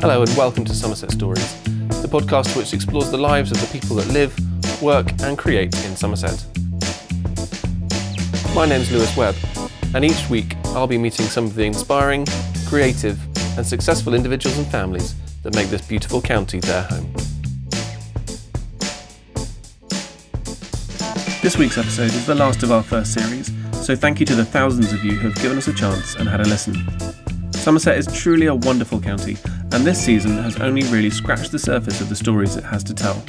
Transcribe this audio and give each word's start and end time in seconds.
Hello 0.00 0.22
and 0.22 0.36
welcome 0.36 0.64
to 0.64 0.72
Somerset 0.72 1.10
Stories, 1.10 1.60
the 2.02 2.08
podcast 2.08 2.56
which 2.56 2.72
explores 2.72 3.10
the 3.10 3.18
lives 3.18 3.50
of 3.50 3.60
the 3.60 3.66
people 3.66 3.96
that 3.96 4.06
live, 4.12 4.32
work, 4.80 5.10
and 5.22 5.36
create 5.36 5.74
in 5.84 5.96
Somerset. 5.96 6.46
My 8.54 8.64
name's 8.64 8.92
Lewis 8.92 9.16
Webb, 9.16 9.34
and 9.96 10.04
each 10.04 10.30
week 10.30 10.54
I'll 10.66 10.86
be 10.86 10.98
meeting 10.98 11.26
some 11.26 11.46
of 11.46 11.56
the 11.56 11.64
inspiring, 11.64 12.26
creative, 12.68 13.18
and 13.58 13.66
successful 13.66 14.14
individuals 14.14 14.56
and 14.56 14.68
families 14.68 15.16
that 15.42 15.56
make 15.56 15.66
this 15.66 15.82
beautiful 15.82 16.22
county 16.22 16.60
their 16.60 16.82
home. 16.82 17.12
This 21.42 21.58
week's 21.58 21.76
episode 21.76 22.12
is 22.12 22.24
the 22.24 22.36
last 22.36 22.62
of 22.62 22.70
our 22.70 22.84
first 22.84 23.14
series, 23.14 23.50
so 23.72 23.96
thank 23.96 24.20
you 24.20 24.26
to 24.26 24.36
the 24.36 24.44
thousands 24.44 24.92
of 24.92 25.04
you 25.04 25.16
who 25.16 25.28
have 25.28 25.42
given 25.42 25.58
us 25.58 25.66
a 25.66 25.74
chance 25.74 26.14
and 26.14 26.28
had 26.28 26.40
a 26.40 26.44
listen. 26.44 26.76
Somerset 27.52 27.98
is 27.98 28.06
truly 28.06 28.46
a 28.46 28.54
wonderful 28.54 29.00
county, 29.00 29.36
and 29.72 29.84
this 29.84 30.02
season 30.02 30.36
has 30.38 30.58
only 30.60 30.82
really 30.84 31.10
scratched 31.10 31.52
the 31.52 31.58
surface 31.58 32.00
of 32.00 32.08
the 32.08 32.16
stories 32.16 32.56
it 32.56 32.64
has 32.64 32.82
to 32.84 32.94
tell. 32.94 33.22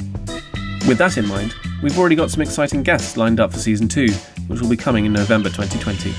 With 0.88 0.98
that 0.98 1.18
in 1.18 1.26
mind, 1.26 1.54
we've 1.82 1.98
already 1.98 2.16
got 2.16 2.30
some 2.30 2.42
exciting 2.42 2.82
guests 2.82 3.16
lined 3.16 3.40
up 3.40 3.52
for 3.52 3.58
season 3.58 3.88
2, 3.88 4.08
which 4.48 4.60
will 4.60 4.68
be 4.68 4.76
coming 4.76 5.04
in 5.04 5.12
November 5.12 5.50
2020. 5.50 6.14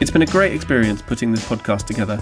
It's 0.00 0.10
been 0.10 0.22
a 0.22 0.26
great 0.26 0.52
experience 0.52 1.00
putting 1.00 1.30
this 1.30 1.48
podcast 1.48 1.86
together. 1.86 2.20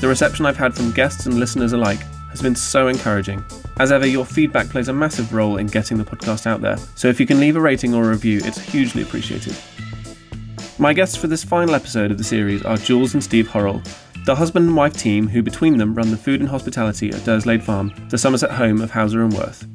The 0.00 0.08
reception 0.08 0.46
I've 0.46 0.56
had 0.56 0.74
from 0.74 0.92
guests 0.92 1.26
and 1.26 1.40
listeners 1.40 1.72
alike 1.72 2.00
has 2.30 2.40
been 2.40 2.54
so 2.54 2.88
encouraging. 2.88 3.44
As 3.78 3.90
ever, 3.90 4.06
your 4.06 4.24
feedback 4.24 4.68
plays 4.68 4.88
a 4.88 4.92
massive 4.92 5.32
role 5.32 5.56
in 5.56 5.66
getting 5.66 5.98
the 5.98 6.04
podcast 6.04 6.46
out 6.46 6.60
there, 6.60 6.76
so 6.94 7.08
if 7.08 7.18
you 7.18 7.26
can 7.26 7.40
leave 7.40 7.56
a 7.56 7.60
rating 7.60 7.94
or 7.94 8.04
a 8.04 8.08
review, 8.10 8.40
it's 8.44 8.58
hugely 8.58 9.02
appreciated. 9.02 9.56
My 10.78 10.92
guests 10.92 11.16
for 11.16 11.26
this 11.26 11.44
final 11.44 11.74
episode 11.74 12.10
of 12.10 12.18
the 12.18 12.24
series 12.24 12.64
are 12.64 12.76
Jules 12.76 13.14
and 13.14 13.22
Steve 13.22 13.48
Horrell, 13.48 13.84
the 14.24 14.34
husband 14.34 14.66
and 14.66 14.76
wife 14.76 14.96
team 14.96 15.28
who 15.28 15.42
between 15.42 15.76
them 15.76 15.94
run 15.94 16.10
the 16.10 16.16
food 16.16 16.40
and 16.40 16.48
hospitality 16.48 17.10
at 17.10 17.20
Durslade 17.20 17.62
Farm, 17.62 17.92
the 18.08 18.16
Somerset 18.16 18.50
home 18.50 18.80
of 18.80 18.90
Hauser 18.90 19.22
and 19.22 19.32
Wirth. 19.34 19.66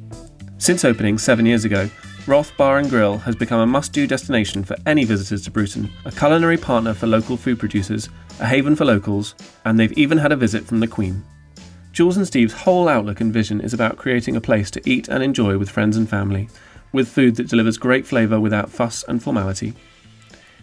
Since 0.58 0.84
opening 0.84 1.18
seven 1.18 1.46
years 1.46 1.64
ago, 1.64 1.88
Roth 2.26 2.54
Bar 2.56 2.78
and 2.78 2.90
Grill 2.90 3.16
has 3.18 3.36
become 3.36 3.60
a 3.60 3.66
must-do 3.66 4.08
destination 4.08 4.64
for 4.64 4.76
any 4.86 5.04
visitors 5.04 5.44
to 5.44 5.52
Bruton, 5.52 5.88
a 6.04 6.10
culinary 6.10 6.56
partner 6.56 6.94
for 6.94 7.06
local 7.06 7.36
food 7.36 7.60
producers, 7.60 8.08
a 8.40 8.46
haven 8.46 8.74
for 8.74 8.84
locals, 8.84 9.36
and 9.64 9.78
they've 9.78 9.96
even 9.96 10.18
had 10.18 10.32
a 10.32 10.36
visit 10.36 10.64
from 10.64 10.80
the 10.80 10.88
Queen. 10.88 11.22
Jules 11.92 12.16
and 12.16 12.26
Steve's 12.26 12.52
whole 12.52 12.88
outlook 12.88 13.20
and 13.20 13.32
vision 13.32 13.60
is 13.60 13.72
about 13.72 13.98
creating 13.98 14.34
a 14.34 14.40
place 14.40 14.70
to 14.72 14.82
eat 14.88 15.08
and 15.08 15.22
enjoy 15.22 15.58
with 15.58 15.70
friends 15.70 15.96
and 15.96 16.08
family, 16.08 16.48
with 16.92 17.08
food 17.08 17.36
that 17.36 17.48
delivers 17.48 17.78
great 17.78 18.04
flavour 18.04 18.40
without 18.40 18.68
fuss 18.68 19.04
and 19.04 19.22
formality. 19.22 19.74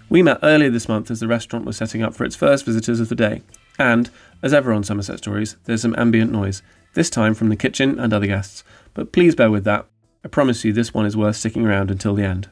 We 0.10 0.22
met 0.22 0.40
earlier 0.44 0.70
this 0.70 0.90
month 0.90 1.10
as 1.10 1.22
the 1.22 1.28
restaurant 1.28 1.66
was 1.66 1.78
setting 1.78 2.04
up 2.04 2.14
for 2.14 2.26
its 2.26 2.36
first 2.36 2.66
visitors 2.66 3.00
of 3.00 3.10
the 3.10 3.16
day, 3.16 3.42
and, 3.78 4.10
as 4.42 4.54
ever 4.54 4.74
on 4.74 4.84
Somerset 4.84 5.20
Stories, 5.20 5.56
there's 5.66 5.82
some 5.82 5.96
ambient 5.98 6.32
noise, 6.32 6.62
this 6.94 7.10
time 7.10 7.34
from 7.34 7.50
the 7.50 7.56
kitchen 7.56 8.00
and 8.00 8.14
other 8.14 8.28
guests, 8.28 8.64
but 8.94 9.12
please 9.12 9.36
bear 9.36 9.52
with 9.52 9.64
that. 9.66 9.86
I 10.24 10.28
promise 10.28 10.66
you 10.66 10.74
this 10.74 10.94
one 10.94 11.06
is 11.06 11.16
worth 11.16 11.36
sticking 11.36 11.66
around 11.66 11.92
until 11.92 12.16
the 12.16 12.24
end. 12.24 12.50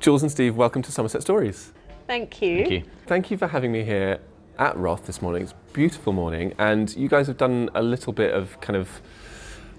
Jules 0.00 0.22
and 0.22 0.30
Steve, 0.30 0.56
welcome 0.56 0.82
to 0.82 0.92
Somerset 0.92 1.22
Stories. 1.22 1.72
Thank 2.06 2.42
you. 2.42 2.58
Thank 2.58 2.70
you. 2.70 2.82
Thank 3.06 3.30
you 3.30 3.38
for 3.38 3.48
having 3.48 3.72
me 3.72 3.84
here 3.84 4.20
at 4.58 4.76
Roth 4.76 5.06
this 5.06 5.22
morning. 5.22 5.42
It's 5.42 5.52
a 5.52 5.72
beautiful 5.72 6.12
morning, 6.12 6.54
and 6.58 6.94
you 6.94 7.08
guys 7.08 7.26
have 7.26 7.36
done 7.36 7.70
a 7.74 7.82
little 7.82 8.12
bit 8.12 8.34
of 8.34 8.60
kind 8.60 8.76
of 8.76 9.00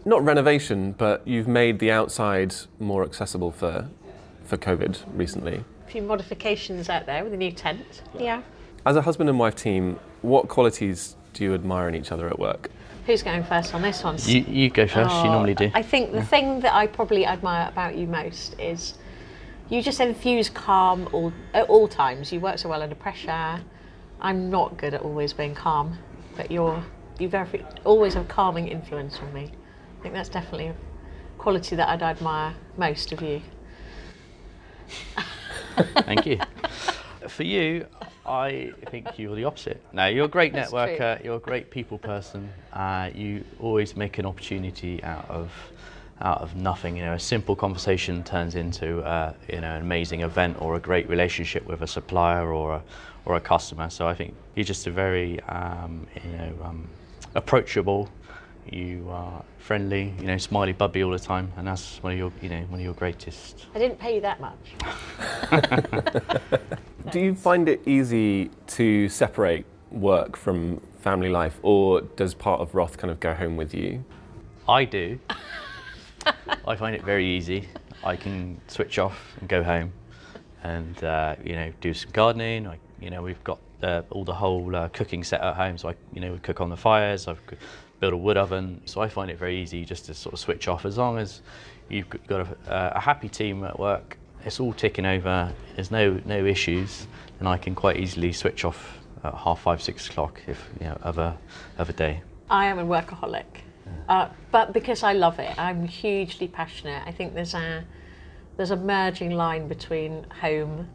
not 0.03 0.23
renovation, 0.23 0.93
but 0.93 1.27
you've 1.27 1.47
made 1.47 1.79
the 1.79 1.91
outside 1.91 2.55
more 2.79 3.03
accessible 3.03 3.51
for 3.51 3.87
for 4.43 4.57
COVID 4.57 4.99
recently. 5.13 5.63
A 5.87 5.89
few 5.89 6.01
modifications 6.01 6.89
out 6.89 7.05
there 7.05 7.23
with 7.23 7.33
a 7.33 7.37
new 7.37 7.51
tent. 7.51 8.03
Yeah. 8.19 8.41
As 8.85 8.95
a 8.95 9.01
husband 9.01 9.29
and 9.29 9.39
wife 9.39 9.55
team, 9.55 9.99
what 10.21 10.47
qualities 10.47 11.15
do 11.33 11.43
you 11.43 11.53
admire 11.55 11.89
in 11.89 11.95
each 11.95 12.11
other 12.11 12.27
at 12.27 12.37
work? 12.37 12.69
Who's 13.07 13.23
going 13.23 13.43
first 13.43 13.73
on 13.73 13.81
this 13.81 14.03
one? 14.03 14.17
You, 14.19 14.41
you 14.41 14.69
go 14.69 14.85
first, 14.85 15.09
you 15.15 15.29
Oh, 15.29 15.31
normally 15.31 15.55
do. 15.55 15.71
I 15.73 15.81
think 15.81 16.11
the 16.11 16.23
thing 16.23 16.59
that 16.59 16.73
I 16.73 16.85
probably 16.87 17.25
admire 17.25 17.67
about 17.67 17.95
you 17.95 18.05
most 18.05 18.59
is 18.59 18.95
you 19.69 19.81
just 19.81 19.99
infuse 19.99 20.49
calm 20.49 21.09
all, 21.13 21.33
at 21.53 21.67
all 21.67 21.87
times. 21.87 22.31
You 22.31 22.39
work 22.39 22.59
so 22.59 22.69
well 22.69 22.83
under 22.83 22.95
pressure. 22.95 23.59
I'm 24.21 24.49
not 24.51 24.77
good 24.77 24.93
at 24.93 25.01
always 25.01 25.33
being 25.33 25.55
calm, 25.55 25.97
but 26.37 26.51
you're 26.51 26.83
you 27.17 27.29
very 27.29 27.65
always 27.85 28.13
have 28.13 28.25
a 28.25 28.27
calming 28.27 28.67
influence 28.67 29.17
on 29.19 29.33
me. 29.33 29.51
I 29.99 30.01
think 30.03 30.13
that's 30.13 30.29
definitely 30.29 30.67
a 30.67 30.75
quality 31.37 31.75
that 31.75 31.87
I'd 31.89 32.03
admire 32.03 32.53
most 32.77 33.11
of 33.11 33.21
you. 33.21 33.41
Thank 35.75 36.25
you. 36.25 36.39
For 37.27 37.43
you, 37.43 37.87
I 38.27 38.73
think 38.87 39.17
you're 39.17 39.35
the 39.35 39.45
opposite. 39.45 39.81
No, 39.93 40.07
you're 40.07 40.25
a 40.25 40.29
great 40.29 40.53
That's 40.53 40.71
true. 40.71 40.79
networker, 40.79 41.23
you're 41.23 41.37
a 41.37 41.39
great 41.39 41.69
people 41.69 41.97
person. 41.97 42.49
Uh, 42.73 43.09
you 43.13 43.43
always 43.59 43.95
make 43.95 44.17
an 44.17 44.25
opportunity 44.25 45.03
out 45.03 45.29
of 45.29 45.51
out 46.21 46.41
of 46.41 46.55
nothing. 46.55 46.97
You 46.97 47.05
know, 47.05 47.13
a 47.13 47.19
simple 47.19 47.55
conversation 47.55 48.23
turns 48.23 48.55
into 48.55 49.01
uh, 49.01 49.33
you 49.51 49.61
know 49.61 49.75
an 49.75 49.81
amazing 49.81 50.21
event 50.21 50.57
or 50.59 50.75
a 50.75 50.79
great 50.79 51.07
relationship 51.09 51.65
with 51.65 51.81
a 51.81 51.87
supplier 51.87 52.51
or 52.51 52.75
a, 52.75 52.83
or 53.25 53.35
a 53.35 53.41
customer. 53.41 53.89
So 53.89 54.07
I 54.07 54.15
think 54.15 54.33
you're 54.55 54.65
just 54.65 54.87
a 54.87 54.91
very 54.91 55.39
um, 55.41 56.07
you 56.23 56.31
know 56.31 56.53
um, 56.63 56.87
approachable. 57.35 58.09
You 58.71 59.07
are 59.11 59.43
friendly, 59.59 60.13
you 60.19 60.25
know, 60.25 60.37
smiley, 60.37 60.73
bubby 60.73 61.03
all 61.03 61.11
the 61.11 61.19
time, 61.19 61.51
and 61.55 61.67
that's 61.67 62.01
one 62.01 62.13
of 62.13 62.17
your, 62.17 62.31
you 62.41 62.49
know, 62.49 62.61
one 62.69 62.79
of 62.79 62.83
your 62.83 62.95
greatest 62.95 63.67
I 63.75 63.79
didn't 63.79 63.99
pay 63.99 64.15
you 64.15 64.21
that 64.21 64.41
much. 64.41 64.57
Do 67.11 67.19
you 67.19 67.35
find 67.35 67.69
it 67.69 67.87
easy 67.87 68.49
to 68.67 69.07
separate 69.09 69.65
work 69.91 70.35
from 70.35 70.81
family 71.01 71.29
life, 71.29 71.59
or 71.61 72.01
does 72.01 72.33
part 72.33 72.61
of 72.61 72.73
Roth 72.73 72.97
kind 72.97 73.11
of 73.11 73.19
go 73.19 73.33
home 73.33 73.57
with 73.57 73.75
you? 73.75 74.03
I 74.67 74.85
do. 74.85 75.19
I 76.67 76.75
find 76.75 76.95
it 76.95 77.03
very 77.03 77.27
easy. 77.27 77.67
I 78.03 78.15
can 78.15 78.59
switch 78.67 78.97
off 78.97 79.35
and 79.39 79.47
go 79.47 79.61
home, 79.61 79.93
and 80.63 81.03
uh, 81.03 81.35
you 81.43 81.53
know 81.53 81.71
do 81.79 81.93
some 81.93 82.09
gardening. 82.11 82.65
I, 82.65 82.79
you 82.99 83.11
know 83.11 83.21
we've 83.21 83.43
got 83.43 83.59
uh, 83.83 84.01
all 84.09 84.23
the 84.23 84.33
whole 84.33 84.75
uh, 84.75 84.89
cooking 84.89 85.23
set 85.23 85.41
at 85.41 85.53
home, 85.55 85.77
so 85.77 85.89
I 85.89 85.95
you 86.11 86.21
know 86.21 86.31
we 86.31 86.39
cook 86.39 86.59
on 86.59 86.69
the 86.69 86.77
fires. 86.77 87.27
I've 87.27 87.41
built 87.99 88.13
a 88.13 88.17
wood 88.17 88.37
oven, 88.37 88.81
so 88.85 89.01
I 89.01 89.09
find 89.09 89.29
it 89.29 89.37
very 89.37 89.61
easy 89.61 89.85
just 89.85 90.05
to 90.07 90.15
sort 90.15 90.33
of 90.33 90.39
switch 90.39 90.67
off. 90.67 90.85
As 90.85 90.97
long 90.97 91.19
as 91.19 91.41
you've 91.87 92.09
got 92.09 92.47
a, 92.47 92.73
uh, 92.73 92.93
a 92.95 92.99
happy 92.99 93.29
team 93.29 93.63
at 93.63 93.77
work, 93.79 94.17
it's 94.45 94.59
all 94.59 94.73
ticking 94.73 95.05
over. 95.05 95.51
There's 95.75 95.91
no 95.91 96.21
no 96.25 96.45
issues, 96.45 97.07
and 97.39 97.47
I 97.47 97.57
can 97.57 97.75
quite 97.75 97.97
easily 97.97 98.31
switch 98.31 98.63
off 98.63 98.99
at 99.23 99.33
half 99.33 99.61
five 99.61 99.81
six 99.81 100.07
o'clock 100.07 100.41
if 100.47 100.69
you 100.79 100.87
know 100.87 100.97
of 101.01 101.17
a 101.17 101.37
of 101.77 101.89
a 101.89 101.93
day. 101.93 102.21
I 102.49 102.65
am 102.65 102.77
a 102.77 102.85
workaholic, 102.85 103.45
uh, 104.07 104.29
but 104.51 104.71
because 104.71 105.01
I 105.03 105.13
love 105.13 105.39
it, 105.39 105.57
I'm 105.57 105.87
hugely 105.87 106.47
passionate. 106.47 107.03
I 107.05 107.11
think 107.11 107.33
there's 107.33 107.55
a 107.55 107.83
there's 108.55 108.71
a 108.71 108.77
merging 108.77 109.31
line 109.31 109.67
between 109.67 110.25
home 110.41 110.87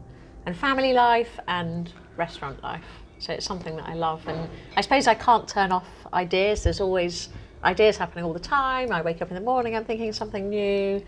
and 0.45 0.55
family 0.55 0.93
life 0.93 1.39
and 1.47 1.91
restaurant 2.17 2.63
life. 2.63 2.85
So 3.19 3.33
it's 3.33 3.45
something 3.45 3.75
that 3.75 3.87
I 3.87 3.93
love, 3.93 4.27
and 4.27 4.49
I 4.75 4.81
suppose 4.81 5.05
I 5.05 5.13
can't 5.13 5.47
turn 5.47 5.71
off 5.71 5.87
ideas. 6.13 6.63
There's 6.63 6.81
always 6.81 7.29
ideas 7.63 7.97
happening 7.97 8.25
all 8.25 8.33
the 8.33 8.39
time. 8.39 8.91
I 8.91 9.01
wake 9.03 9.21
up 9.21 9.29
in 9.29 9.35
the 9.35 9.41
morning, 9.41 9.75
I'm 9.75 9.85
thinking 9.85 10.11
something 10.13 10.49
new. 10.49 11.03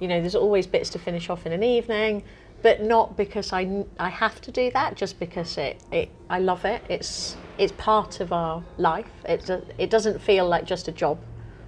You 0.00 0.08
know, 0.08 0.20
there's 0.20 0.34
always 0.34 0.66
bits 0.66 0.90
to 0.90 0.98
finish 0.98 1.28
off 1.30 1.46
in 1.46 1.52
an 1.52 1.62
evening, 1.62 2.24
but 2.62 2.82
not 2.82 3.16
because 3.16 3.52
I, 3.52 3.84
I 3.98 4.08
have 4.08 4.40
to 4.42 4.50
do 4.50 4.70
that. 4.72 4.96
Just 4.96 5.20
because 5.20 5.56
it, 5.58 5.80
it 5.92 6.10
I 6.28 6.38
love 6.40 6.64
it. 6.64 6.82
It's 6.88 7.36
it's 7.58 7.72
part 7.76 8.20
of 8.20 8.32
our 8.32 8.64
life. 8.78 9.06
It 9.26 9.44
do- 9.46 9.64
it 9.78 9.90
doesn't 9.90 10.20
feel 10.20 10.48
like 10.48 10.64
just 10.64 10.88
a 10.88 10.92
job. 10.92 11.18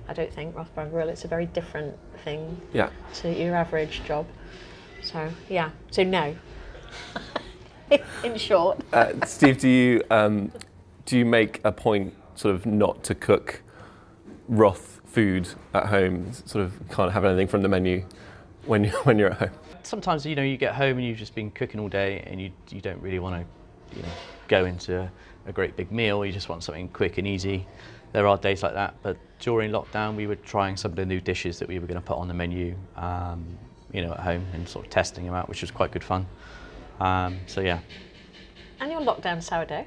I 0.08 0.14
don't 0.14 0.32
think 0.32 0.54
Rothburn 0.56 0.90
Grill. 0.90 1.08
It's 1.10 1.24
a 1.24 1.28
very 1.28 1.46
different 1.46 1.94
thing 2.24 2.60
Yeah. 2.72 2.90
to 3.14 3.32
your 3.32 3.54
average 3.54 4.02
job. 4.04 4.26
So 5.02 5.30
yeah. 5.50 5.70
So 5.90 6.02
no. 6.02 6.34
in 8.24 8.36
short. 8.38 8.80
Uh, 8.92 9.12
Steve, 9.26 9.58
do 9.58 9.68
you 9.68 10.02
um, 10.10 10.50
do 11.04 11.18
you 11.18 11.26
make 11.26 11.60
a 11.64 11.72
point 11.72 12.14
sort 12.34 12.54
of 12.54 12.64
not 12.64 13.04
to 13.04 13.14
cook 13.14 13.60
Roth 14.48 15.00
food 15.04 15.48
at 15.74 15.86
home? 15.86 16.32
Sort 16.32 16.64
of 16.64 16.72
can't 16.90 17.12
have 17.12 17.26
anything 17.26 17.46
from 17.48 17.60
the 17.60 17.68
menu 17.68 18.04
when 18.66 18.84
you 18.84 18.90
when 19.04 19.18
you're 19.18 19.30
at 19.30 19.38
home. 19.38 19.50
sometimes 19.82 20.24
you 20.24 20.34
know 20.34 20.42
you 20.42 20.56
get 20.56 20.74
home 20.74 20.98
and 20.98 21.06
you've 21.06 21.18
just 21.18 21.34
been 21.34 21.50
cooking 21.50 21.80
all 21.80 21.88
day 21.88 22.22
and 22.26 22.40
you 22.40 22.50
you 22.70 22.80
don't 22.80 23.00
really 23.02 23.18
want 23.18 23.34
to 23.34 23.96
you 23.96 24.02
know 24.02 24.08
go 24.48 24.64
into 24.64 25.10
a 25.46 25.52
great 25.52 25.76
big 25.76 25.90
meal 25.90 26.24
you 26.24 26.32
just 26.32 26.48
want 26.48 26.62
something 26.62 26.88
quick 26.88 27.18
and 27.18 27.26
easy 27.26 27.66
there 28.12 28.26
are 28.26 28.36
days 28.36 28.62
like 28.62 28.74
that 28.74 28.94
but 29.02 29.16
during 29.40 29.70
lockdown 29.70 30.14
we 30.14 30.26
were 30.26 30.36
trying 30.36 30.76
some 30.76 30.90
of 30.92 30.96
the 30.96 31.04
new 31.04 31.20
dishes 31.20 31.58
that 31.58 31.68
we 31.68 31.78
were 31.78 31.86
going 31.86 32.00
to 32.00 32.06
put 32.06 32.16
on 32.16 32.28
the 32.28 32.34
menu 32.34 32.74
um, 32.96 33.44
you 33.92 34.02
know 34.02 34.12
at 34.12 34.20
home 34.20 34.46
and 34.52 34.68
sort 34.68 34.84
of 34.84 34.90
testing 34.90 35.24
them 35.24 35.34
out 35.34 35.48
which 35.48 35.60
was 35.60 35.70
quite 35.70 35.90
good 35.90 36.04
fun 36.04 36.26
um, 37.00 37.38
so 37.46 37.60
yeah 37.60 37.80
And 38.80 38.90
your 38.90 39.00
lockdown 39.00 39.42
sourdough. 39.42 39.86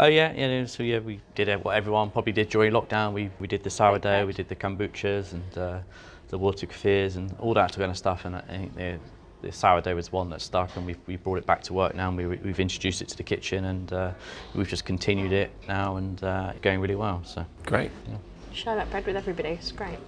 Oh 0.00 0.06
yeah, 0.06 0.32
you 0.32 0.46
know, 0.46 0.64
so 0.66 0.84
yeah, 0.84 1.00
we 1.00 1.20
did 1.34 1.48
what 1.64 1.74
everyone 1.74 2.12
probably 2.12 2.32
did 2.32 2.48
during 2.50 2.72
lockdown. 2.72 3.12
We 3.12 3.30
we 3.40 3.48
did 3.48 3.64
the 3.64 3.70
sourdough, 3.70 4.26
we 4.26 4.32
did 4.32 4.48
the 4.48 4.54
kombuchas 4.54 5.32
and 5.32 5.58
uh, 5.58 5.78
the 6.28 6.38
water 6.38 6.66
kefirs 6.66 7.16
and 7.16 7.34
all 7.38 7.54
that 7.54 7.74
kind 7.74 7.90
of 7.90 7.96
stuff. 7.96 8.24
And 8.24 8.36
I 8.36 8.40
think 8.40 8.74
they 8.74 8.98
the 9.40 9.52
sourdough 9.52 9.94
was 9.94 10.10
one 10.10 10.30
that 10.30 10.40
stuck, 10.40 10.74
and 10.76 10.84
we've 10.86 10.98
we 11.06 11.16
brought 11.16 11.38
it 11.38 11.46
back 11.46 11.62
to 11.64 11.72
work 11.72 11.94
now, 11.94 12.08
and 12.08 12.16
we, 12.16 12.26
we've 12.26 12.60
introduced 12.60 13.02
it 13.02 13.08
to 13.08 13.16
the 13.16 13.22
kitchen, 13.22 13.66
and 13.66 13.92
uh, 13.92 14.10
we've 14.54 14.68
just 14.68 14.84
continued 14.84 15.32
it 15.32 15.50
now, 15.68 15.96
and 15.96 16.22
uh, 16.24 16.52
going 16.62 16.80
really 16.80 16.96
well. 16.96 17.22
So 17.24 17.44
Great. 17.64 17.90
Share 18.52 18.74
that 18.74 18.90
bread 18.90 19.06
with 19.06 19.16
everybody. 19.16 19.50
It's 19.50 19.70
great. 19.70 19.98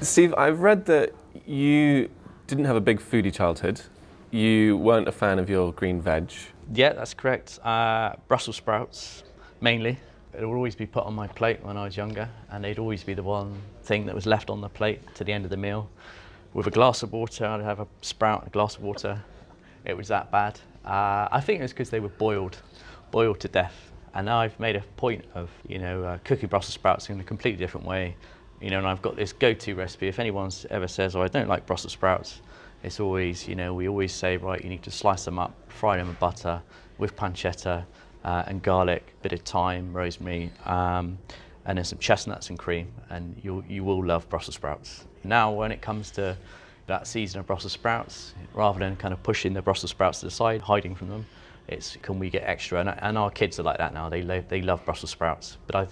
Steve, 0.00 0.34
I've 0.34 0.60
read 0.60 0.86
that 0.86 1.12
you 1.46 2.10
didn't 2.48 2.64
have 2.64 2.74
a 2.76 2.80
big 2.80 2.98
foodie 3.00 3.32
childhood. 3.32 3.80
You 4.32 4.76
weren't 4.78 5.06
a 5.06 5.12
fan 5.12 5.38
of 5.38 5.48
your 5.48 5.72
green 5.72 6.00
veg. 6.00 6.32
yeah, 6.72 6.92
that's 6.92 7.14
correct. 7.14 7.60
Uh, 7.62 8.14
Brussels 8.26 8.56
sprouts 8.56 9.22
mainly. 9.60 9.98
It 10.36 10.44
would 10.44 10.54
always 10.54 10.74
be 10.74 10.86
put 10.86 11.04
on 11.04 11.14
my 11.14 11.28
plate 11.28 11.62
when 11.62 11.76
I 11.76 11.84
was 11.84 11.96
younger, 11.96 12.28
and 12.50 12.64
they'd 12.64 12.78
always 12.78 13.04
be 13.04 13.14
the 13.14 13.22
one 13.22 13.54
thing 13.84 14.06
that 14.06 14.14
was 14.14 14.26
left 14.26 14.50
on 14.50 14.60
the 14.60 14.68
plate 14.68 15.00
to 15.14 15.24
the 15.24 15.32
end 15.32 15.44
of 15.44 15.50
the 15.50 15.56
meal. 15.56 15.88
With 16.54 16.66
a 16.66 16.70
glass 16.70 17.02
of 17.02 17.12
water, 17.12 17.46
I'd 17.46 17.62
have 17.62 17.80
a 17.80 17.86
sprout, 18.02 18.46
a 18.46 18.50
glass 18.50 18.76
of 18.76 18.82
water. 18.82 19.22
It 19.84 19.96
was 19.96 20.08
that 20.08 20.32
bad. 20.32 20.58
Uh, 20.84 21.28
I 21.30 21.40
think 21.40 21.60
it 21.60 21.62
was 21.62 21.72
because 21.72 21.90
they 21.90 22.00
were 22.00 22.08
boiled, 22.08 22.56
boiled 23.10 23.40
to 23.40 23.48
death. 23.48 23.92
And 24.14 24.26
now 24.26 24.38
I've 24.38 24.58
made 24.58 24.76
a 24.76 24.80
point 24.96 25.24
of, 25.34 25.50
you 25.68 25.78
know, 25.78 26.02
uh, 26.02 26.18
cooking 26.24 26.48
Brussels 26.48 26.74
sprouts 26.74 27.10
in 27.10 27.20
a 27.20 27.24
completely 27.24 27.58
different 27.58 27.86
way. 27.86 28.16
You 28.60 28.70
know, 28.70 28.78
and 28.78 28.86
I've 28.86 29.02
got 29.02 29.16
this 29.16 29.32
go-to 29.32 29.74
recipe. 29.74 30.08
If 30.08 30.18
anyone 30.18 30.50
ever 30.70 30.88
says, 30.88 31.14
"Oh, 31.16 31.22
I 31.22 31.28
don't 31.28 31.48
like 31.48 31.66
Brussels 31.66 31.92
sprouts," 31.92 32.40
it's 32.82 33.00
always, 33.00 33.48
you 33.48 33.56
know, 33.56 33.74
we 33.74 33.88
always 33.88 34.12
say, 34.12 34.36
right, 34.36 34.62
you 34.62 34.70
need 34.70 34.82
to 34.84 34.90
slice 34.90 35.24
them 35.24 35.38
up, 35.38 35.54
fry 35.68 35.96
them 35.96 36.08
in 36.08 36.14
butter 36.14 36.62
with 36.98 37.16
pancetta 37.16 37.84
uh, 38.24 38.44
and 38.46 38.62
garlic, 38.62 39.14
bit 39.22 39.32
of 39.32 39.40
thyme, 39.40 39.92
rosemary, 39.92 40.50
um, 40.64 41.18
and 41.66 41.78
then 41.78 41.84
some 41.84 41.98
chestnuts 41.98 42.50
and 42.50 42.58
cream, 42.58 42.88
and 43.10 43.40
you 43.42 43.64
you 43.68 43.84
will 43.84 44.04
love 44.04 44.28
Brussels 44.28 44.54
sprouts. 44.56 45.06
Now, 45.24 45.52
when 45.52 45.72
it 45.72 45.80
comes 45.80 46.10
to 46.12 46.36
that 46.86 47.06
season 47.06 47.40
of 47.40 47.46
Brussels 47.46 47.72
sprouts, 47.72 48.34
rather 48.52 48.78
than 48.78 48.96
kind 48.96 49.14
of 49.14 49.22
pushing 49.22 49.54
the 49.54 49.62
Brussels 49.62 49.90
sprouts 49.90 50.20
to 50.20 50.26
the 50.26 50.30
side, 50.30 50.60
hiding 50.60 50.94
from 50.94 51.08
them, 51.08 51.26
it's 51.68 51.96
can 52.02 52.18
we 52.18 52.28
get 52.28 52.42
extra? 52.44 52.80
And, 52.80 52.94
and 52.98 53.16
our 53.16 53.30
kids 53.30 53.58
are 53.58 53.62
like 53.62 53.78
that 53.78 53.94
now. 53.94 54.10
They 54.10 54.22
love, 54.22 54.48
they 54.48 54.60
love 54.60 54.84
Brussels 54.84 55.10
sprouts, 55.10 55.56
but 55.66 55.74
I 55.76 55.86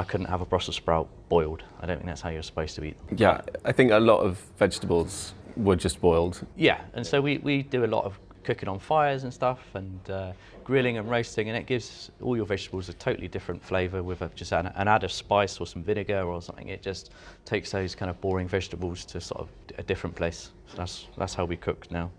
I 0.00 0.04
couldn't 0.04 0.26
have 0.26 0.40
a 0.40 0.46
Brussels 0.46 0.76
sprout 0.76 1.08
boiled. 1.28 1.62
I 1.80 1.86
don't 1.86 1.96
think 1.96 2.06
that's 2.06 2.20
how 2.20 2.30
you're 2.30 2.42
supposed 2.42 2.76
to 2.76 2.84
eat 2.84 2.96
them. 3.08 3.18
Yeah, 3.18 3.40
I 3.64 3.72
think 3.72 3.90
a 3.92 3.98
lot 3.98 4.20
of 4.20 4.38
vegetables 4.56 5.34
were 5.56 5.76
just 5.76 6.00
boiled. 6.00 6.46
Yeah, 6.56 6.80
and 6.94 7.06
so 7.06 7.20
we, 7.20 7.38
we 7.38 7.62
do 7.62 7.84
a 7.84 7.86
lot 7.86 8.04
of 8.04 8.18
cooking 8.44 8.68
on 8.68 8.78
fires 8.78 9.24
and 9.24 9.34
stuff, 9.34 9.58
and 9.74 10.00
uh, 10.08 10.32
grilling 10.68 10.98
and 10.98 11.10
roasting, 11.10 11.48
and 11.48 11.56
it 11.56 11.64
gives 11.64 12.10
all 12.20 12.36
your 12.36 12.44
vegetables 12.44 12.90
a 12.90 12.92
totally 12.92 13.26
different 13.26 13.64
flavour 13.64 14.02
with 14.02 14.20
a, 14.20 14.28
just 14.34 14.52
an, 14.52 14.66
an 14.76 14.86
add 14.86 15.02
of 15.02 15.10
spice 15.10 15.58
or 15.60 15.66
some 15.66 15.82
vinegar 15.82 16.20
or 16.24 16.42
something. 16.42 16.68
It 16.68 16.82
just 16.82 17.10
takes 17.46 17.70
those 17.70 17.94
kind 17.94 18.10
of 18.10 18.20
boring 18.20 18.46
vegetables 18.46 19.06
to 19.06 19.18
sort 19.18 19.40
of 19.40 19.48
a 19.78 19.82
different 19.82 20.14
place. 20.14 20.50
So 20.66 20.76
that's 20.76 21.06
that's 21.16 21.32
how 21.32 21.46
we 21.46 21.56
cook 21.56 21.90
now. 21.90 22.10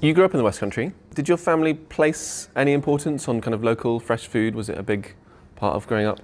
You 0.00 0.14
grew 0.14 0.24
up 0.24 0.30
in 0.30 0.38
the 0.38 0.44
West 0.44 0.60
Country. 0.60 0.92
Did 1.16 1.28
your 1.28 1.36
family 1.36 1.74
place 1.74 2.48
any 2.54 2.72
importance 2.72 3.26
on 3.26 3.40
kind 3.40 3.52
of 3.52 3.64
local 3.64 3.98
fresh 3.98 4.28
food? 4.28 4.54
Was 4.54 4.68
it 4.68 4.78
a 4.78 4.82
big 4.84 5.16
part 5.56 5.74
of 5.74 5.84
growing 5.88 6.06
up? 6.06 6.20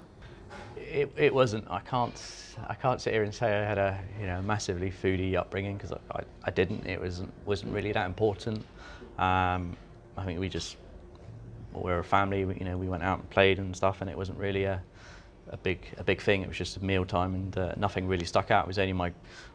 It, 0.76 1.12
it 1.16 1.34
wasn't. 1.34 1.68
I 1.68 1.80
can't. 1.80 2.14
I 2.68 2.74
can't 2.74 3.00
sit 3.00 3.12
here 3.14 3.24
and 3.24 3.34
say 3.34 3.46
I 3.48 3.64
had 3.64 3.78
a 3.78 3.98
you 4.20 4.26
know 4.26 4.40
massively 4.42 4.92
foodie 4.92 5.34
upbringing 5.34 5.76
because 5.76 5.90
I, 5.90 5.98
I, 6.12 6.22
I 6.44 6.50
didn't. 6.52 6.86
It 6.86 7.00
wasn't 7.00 7.32
wasn't 7.46 7.72
really 7.74 7.90
that 7.90 8.06
important. 8.06 8.58
Um, 9.18 9.76
I 10.16 10.24
think 10.24 10.38
we 10.38 10.48
just 10.48 10.76
we 11.82 11.90
were 11.90 12.00
a 12.00 12.04
family. 12.04 12.44
We, 12.44 12.54
you 12.56 12.64
know, 12.64 12.76
we 12.76 12.88
went 12.88 13.02
out 13.02 13.20
and 13.20 13.30
played 13.30 13.58
and 13.58 13.74
stuff, 13.74 14.00
and 14.00 14.10
it 14.10 14.16
wasn't 14.16 14.38
really 14.38 14.64
a 14.64 14.82
a 15.50 15.56
big 15.56 15.80
a 15.96 16.04
big 16.04 16.20
thing. 16.20 16.42
It 16.42 16.48
was 16.48 16.56
just 16.56 16.80
meal 16.82 17.04
time, 17.04 17.34
and 17.34 17.58
uh, 17.58 17.72
nothing 17.76 18.06
really 18.06 18.24
stuck 18.24 18.50
out. 18.50 18.64
It 18.64 18.68
was 18.68 18.78
only 18.78 18.92
my 18.92 19.12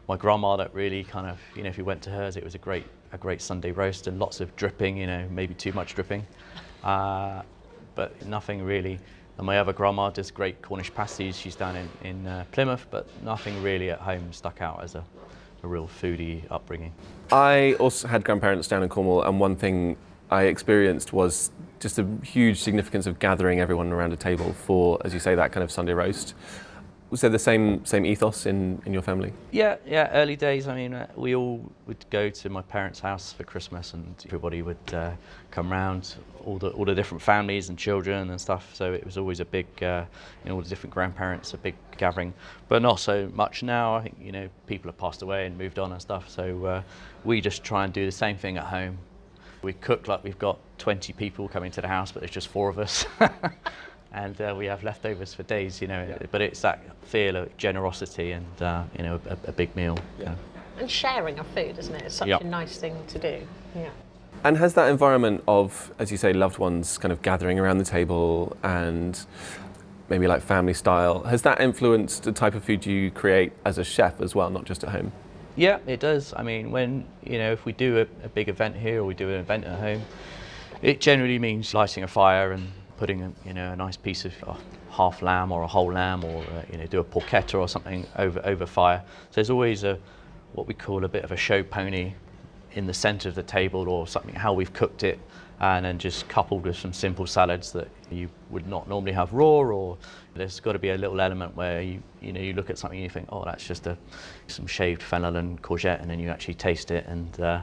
my 0.08 0.16
grandma 0.16 0.56
that 0.56 0.74
really 0.74 1.04
kind 1.04 1.26
of 1.28 1.38
you 1.54 1.62
know 1.62 1.68
if 1.68 1.78
you 1.78 1.84
went 1.84 2.02
to 2.02 2.10
hers, 2.10 2.36
it 2.36 2.44
was 2.44 2.54
a 2.54 2.58
great 2.58 2.86
a 3.12 3.18
great 3.18 3.40
Sunday 3.40 3.70
roast 3.70 4.06
and 4.06 4.18
lots 4.18 4.40
of 4.40 4.54
dripping. 4.56 4.96
You 4.96 5.06
know, 5.06 5.26
maybe 5.30 5.54
too 5.54 5.72
much 5.72 5.94
dripping, 5.94 6.26
uh, 6.82 7.42
but 7.94 8.24
nothing 8.26 8.62
really. 8.62 8.98
And 9.36 9.46
my 9.46 9.58
other 9.58 9.72
grandma 9.72 10.10
does 10.10 10.30
great 10.30 10.62
Cornish 10.62 10.94
pasties. 10.94 11.36
She's 11.36 11.56
down 11.56 11.76
in 11.76 11.88
in 12.02 12.26
uh, 12.26 12.44
Plymouth, 12.52 12.86
but 12.90 13.06
nothing 13.22 13.62
really 13.62 13.90
at 13.90 14.00
home 14.00 14.32
stuck 14.32 14.60
out 14.60 14.82
as 14.82 14.94
a 14.94 15.04
a 15.64 15.66
real 15.66 15.88
foodie 15.88 16.42
upbringing. 16.50 16.92
I 17.32 17.74
also 17.80 18.06
had 18.06 18.22
grandparents 18.24 18.68
down 18.68 18.82
in 18.82 18.88
Cornwall, 18.88 19.22
and 19.22 19.40
one 19.40 19.56
thing 19.56 19.96
I 20.30 20.44
experienced 20.44 21.12
was 21.12 21.50
just 21.84 21.98
a 21.98 22.06
huge 22.22 22.62
significance 22.62 23.06
of 23.06 23.18
gathering 23.18 23.60
everyone 23.60 23.92
around 23.92 24.10
a 24.10 24.16
table 24.16 24.54
for, 24.54 24.98
as 25.04 25.12
you 25.12 25.20
say, 25.20 25.34
that 25.34 25.52
kind 25.52 25.62
of 25.62 25.70
Sunday 25.70 25.92
roast. 25.92 26.34
Was 27.10 27.20
there 27.20 27.28
the 27.28 27.38
same 27.38 27.84
same 27.84 28.06
ethos 28.06 28.46
in, 28.46 28.80
in 28.86 28.92
your 28.94 29.02
family? 29.02 29.34
Yeah, 29.52 29.76
yeah. 29.86 30.08
Early 30.10 30.34
days. 30.34 30.66
I 30.66 30.74
mean, 30.74 30.94
uh, 30.94 31.06
we 31.14 31.34
all 31.34 31.60
would 31.86 32.02
go 32.08 32.30
to 32.30 32.48
my 32.48 32.62
parents' 32.62 33.00
house 33.00 33.34
for 33.34 33.44
Christmas, 33.44 33.92
and 33.92 34.14
everybody 34.26 34.62
would 34.62 34.94
uh, 34.94 35.12
come 35.50 35.70
round, 35.70 36.14
all 36.46 36.56
the 36.56 36.70
all 36.70 36.86
the 36.86 36.94
different 36.94 37.20
families 37.20 37.68
and 37.68 37.78
children 37.78 38.30
and 38.30 38.40
stuff. 38.40 38.74
So 38.74 38.94
it 38.94 39.04
was 39.04 39.18
always 39.18 39.40
a 39.40 39.44
big, 39.44 39.66
uh, 39.82 40.06
you 40.42 40.48
know, 40.48 40.56
all 40.56 40.62
the 40.62 40.68
different 40.70 40.94
grandparents, 40.94 41.52
a 41.52 41.58
big 41.58 41.74
gathering. 41.98 42.32
But 42.68 42.80
not 42.80 42.98
so 42.98 43.30
much 43.34 43.62
now. 43.62 43.94
I 43.94 44.02
think 44.04 44.16
you 44.20 44.32
know 44.32 44.48
people 44.66 44.88
have 44.90 44.98
passed 44.98 45.20
away 45.20 45.44
and 45.46 45.58
moved 45.58 45.78
on 45.78 45.92
and 45.92 46.00
stuff. 46.00 46.30
So 46.30 46.64
uh, 46.64 46.82
we 47.24 47.42
just 47.42 47.62
try 47.62 47.84
and 47.84 47.92
do 47.92 48.06
the 48.06 48.18
same 48.24 48.38
thing 48.38 48.56
at 48.56 48.64
home. 48.64 48.98
We 49.64 49.72
cook 49.72 50.06
like 50.08 50.22
we've 50.22 50.38
got 50.38 50.58
20 50.78 51.12
people 51.14 51.48
coming 51.48 51.70
to 51.72 51.80
the 51.80 51.88
house, 51.88 52.12
but 52.12 52.20
there's 52.20 52.30
just 52.30 52.48
four 52.48 52.68
of 52.68 52.78
us. 52.78 53.06
and 54.12 54.38
uh, 54.40 54.54
we 54.56 54.66
have 54.66 54.84
leftovers 54.84 55.32
for 55.34 55.42
days, 55.44 55.80
you 55.80 55.88
know. 55.88 56.16
But 56.30 56.42
it's 56.42 56.60
that 56.60 56.80
feel 57.06 57.36
of 57.36 57.56
generosity 57.56 58.32
and 58.32 58.62
uh, 58.62 58.84
you 58.96 59.02
know 59.04 59.20
a, 59.28 59.36
a 59.48 59.52
big 59.52 59.74
meal. 59.74 59.98
you 60.18 60.26
know. 60.26 60.36
And 60.78 60.90
sharing 60.90 61.38
of 61.38 61.46
food, 61.48 61.78
isn't 61.78 61.94
it? 61.94 62.02
It's 62.02 62.16
such 62.16 62.28
Yep. 62.28 62.42
a 62.42 62.44
nice 62.44 62.76
thing 62.76 62.96
to 63.08 63.18
do. 63.18 63.46
Yeah. 63.74 63.90
And 64.42 64.58
has 64.58 64.74
that 64.74 64.90
environment 64.90 65.42
of, 65.48 65.92
as 65.98 66.10
you 66.10 66.18
say, 66.18 66.32
loved 66.34 66.58
ones 66.58 66.98
kind 66.98 67.12
of 67.12 67.22
gathering 67.22 67.58
around 67.58 67.78
the 67.78 67.84
table 67.84 68.56
and 68.62 69.18
maybe 70.10 70.26
like 70.26 70.42
family 70.42 70.74
style, 70.74 71.22
has 71.22 71.42
that 71.42 71.60
influenced 71.60 72.24
the 72.24 72.32
type 72.32 72.54
of 72.54 72.62
food 72.62 72.84
you 72.84 73.10
create 73.10 73.52
as 73.64 73.78
a 73.78 73.84
chef 73.84 74.20
as 74.20 74.34
well, 74.34 74.50
not 74.50 74.64
just 74.64 74.84
at 74.84 74.90
home? 74.90 75.12
Yeah, 75.56 75.78
it 75.86 76.00
does. 76.00 76.34
I 76.36 76.42
mean, 76.42 76.70
when 76.70 77.06
you 77.22 77.38
know 77.38 77.52
if 77.52 77.64
we 77.64 77.72
do 77.72 77.98
a, 77.98 78.24
a 78.24 78.28
big 78.28 78.48
event 78.48 78.76
here 78.76 79.00
or 79.00 79.04
we 79.04 79.14
do 79.14 79.28
an 79.30 79.40
event 79.40 79.64
at 79.64 79.78
home, 79.78 80.02
it 80.82 81.00
generally 81.00 81.38
means 81.38 81.74
lighting 81.74 82.02
a 82.02 82.08
fire 82.08 82.52
and 82.52 82.72
putting 82.96 83.22
a, 83.22 83.32
you 83.46 83.54
know 83.54 83.72
a 83.72 83.76
nice 83.76 83.96
piece 83.96 84.24
of 84.24 84.32
uh, 84.46 84.54
half 84.90 85.22
lamb 85.22 85.52
or 85.52 85.62
a 85.62 85.66
whole 85.66 85.92
lamb 85.92 86.24
or 86.24 86.42
uh, 86.42 86.62
you 86.72 86.78
know 86.78 86.86
do 86.86 86.98
a 86.98 87.04
porchetta 87.04 87.58
or 87.58 87.68
something 87.68 88.04
over 88.16 88.40
over 88.44 88.66
fire. 88.66 89.02
So 89.30 89.34
there's 89.36 89.50
always 89.50 89.84
a 89.84 89.98
what 90.54 90.66
we 90.66 90.74
call 90.74 91.04
a 91.04 91.08
bit 91.08 91.24
of 91.24 91.30
a 91.30 91.36
show 91.36 91.62
pony 91.62 92.14
in 92.72 92.86
the 92.86 92.94
centre 92.94 93.28
of 93.28 93.36
the 93.36 93.42
table 93.42 93.88
or 93.88 94.06
something 94.08 94.34
how 94.34 94.52
we've 94.52 94.72
cooked 94.72 95.04
it 95.04 95.20
and 95.60 95.84
then 95.84 95.98
just 95.98 96.28
coupled 96.28 96.64
with 96.64 96.76
some 96.76 96.92
simple 96.92 97.26
salads 97.26 97.72
that 97.72 97.88
you 98.10 98.28
would 98.50 98.66
not 98.66 98.88
normally 98.88 99.12
have 99.12 99.32
raw 99.32 99.46
or 99.46 99.96
there's 100.34 100.60
got 100.60 100.72
to 100.72 100.78
be 100.78 100.90
a 100.90 100.96
little 100.96 101.20
element 101.20 101.54
where 101.56 101.80
you 101.80 102.02
you 102.20 102.32
know 102.32 102.40
you 102.40 102.52
look 102.52 102.70
at 102.70 102.78
something 102.78 102.98
and 102.98 103.04
you 103.04 103.10
think 103.10 103.28
oh 103.30 103.44
that's 103.44 103.66
just 103.66 103.86
a 103.86 103.96
some 104.46 104.66
shaved 104.66 105.02
fennel 105.02 105.36
and 105.36 105.62
courgette 105.62 106.00
and 106.00 106.10
then 106.10 106.18
you 106.18 106.28
actually 106.28 106.54
taste 106.54 106.90
it 106.90 107.06
and 107.06 107.40
uh, 107.40 107.60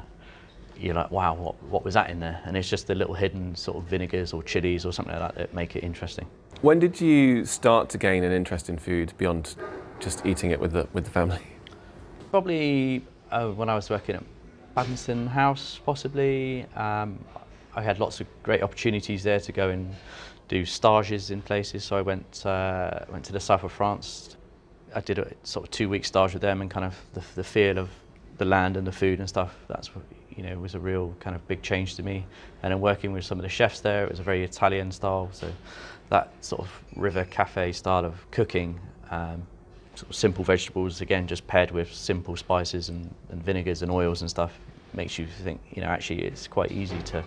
you're 0.77 0.95
like 0.95 1.11
wow 1.11 1.33
what 1.33 1.61
what 1.63 1.83
was 1.83 1.93
that 1.93 2.09
in 2.09 2.19
there 2.19 2.41
and 2.45 2.55
it's 2.55 2.69
just 2.69 2.87
the 2.87 2.95
little 2.95 3.13
hidden 3.13 3.55
sort 3.55 3.77
of 3.77 3.83
vinegars 3.83 4.33
or 4.33 4.41
chilies 4.41 4.85
or 4.85 4.91
something 4.93 5.13
like 5.13 5.35
that 5.35 5.35
that 5.35 5.53
make 5.53 5.75
it 5.75 5.83
interesting 5.83 6.25
When 6.61 6.77
did 6.77 7.01
you 7.01 7.43
start 7.45 7.89
to 7.89 7.97
gain 7.97 8.23
an 8.23 8.31
interest 8.31 8.69
in 8.69 8.77
food 8.77 9.13
beyond 9.17 9.55
just 9.99 10.25
eating 10.27 10.51
it 10.51 10.59
with 10.59 10.73
the, 10.73 10.87
with 10.93 11.05
the 11.05 11.09
family? 11.09 11.41
Probably 12.29 13.03
uh, 13.31 13.47
when 13.49 13.67
I 13.67 13.73
was 13.73 13.89
working 13.89 14.15
at 14.15 14.23
Babington 14.75 15.25
House, 15.25 15.79
possibly. 15.83 16.65
Um, 16.75 17.17
I 17.75 17.81
had 17.81 17.99
lots 17.99 18.19
of 18.19 18.27
great 18.43 18.63
opportunities 18.63 19.23
there 19.23 19.39
to 19.39 19.51
go 19.51 19.69
and 19.69 19.95
do 20.47 20.65
stages 20.65 21.31
in 21.31 21.41
places. 21.41 21.83
So 21.83 21.95
I 21.95 22.01
went 22.01 22.45
uh, 22.45 23.05
went 23.09 23.23
to 23.25 23.33
the 23.33 23.39
south 23.39 23.63
of 23.63 23.71
France. 23.71 24.35
I 24.93 24.99
did 24.99 25.19
a 25.19 25.31
sort 25.43 25.65
of 25.65 25.71
two 25.71 25.87
week 25.87 26.05
stage 26.05 26.33
with 26.33 26.41
them, 26.41 26.61
and 26.61 26.69
kind 26.69 26.85
of 26.85 26.97
the, 27.13 27.23
the 27.35 27.43
feel 27.43 27.77
of 27.77 27.89
the 28.37 28.45
land 28.45 28.75
and 28.75 28.85
the 28.85 28.91
food 28.91 29.19
and 29.19 29.29
stuff. 29.29 29.55
That's 29.67 29.95
what 29.95 30.03
you 30.35 30.43
know 30.43 30.59
was 30.59 30.75
a 30.75 30.79
real 30.79 31.15
kind 31.19 31.35
of 31.35 31.47
big 31.47 31.61
change 31.61 31.95
to 31.95 32.03
me. 32.03 32.25
And 32.63 32.71
then 32.71 32.81
working 32.81 33.13
with 33.13 33.23
some 33.23 33.39
of 33.39 33.43
the 33.43 33.49
chefs 33.49 33.79
there, 33.79 34.03
it 34.03 34.09
was 34.09 34.19
a 34.19 34.23
very 34.23 34.43
Italian 34.43 34.91
style. 34.91 35.29
So 35.31 35.51
that 36.09 36.33
sort 36.41 36.61
of 36.61 36.69
river 36.97 37.23
cafe 37.25 37.71
style 37.71 38.05
of 38.05 38.29
cooking. 38.31 38.79
Um, 39.09 39.47
sort 39.95 40.09
of 40.09 40.15
simple 40.15 40.43
vegetables 40.43 41.01
again 41.01 41.27
just 41.27 41.45
paired 41.47 41.69
with 41.71 41.93
simple 41.93 42.37
spices 42.37 42.87
and, 42.87 43.13
and 43.29 43.43
vinegars 43.43 43.81
and 43.81 43.91
oils 43.91 44.21
and 44.21 44.29
stuff 44.29 44.57
makes 44.93 45.19
you 45.19 45.27
think 45.27 45.59
you 45.73 45.81
know 45.81 45.89
actually 45.89 46.23
it's 46.23 46.47
quite 46.47 46.71
easy 46.71 46.97
to 47.03 47.21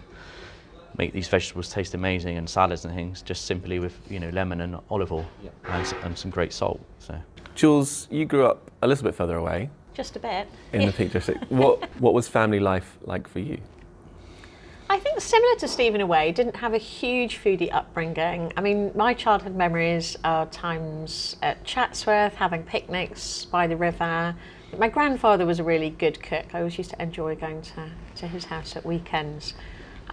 make 0.96 1.12
these 1.12 1.28
vegetables 1.28 1.68
taste 1.68 1.94
amazing 1.94 2.36
and 2.36 2.48
salads 2.48 2.84
and 2.84 2.94
things 2.94 3.22
just 3.22 3.46
simply 3.46 3.78
with 3.78 3.98
you 4.08 4.20
know 4.20 4.28
lemon 4.30 4.60
and 4.60 4.76
olive 4.90 5.12
oil 5.12 5.26
and, 5.68 5.94
and 6.02 6.16
some 6.16 6.30
great 6.30 6.52
salt 6.52 6.80
so 6.98 7.18
Jules, 7.54 8.08
you 8.10 8.24
grew 8.24 8.46
up 8.46 8.70
a 8.82 8.86
little 8.86 9.04
bit 9.04 9.14
further 9.14 9.36
away 9.36 9.70
Just 9.92 10.16
a 10.16 10.18
bit. 10.18 10.48
in 10.72 10.86
the 10.86 10.92
Peak 10.92 11.12
District. 11.12 11.44
What, 11.50 11.88
what 12.00 12.12
was 12.12 12.26
family 12.26 12.58
life 12.58 12.98
like 13.02 13.28
for 13.28 13.38
you? 13.38 13.58
I 14.90 14.98
think 14.98 15.14
think 15.14 15.24
similar 15.24 15.54
to 15.56 15.68
Steve 15.68 15.94
Away, 15.94 16.32
didn't 16.32 16.56
have 16.56 16.74
a 16.74 16.78
huge 16.78 17.38
foodie 17.38 17.72
upbringing. 17.72 18.52
I 18.56 18.60
mean, 18.60 18.90
my 18.96 19.14
childhood 19.14 19.54
memories 19.54 20.16
are 20.24 20.46
times 20.46 21.36
at 21.40 21.64
Chatsworth, 21.64 22.34
having 22.34 22.64
picnics 22.64 23.44
by 23.44 23.68
the 23.68 23.76
river. 23.76 24.34
My 24.76 24.88
grandfather 24.88 25.46
was 25.46 25.60
a 25.60 25.64
really 25.64 25.90
good 25.90 26.20
cook. 26.20 26.46
I 26.52 26.58
always 26.58 26.78
used 26.78 26.90
to 26.90 27.00
enjoy 27.00 27.36
going 27.36 27.62
to, 27.62 27.90
to 28.16 28.26
his 28.26 28.46
house 28.46 28.74
at 28.74 28.84
weekends. 28.84 29.54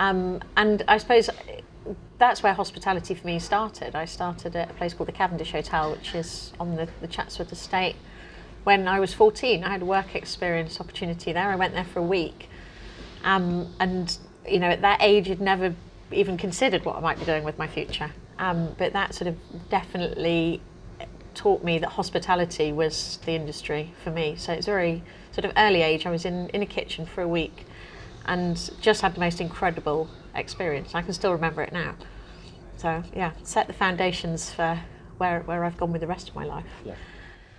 Um, 0.01 0.41
and 0.58 0.84
I 0.88 0.98
suppose 0.98 1.29
that's 2.17 2.41
where 2.41 2.53
hospitality 2.53 3.13
for 3.13 3.27
me 3.27 3.38
started. 3.38 3.93
I 3.93 4.05
started 4.05 4.55
at 4.55 4.72
a 4.72 4.74
place 4.74 4.96
called 4.96 5.08
the 5.08 5.13
Cavendish 5.13 5.51
Hotel, 5.51 5.91
which 5.91 6.15
is 6.15 6.53
on 6.60 6.75
the, 6.75 6.89
the 7.01 7.08
Chatsworth 7.08 7.51
estate. 7.51 7.96
When 8.63 8.88
I 8.88 9.00
was 9.00 9.13
14, 9.13 9.63
I 9.63 9.70
had 9.70 9.84
a 9.84 9.86
work 9.86 10.15
experience 10.15 10.81
opportunity 10.81 11.34
there. 11.34 11.50
I 11.50 11.55
went 11.55 11.75
there 11.75 11.86
for 11.86 12.00
a 12.00 12.03
week. 12.03 12.50
Um, 13.24 13.75
and, 13.79 14.17
you 14.48 14.58
know, 14.58 14.70
at 14.70 14.81
that 14.81 15.03
age, 15.03 15.29
I'd 15.29 15.39
never 15.39 15.75
even 16.12 16.36
considered 16.36 16.84
what 16.84 16.96
I 16.96 17.00
might 17.00 17.20
be 17.20 17.25
doing 17.25 17.43
with 17.43 17.60
my 17.60 17.67
future. 17.67 18.12
Um, 18.39 18.75
but 18.79 18.93
that 18.93 19.13
sort 19.13 19.27
of 19.27 19.38
definitely 19.70 20.62
taught 21.36 21.63
me 21.63 21.77
that 21.77 21.89
hospitality 21.89 22.72
was 22.72 23.20
the 23.25 23.34
industry 23.34 23.93
for 24.03 24.10
me. 24.10 24.36
So 24.36 24.51
it's 24.51 24.65
very 24.65 25.03
sort 25.31 25.46
of 25.46 25.51
early 25.58 25.84
age. 25.84 26.08
I 26.08 26.10
was 26.10 26.25
in, 26.25 26.50
in 26.50 26.63
a 26.63 26.65
kitchen 26.65 27.05
for 27.05 27.22
a 27.22 27.27
week 27.27 27.67
and 28.25 28.70
just 28.82 29.01
had 29.01 29.16
the 29.16 29.20
most 29.20 29.42
incredible 29.42 30.10
experience. 30.36 30.96
I 30.96 31.01
can 31.01 31.13
still 31.13 31.32
remember 31.32 31.62
it 31.62 31.74
now. 31.74 31.96
So 32.78 33.04
yeah, 33.16 33.32
set 33.44 33.68
the 33.68 33.74
foundations 33.74 34.51
for 34.51 34.80
where, 35.18 35.42
where 35.42 35.63
I've 35.63 35.78
gone 35.78 35.92
with 35.92 36.01
the 36.01 36.08
rest 36.08 36.30
of 36.30 36.36
my 36.36 36.46
life. 36.46 36.66
Yeah. 36.84 36.96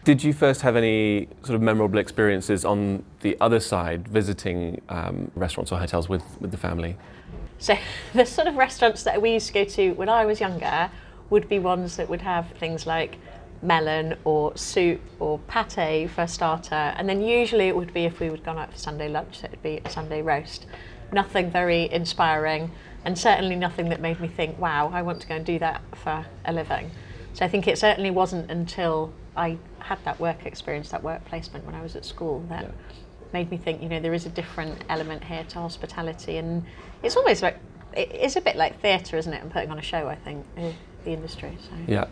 Did 0.05 0.25
you 0.25 0.33
first 0.33 0.63
have 0.63 0.75
any 0.75 1.29
sort 1.45 1.55
of 1.55 1.63
memorable 1.63 1.99
experiences 1.99 2.65
on 2.65 3.05
the 3.21 3.37
other 3.41 3.61
side, 3.61 4.09
visiting 4.09 4.81
um, 4.89 5.31
restaurants 5.37 5.71
or 5.71 5.79
hotels 5.79 6.09
with, 6.09 6.25
with 6.41 6.51
the 6.51 6.57
family? 6.57 6.97
So 7.59 7.77
the 8.13 8.27
sort 8.27 8.49
of 8.49 8.57
restaurants 8.57 9.05
that 9.05 9.23
we 9.23 9.35
used 9.35 9.47
to 9.49 9.53
go 9.53 9.65
to 9.65 9.93
when 9.93 10.09
I 10.09 10.25
was 10.25 10.41
younger 10.41 10.91
would 11.31 11.49
be 11.49 11.61
ones 11.61 11.97
that 11.97 12.09
would 12.09 12.23
have 12.23 12.49
things 12.59 12.85
like 12.85 13.17
melon 13.63 14.17
or 14.25 14.57
soup 14.57 15.01
or 15.21 15.39
pate 15.41 16.11
for 16.11 16.23
a 16.23 16.29
starter. 16.29 16.75
And 16.75 17.09
then 17.09 17.23
usually 17.23 17.69
it 17.69 17.77
would 17.77 17.95
be 17.95 18.05
if 18.05 18.21
we 18.21 18.29
would 18.29 18.45
gone 18.45 18.59
out 18.59 18.73
for 18.73 18.79
Sunday 18.79 19.09
lunch, 19.09 19.41
so 19.41 19.45
it 19.47 19.53
would 19.53 19.63
be 19.63 19.81
a 19.85 19.91
Sunday 19.91 20.21
roast. 20.21 20.67
Nothing 21.13 21.51
very 21.51 21.91
inspiring 21.91 22.71
and 23.05 23.19
certainly 23.19 23.57
nothing 23.57 23.89
that 23.89 24.01
made 24.01 24.21
me 24.21 24.29
think, 24.29 24.59
wow, 24.59 24.91
I 24.93 25.03
want 25.03 25.21
to 25.23 25.27
go 25.27 25.37
and 25.37 25.45
do 25.45 25.59
that 25.59 25.83
for 25.97 26.25
a 26.45 26.53
living. 26.53 26.91
So 27.35 27.45
I 27.45 27.49
think 27.49 27.67
it 27.67 27.79
certainly 27.79 28.11
wasn't 28.11 28.51
until 28.51 29.13
I 29.37 29.59
had 29.79 29.99
that 30.05 30.21
work 30.21 30.47
experience, 30.47 30.91
that 30.91 31.03
work 31.03 31.25
placement 31.25 31.65
when 31.65 31.75
I 31.75 31.83
was 31.83 31.97
at 31.97 32.05
school 32.05 32.45
that 32.49 32.65
yeah. 32.65 32.71
made 33.33 33.51
me 33.51 33.57
think, 33.57 33.83
you 33.83 33.89
know, 33.89 34.01
there 34.01 34.15
is 34.15 34.27
a 34.27 34.29
different 34.29 34.85
element 34.89 35.25
here 35.25 35.45
to 35.45 35.59
hospitality. 35.59 36.37
And 36.37 36.65
it's 37.03 37.17
always 37.17 37.43
like, 37.43 37.59
it's 37.95 38.37
a 38.37 38.41
bit 38.41 38.57
like 38.57 38.81
theatre, 38.81 39.17
isn't 39.17 39.33
it? 39.33 39.43
And 39.43 39.51
putting 39.51 39.71
on 39.71 39.79
a 39.79 39.83
show, 39.83 40.09
I 40.09 40.15
think, 40.15 40.47
eh, 40.57 40.73
the 41.05 41.13
industry. 41.13 41.57
So. 41.61 41.75
Yeah. 41.87 42.07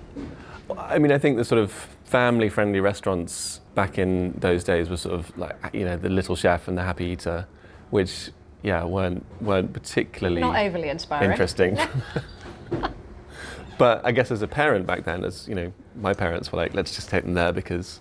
I 0.79 0.99
mean, 0.99 1.13
I 1.13 1.19
think 1.19 1.37
the 1.37 1.45
sort 1.45 1.61
of 1.61 1.73
family-friendly 2.05 2.81
restaurants 2.81 3.61
back 3.75 3.99
in 3.99 4.33
those 4.33 4.65
days 4.65 4.89
were 4.89 4.97
sort 4.97 5.15
of 5.15 5.37
like 5.39 5.57
you 5.73 5.85
know 5.85 5.97
the 5.97 6.09
Little 6.09 6.37
Chef 6.37 6.69
and 6.69 6.77
the 6.77 6.83
Happy 6.83 7.07
Eater, 7.07 7.47
which 7.91 8.31
yeah 8.63 8.85
weren't 8.85 9.25
weren't 9.41 9.73
particularly 9.73 10.41
not 10.41 10.57
overly 10.57 10.89
inspiring, 10.89 11.31
interesting. 11.31 11.79
but 13.79 14.05
I 14.05 14.13
guess 14.13 14.31
as 14.31 14.43
a 14.43 14.49
parent 14.49 14.87
back 14.87 15.05
then, 15.05 15.25
as 15.25 15.49
you 15.49 15.55
know, 15.55 15.73
my 15.97 16.13
parents 16.13 16.53
were 16.53 16.59
like, 16.59 16.75
let's 16.75 16.95
just 16.95 17.09
take 17.09 17.25
them 17.25 17.35
there 17.35 17.53
because 17.53 18.01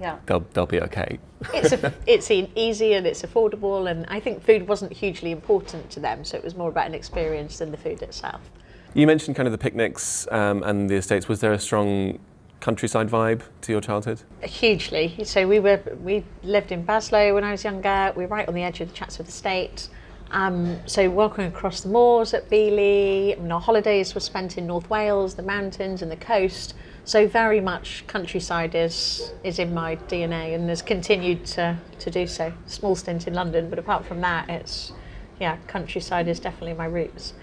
yeah. 0.00 0.18
they'll 0.26 0.44
they'll 0.52 0.66
be 0.66 0.80
okay. 0.80 1.18
it's 1.52 1.72
a, 1.72 1.92
it's 2.06 2.30
easy 2.30 2.94
and 2.94 3.06
it's 3.06 3.22
affordable, 3.22 3.90
and 3.90 4.06
I 4.08 4.20
think 4.20 4.42
food 4.42 4.66
wasn't 4.66 4.92
hugely 4.92 5.30
important 5.30 5.90
to 5.90 6.00
them, 6.00 6.24
so 6.24 6.36
it 6.36 6.44
was 6.44 6.54
more 6.54 6.68
about 6.68 6.86
an 6.86 6.94
experience 6.94 7.58
than 7.58 7.70
the 7.70 7.76
food 7.76 8.02
itself. 8.02 8.40
You 8.96 9.08
mentioned 9.08 9.34
kind 9.34 9.48
of 9.48 9.52
the 9.52 9.58
picnics 9.58 10.28
um, 10.30 10.62
and 10.62 10.88
the 10.88 10.94
estates. 10.94 11.28
Was 11.28 11.40
there 11.40 11.52
a 11.52 11.58
strong 11.58 12.20
countryside 12.60 13.08
vibe 13.08 13.42
to 13.62 13.72
your 13.72 13.80
childhood? 13.80 14.22
Hugely. 14.40 15.24
So 15.24 15.48
we 15.48 15.58
were 15.58 15.82
we 16.00 16.24
lived 16.44 16.70
in 16.70 16.86
Baslow 16.86 17.34
when 17.34 17.42
I 17.42 17.50
was 17.50 17.64
younger. 17.64 18.12
We 18.14 18.22
were 18.24 18.28
right 18.28 18.46
on 18.46 18.54
the 18.54 18.62
edge 18.62 18.80
of 18.80 18.88
the 18.88 18.94
Chatsworth 18.94 19.28
Estate. 19.28 19.88
Um, 20.30 20.78
so 20.86 21.10
walking 21.10 21.44
across 21.44 21.80
the 21.80 21.88
moors 21.88 22.34
at 22.34 22.48
Beeley. 22.48 23.36
I 23.36 23.40
mean, 23.40 23.50
our 23.50 23.60
holidays 23.60 24.14
were 24.14 24.20
spent 24.20 24.58
in 24.58 24.68
North 24.68 24.88
Wales, 24.88 25.34
the 25.34 25.42
mountains 25.42 26.00
and 26.00 26.08
the 26.08 26.16
coast. 26.16 26.74
So 27.04 27.26
very 27.26 27.60
much 27.60 28.06
countryside 28.06 28.76
is 28.76 29.32
is 29.42 29.58
in 29.58 29.74
my 29.74 29.96
DNA 29.96 30.54
and 30.54 30.68
has 30.68 30.82
continued 30.82 31.44
to, 31.46 31.76
to 31.98 32.10
do 32.12 32.28
so. 32.28 32.52
Small 32.66 32.94
stint 32.94 33.26
in 33.26 33.34
London, 33.34 33.70
but 33.70 33.80
apart 33.80 34.04
from 34.04 34.20
that, 34.20 34.48
it's 34.48 34.92
yeah, 35.40 35.56
countryside 35.66 36.28
is 36.28 36.38
definitely 36.38 36.74
my 36.74 36.86
roots. 36.86 37.34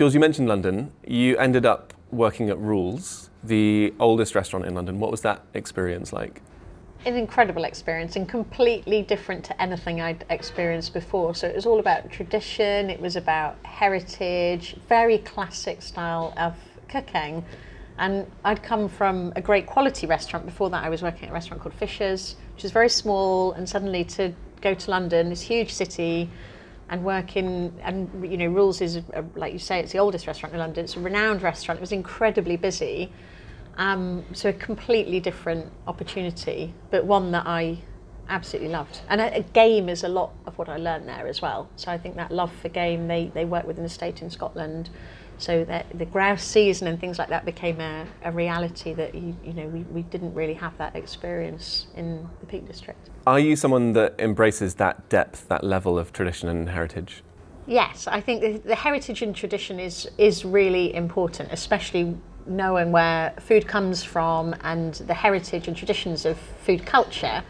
Jules, 0.00 0.14
you 0.14 0.20
mentioned 0.20 0.48
London. 0.48 0.92
You 1.06 1.36
ended 1.36 1.66
up 1.66 1.92
working 2.10 2.48
at 2.48 2.58
Rules, 2.58 3.28
the 3.44 3.92
oldest 4.00 4.34
restaurant 4.34 4.64
in 4.64 4.74
London. 4.74 4.98
What 4.98 5.10
was 5.10 5.20
that 5.20 5.44
experience 5.52 6.10
like? 6.10 6.40
An 7.04 7.16
incredible 7.16 7.64
experience 7.64 8.16
and 8.16 8.26
completely 8.26 9.02
different 9.02 9.44
to 9.44 9.60
anything 9.60 10.00
I'd 10.00 10.24
experienced 10.30 10.94
before. 10.94 11.34
So 11.34 11.48
it 11.48 11.54
was 11.54 11.66
all 11.66 11.80
about 11.80 12.10
tradition, 12.10 12.88
it 12.88 12.98
was 12.98 13.14
about 13.14 13.58
heritage, 13.62 14.74
very 14.88 15.18
classic 15.18 15.82
style 15.82 16.32
of 16.38 16.54
cooking. 16.88 17.44
And 17.98 18.26
I'd 18.42 18.62
come 18.62 18.88
from 18.88 19.34
a 19.36 19.42
great 19.42 19.66
quality 19.66 20.06
restaurant. 20.06 20.46
Before 20.46 20.70
that, 20.70 20.82
I 20.82 20.88
was 20.88 21.02
working 21.02 21.24
at 21.24 21.30
a 21.30 21.34
restaurant 21.34 21.62
called 21.62 21.74
Fisher's, 21.74 22.36
which 22.54 22.64
is 22.64 22.70
very 22.70 22.88
small. 22.88 23.52
And 23.52 23.68
suddenly 23.68 24.04
to 24.16 24.32
go 24.62 24.72
to 24.72 24.90
London, 24.90 25.28
this 25.28 25.42
huge 25.42 25.74
city, 25.74 26.30
and 26.90 27.04
work 27.04 27.36
in 27.36 27.72
and 27.82 28.10
you 28.28 28.36
know 28.36 28.48
rules 28.48 28.80
is 28.80 28.96
a, 28.96 29.24
like 29.36 29.52
you 29.52 29.58
say 29.58 29.80
it's 29.80 29.92
the 29.92 29.98
oldest 29.98 30.26
restaurant 30.26 30.52
in 30.52 30.58
london. 30.58 30.84
It's 30.84 30.96
a 30.96 31.00
renowned 31.00 31.42
restaurant. 31.42 31.78
It 31.78 31.80
was 31.80 31.92
incredibly 31.92 32.56
busy 32.56 33.10
um, 33.76 34.24
so 34.34 34.50
a 34.50 34.52
completely 34.52 35.20
different 35.20 35.72
opportunity 35.86 36.74
but 36.90 37.04
one 37.04 37.30
that 37.30 37.46
i 37.46 37.78
absolutely 38.28 38.70
loved. 38.70 39.00
And 39.08 39.20
a, 39.20 39.38
a, 39.38 39.42
game 39.42 39.88
is 39.88 40.04
a 40.04 40.08
lot 40.08 40.32
of 40.46 40.56
what 40.56 40.68
i 40.68 40.76
learned 40.76 41.08
there 41.08 41.26
as 41.26 41.40
well. 41.40 41.68
So 41.76 41.90
i 41.90 41.96
think 41.96 42.16
that 42.16 42.30
love 42.30 42.52
for 42.52 42.68
game 42.68 43.08
they 43.08 43.30
they 43.32 43.44
work 43.44 43.66
with 43.66 43.78
an 43.78 43.84
estate 43.84 44.20
in 44.20 44.30
scotland 44.30 44.90
so 45.40 45.64
that 45.64 45.86
the 45.98 46.04
grouse 46.04 46.44
season 46.44 46.86
and 46.86 47.00
things 47.00 47.18
like 47.18 47.30
that 47.30 47.44
became 47.44 47.80
a, 47.80 48.06
a 48.24 48.30
reality 48.30 48.92
that 48.92 49.14
you, 49.14 49.34
you 49.42 49.54
know 49.54 49.66
we, 49.66 49.80
we 49.84 50.02
didn't 50.02 50.34
really 50.34 50.54
have 50.54 50.76
that 50.78 50.94
experience 50.94 51.86
in 51.96 52.28
the 52.40 52.46
Peak 52.46 52.66
District. 52.66 53.08
Are 53.26 53.40
you 53.40 53.56
someone 53.56 53.94
that 53.94 54.14
embraces 54.18 54.74
that 54.76 55.08
depth, 55.08 55.48
that 55.48 55.64
level 55.64 55.98
of 55.98 56.12
tradition 56.12 56.48
and 56.48 56.68
heritage? 56.68 57.22
Yes, 57.66 58.06
I 58.06 58.20
think 58.20 58.42
the, 58.42 58.58
the 58.58 58.74
heritage 58.74 59.22
and 59.22 59.34
tradition 59.34 59.80
is 59.80 60.08
is 60.18 60.44
really 60.44 60.94
important, 60.94 61.50
especially 61.52 62.16
knowing 62.46 62.92
where 62.92 63.32
food 63.40 63.66
comes 63.66 64.04
from 64.04 64.54
and 64.62 64.94
the 64.94 65.14
heritage 65.14 65.68
and 65.68 65.76
traditions 65.76 66.26
of 66.26 66.36
food 66.38 66.84
culture. 66.84 67.42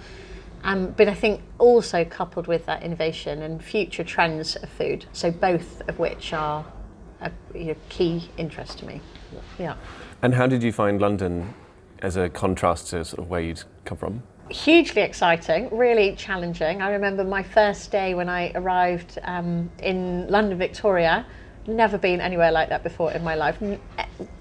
Um, 0.63 0.91
but 0.91 1.09
I 1.09 1.15
think 1.15 1.41
also 1.59 2.05
coupled 2.05 2.47
with 2.47 2.67
that 2.67 2.83
innovation 2.83 3.41
and 3.43 3.65
future 3.65 4.05
trends 4.05 4.57
of 4.57 4.69
food, 4.69 5.07
so 5.13 5.31
both 5.31 5.81
of 5.89 5.99
which 5.99 6.35
are 6.35 6.67
a 7.21 7.31
you 7.55 7.65
know, 7.67 7.77
key 7.89 8.29
interest 8.37 8.79
to 8.79 8.87
me. 8.87 9.01
Yeah. 9.33 9.41
yeah. 9.59 9.77
And 10.23 10.35
how 10.35 10.47
did 10.47 10.63
you 10.63 10.73
find 10.73 11.01
London 11.01 11.55
as 12.01 12.17
a 12.17 12.29
contrast 12.29 12.89
to 12.89 13.05
sort 13.05 13.21
of 13.21 13.31
where 13.31 13.41
you'd 13.41 13.63
come 13.85 13.99
from? 13.99 14.23
Hugely 14.51 15.03
exciting, 15.03 15.69
really 15.71 16.17
challenging. 16.17 16.83
I 16.83 16.91
remember 16.91 17.23
my 17.23 17.43
first 17.43 17.93
day 17.93 18.15
when 18.15 18.29
I 18.29 18.51
arrived 18.55 19.19
um, 19.23 19.71
in 19.83 20.27
London, 20.29 20.59
Victoria. 20.59 21.25
Never 21.67 21.99
been 21.99 22.21
anywhere 22.21 22.51
like 22.51 22.69
that 22.71 22.83
before 22.83 23.13
in 23.13 23.23
my 23.23 23.37
life. 23.37 23.63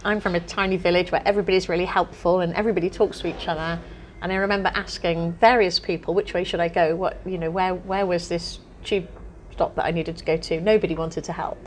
I'm 0.04 0.20
from 0.20 0.36
a 0.36 0.40
tiny 0.40 0.78
village 0.78 1.12
where 1.12 1.22
everybody's 1.26 1.70
really 1.70 1.86
helpful 1.86 2.40
and 2.40 2.54
everybody 2.56 2.90
talks 2.90 3.20
to 3.20 3.28
each 3.28 3.48
other. 3.48 3.80
And 4.22 4.32
I 4.32 4.36
remember 4.36 4.72
asking 4.74 5.34
various 5.34 5.80
people, 5.80 6.14
which 6.14 6.34
way 6.34 6.44
should 6.44 6.60
I 6.60 6.70
go? 6.70 6.96
What, 6.96 7.20
you 7.26 7.38
know, 7.38 7.52
where, 7.52 7.76
where 7.76 8.06
was 8.06 8.30
this 8.30 8.60
tube 8.84 9.08
stop 9.52 9.76
that 9.76 9.86
I 9.86 9.92
needed 9.92 10.18
to 10.18 10.26
go 10.26 10.38
to? 10.38 10.60
Nobody 10.60 10.96
wanted 10.96 11.24
to 11.26 11.34
help. 11.34 11.58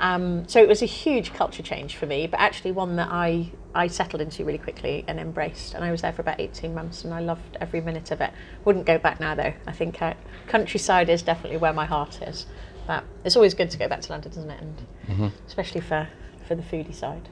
Um, 0.00 0.46
so 0.48 0.60
it 0.60 0.68
was 0.68 0.82
a 0.82 0.86
huge 0.86 1.32
culture 1.32 1.62
change 1.62 1.96
for 1.96 2.06
me, 2.06 2.26
but 2.26 2.40
actually 2.40 2.72
one 2.72 2.96
that 2.96 3.08
I, 3.10 3.50
I 3.74 3.86
settled 3.86 4.20
into 4.20 4.44
really 4.44 4.58
quickly 4.58 5.04
and 5.06 5.20
embraced. 5.20 5.74
And 5.74 5.84
I 5.84 5.90
was 5.90 6.02
there 6.02 6.12
for 6.12 6.22
about 6.22 6.40
18 6.40 6.74
months 6.74 7.04
and 7.04 7.14
I 7.14 7.20
loved 7.20 7.56
every 7.60 7.80
minute 7.80 8.10
of 8.10 8.20
it. 8.20 8.32
Wouldn't 8.64 8.86
go 8.86 8.98
back 8.98 9.20
now 9.20 9.34
though. 9.34 9.54
I 9.66 9.72
think 9.72 10.02
uh, 10.02 10.14
countryside 10.48 11.08
is 11.08 11.22
definitely 11.22 11.58
where 11.58 11.72
my 11.72 11.86
heart 11.86 12.20
is. 12.22 12.46
But 12.86 13.04
it's 13.24 13.36
always 13.36 13.54
good 13.54 13.70
to 13.70 13.78
go 13.78 13.88
back 13.88 14.02
to 14.02 14.12
London, 14.12 14.32
isn't 14.32 14.50
it? 14.50 14.60
And 14.60 14.86
mm-hmm. 15.08 15.28
especially 15.46 15.80
for, 15.80 16.08
for 16.46 16.54
the 16.54 16.62
foodie 16.62 16.94
side. 16.94 17.28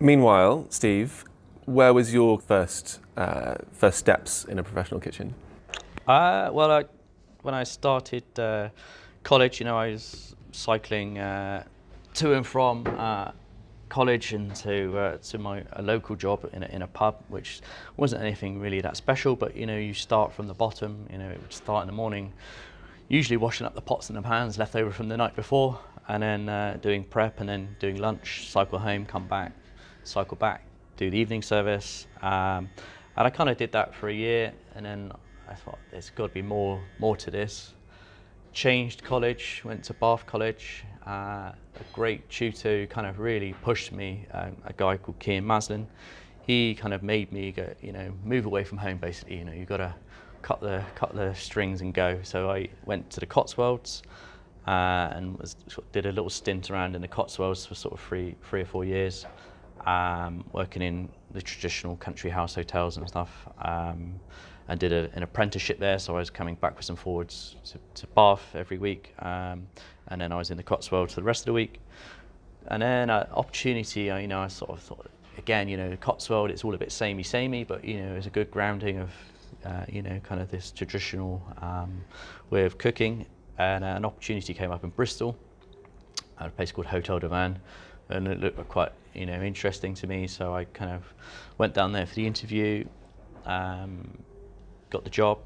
Meanwhile, 0.00 0.66
Steve, 0.70 1.24
where 1.66 1.92
was 1.92 2.14
your 2.14 2.40
first 2.40 3.00
uh, 3.16 3.56
first 3.72 3.98
steps 3.98 4.44
in 4.44 4.58
a 4.58 4.62
professional 4.62 5.00
kitchen? 5.00 5.34
Uh, 6.06 6.50
well, 6.52 6.70
I, 6.70 6.84
when 7.42 7.54
I 7.54 7.64
started 7.64 8.24
uh, 8.38 8.70
college, 9.22 9.60
you 9.60 9.66
know, 9.66 9.76
I 9.76 9.90
was 9.90 10.34
cycling 10.52 11.18
uh, 11.18 11.64
to 12.18 12.34
and 12.34 12.44
from 12.44 12.84
uh, 12.98 13.30
college 13.88 14.32
and 14.32 14.52
to 14.56 14.98
uh, 14.98 15.16
to 15.18 15.38
my 15.38 15.62
a 15.74 15.82
local 15.82 16.16
job 16.16 16.50
in 16.52 16.64
a, 16.64 16.66
in 16.66 16.82
a 16.82 16.86
pub, 16.88 17.22
which 17.28 17.60
wasn't 17.96 18.20
anything 18.20 18.58
really 18.58 18.80
that 18.80 18.96
special. 18.96 19.36
But 19.36 19.56
you 19.56 19.66
know, 19.66 19.76
you 19.76 19.94
start 19.94 20.32
from 20.32 20.48
the 20.48 20.54
bottom. 20.54 21.06
You 21.12 21.18
know, 21.18 21.28
it 21.28 21.40
would 21.40 21.52
start 21.52 21.82
in 21.82 21.86
the 21.86 21.94
morning, 21.94 22.32
usually 23.06 23.36
washing 23.36 23.68
up 23.68 23.76
the 23.76 23.80
pots 23.80 24.08
and 24.08 24.18
the 24.18 24.22
pans 24.22 24.58
left 24.58 24.74
over 24.74 24.90
from 24.90 25.08
the 25.08 25.16
night 25.16 25.36
before, 25.36 25.78
and 26.08 26.20
then 26.20 26.48
uh, 26.48 26.76
doing 26.82 27.04
prep, 27.04 27.38
and 27.38 27.48
then 27.48 27.76
doing 27.78 27.98
lunch, 27.98 28.48
cycle 28.48 28.80
home, 28.80 29.06
come 29.06 29.28
back, 29.28 29.52
cycle 30.02 30.36
back, 30.36 30.64
do 30.96 31.10
the 31.10 31.18
evening 31.18 31.42
service. 31.42 32.08
Um, 32.20 32.68
and 33.16 33.26
I 33.26 33.30
kind 33.30 33.48
of 33.48 33.56
did 33.56 33.70
that 33.72 33.94
for 33.94 34.08
a 34.08 34.14
year, 34.14 34.52
and 34.74 34.84
then 34.84 35.12
I 35.48 35.54
thought 35.54 35.78
there's 35.92 36.10
got 36.10 36.26
to 36.26 36.34
be 36.34 36.42
more 36.42 36.82
more 36.98 37.16
to 37.16 37.30
this. 37.30 37.74
Changed 38.52 39.04
college, 39.04 39.62
went 39.64 39.84
to 39.84 39.94
Bath 39.94 40.26
College. 40.26 40.84
Uh, 41.08 41.52
a 41.80 41.84
great 41.94 42.28
tutor 42.28 42.80
who 42.80 42.86
kind 42.86 43.06
of 43.06 43.18
really 43.18 43.54
pushed 43.62 43.92
me, 43.92 44.26
um, 44.32 44.54
a 44.66 44.74
guy 44.74 44.94
called 44.98 45.18
Kian 45.18 45.42
Maslin. 45.42 45.86
He 46.42 46.74
kind 46.74 46.92
of 46.92 47.02
made 47.02 47.32
me 47.32 47.50
go, 47.50 47.72
you 47.80 47.92
know, 47.92 48.12
move 48.24 48.44
away 48.44 48.62
from 48.62 48.76
home. 48.76 48.98
Basically, 48.98 49.38
you 49.38 49.44
know, 49.44 49.52
you 49.52 49.64
got 49.64 49.78
to 49.78 49.94
cut 50.42 50.60
the 50.60 50.84
cut 50.94 51.14
the 51.14 51.32
strings 51.32 51.80
and 51.80 51.94
go. 51.94 52.18
So 52.24 52.50
I 52.50 52.68
went 52.84 53.08
to 53.10 53.20
the 53.20 53.26
Cotswolds 53.26 54.02
uh, 54.66 55.08
and 55.12 55.38
was, 55.38 55.56
did 55.92 56.04
a 56.04 56.12
little 56.12 56.28
stint 56.28 56.70
around 56.70 56.94
in 56.94 57.00
the 57.00 57.08
Cotswolds 57.08 57.64
for 57.64 57.74
sort 57.74 57.94
of 57.94 58.00
three 58.00 58.34
three 58.42 58.60
or 58.60 58.66
four 58.66 58.84
years, 58.84 59.24
um, 59.86 60.44
working 60.52 60.82
in 60.82 61.08
the 61.30 61.40
traditional 61.40 61.96
country 61.96 62.28
house 62.28 62.54
hotels 62.54 62.98
and 62.98 63.08
stuff. 63.08 63.48
Um, 63.62 64.20
and 64.68 64.78
did 64.78 64.92
a, 64.92 65.10
an 65.14 65.22
apprenticeship 65.22 65.78
there, 65.78 65.98
so 65.98 66.14
I 66.14 66.18
was 66.18 66.30
coming 66.30 66.54
backwards 66.54 66.90
and 66.90 66.98
forwards 66.98 67.56
to, 67.64 67.78
to 68.02 68.06
Bath 68.08 68.54
every 68.54 68.76
week, 68.76 69.14
um, 69.20 69.66
and 70.08 70.20
then 70.20 70.32
I 70.32 70.36
was 70.36 70.50
in 70.50 70.56
the 70.56 70.62
Cotswolds 70.62 71.14
for 71.14 71.20
the 71.20 71.26
rest 71.26 71.42
of 71.42 71.46
the 71.46 71.52
week. 71.52 71.80
And 72.68 72.82
then 72.82 73.10
uh, 73.10 73.26
opportunity, 73.32 74.10
uh, 74.10 74.18
you 74.18 74.28
know, 74.28 74.40
I 74.40 74.48
sort 74.48 74.70
of 74.70 74.80
thought, 74.80 75.06
again, 75.38 75.68
you 75.68 75.76
know, 75.76 75.96
Cotswold, 76.00 76.50
it's 76.50 76.64
all 76.64 76.74
a 76.74 76.78
bit 76.78 76.92
samey, 76.92 77.22
samey, 77.22 77.64
but 77.64 77.84
you 77.84 78.02
know, 78.02 78.14
it's 78.14 78.26
a 78.26 78.30
good 78.30 78.50
grounding 78.50 78.98
of, 78.98 79.10
uh, 79.64 79.84
you 79.88 80.02
know, 80.02 80.20
kind 80.20 80.40
of 80.40 80.50
this 80.50 80.70
traditional 80.70 81.42
um, 81.62 82.04
way 82.50 82.64
of 82.64 82.78
cooking. 82.78 83.26
And 83.58 83.84
uh, 83.84 83.88
an 83.88 84.04
opportunity 84.04 84.54
came 84.54 84.70
up 84.70 84.84
in 84.84 84.90
Bristol, 84.90 85.36
at 86.38 86.48
a 86.48 86.50
place 86.50 86.72
called 86.72 86.86
Hotel 86.86 87.18
du 87.18 87.28
Vin, 87.28 87.58
and 88.10 88.28
it 88.28 88.40
looked 88.40 88.68
quite, 88.68 88.92
you 89.14 89.26
know, 89.26 89.40
interesting 89.40 89.94
to 89.94 90.06
me. 90.06 90.26
So 90.26 90.54
I 90.54 90.64
kind 90.64 90.90
of 90.90 91.02
went 91.58 91.74
down 91.74 91.92
there 91.92 92.06
for 92.06 92.14
the 92.14 92.26
interview. 92.26 92.84
Um, 93.46 94.18
got 94.90 95.04
the 95.04 95.10
job 95.10 95.38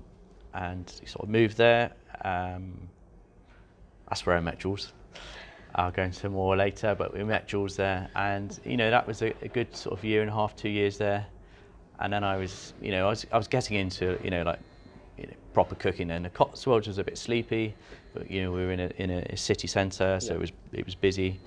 and 0.55 0.89
sort 0.89 1.23
of 1.23 1.29
moved 1.29 1.57
there. 1.57 1.93
Um, 2.25 2.89
that's 4.13 4.27
where 4.27 4.37
I 4.37 4.41
met 4.41 4.59
Jules. 4.59 4.93
I'll 5.75 5.91
go 5.91 6.03
into 6.03 6.29
more 6.29 6.55
later, 6.55 6.95
but 6.95 7.17
we 7.17 7.25
met 7.25 7.49
Jules 7.49 7.77
there, 7.77 8.11
and 8.15 8.61
you 8.63 8.77
know 8.77 8.91
that 8.91 9.07
was 9.07 9.23
a, 9.23 9.33
a, 9.41 9.49
good 9.49 9.75
sort 9.75 9.99
of 9.99 10.05
year 10.05 10.21
and 10.21 10.29
a 10.29 10.35
half, 10.35 10.55
two 10.55 10.69
years 10.69 10.99
there. 10.99 11.25
And 11.99 12.13
then 12.13 12.23
I 12.23 12.37
was, 12.37 12.75
you 12.83 12.91
know, 12.91 13.07
I 13.07 13.09
was, 13.09 13.27
I 13.33 13.39
was 13.39 13.49
getting 13.49 13.79
into, 13.79 14.19
you 14.23 14.29
know, 14.29 14.43
like 14.43 14.59
you 15.17 15.29
know, 15.29 15.33
proper 15.55 15.75
cooking. 15.77 16.11
And 16.11 16.27
the 16.27 16.29
Cotswolds 16.29 16.89
was 16.89 16.99
a 16.99 17.05
bit 17.05 17.17
sleepy, 17.17 17.75
but 18.13 18.31
you 18.31 18.43
know 18.43 18.53
we 18.53 18.67
were 18.67 18.73
in 18.73 18.81
a, 18.81 18.93
in 18.99 19.11
a 19.11 19.35
city 19.35 19.67
centre, 19.67 20.21
so 20.21 20.33
yeah. 20.33 20.35
it 20.35 20.41
was 20.41 20.53
it 20.75 20.85
was 20.85 20.95
busy. 20.95 21.41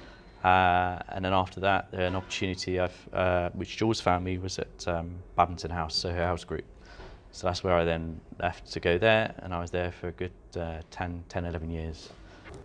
Uh, 0.44 0.98
and 1.10 1.24
then 1.24 1.34
after 1.34 1.60
that, 1.60 1.94
an 1.94 2.16
opportunity 2.16 2.80
I've, 2.80 3.10
uh, 3.14 3.52
which 3.54 3.78
Jules 3.78 4.02
found 4.02 4.26
me 4.26 4.40
was 4.40 4.58
at 4.58 4.88
um, 4.88 5.12
Babington 5.36 5.70
House, 5.70 5.94
Soho 5.94 6.18
House 6.18 6.44
group. 6.44 6.66
So 7.32 7.46
that's 7.46 7.64
where 7.64 7.76
I 7.76 7.84
then 7.84 8.20
left 8.40 8.72
to 8.72 8.80
go 8.80 8.98
there, 8.98 9.36
and 9.44 9.54
I 9.54 9.62
was 9.62 9.70
there 9.70 9.92
for 9.92 10.08
a 10.08 10.14
good 10.14 10.34
uh, 10.58 10.82
10, 10.90 11.26
10, 11.30 11.46
11 11.46 11.70
years. 11.70 12.10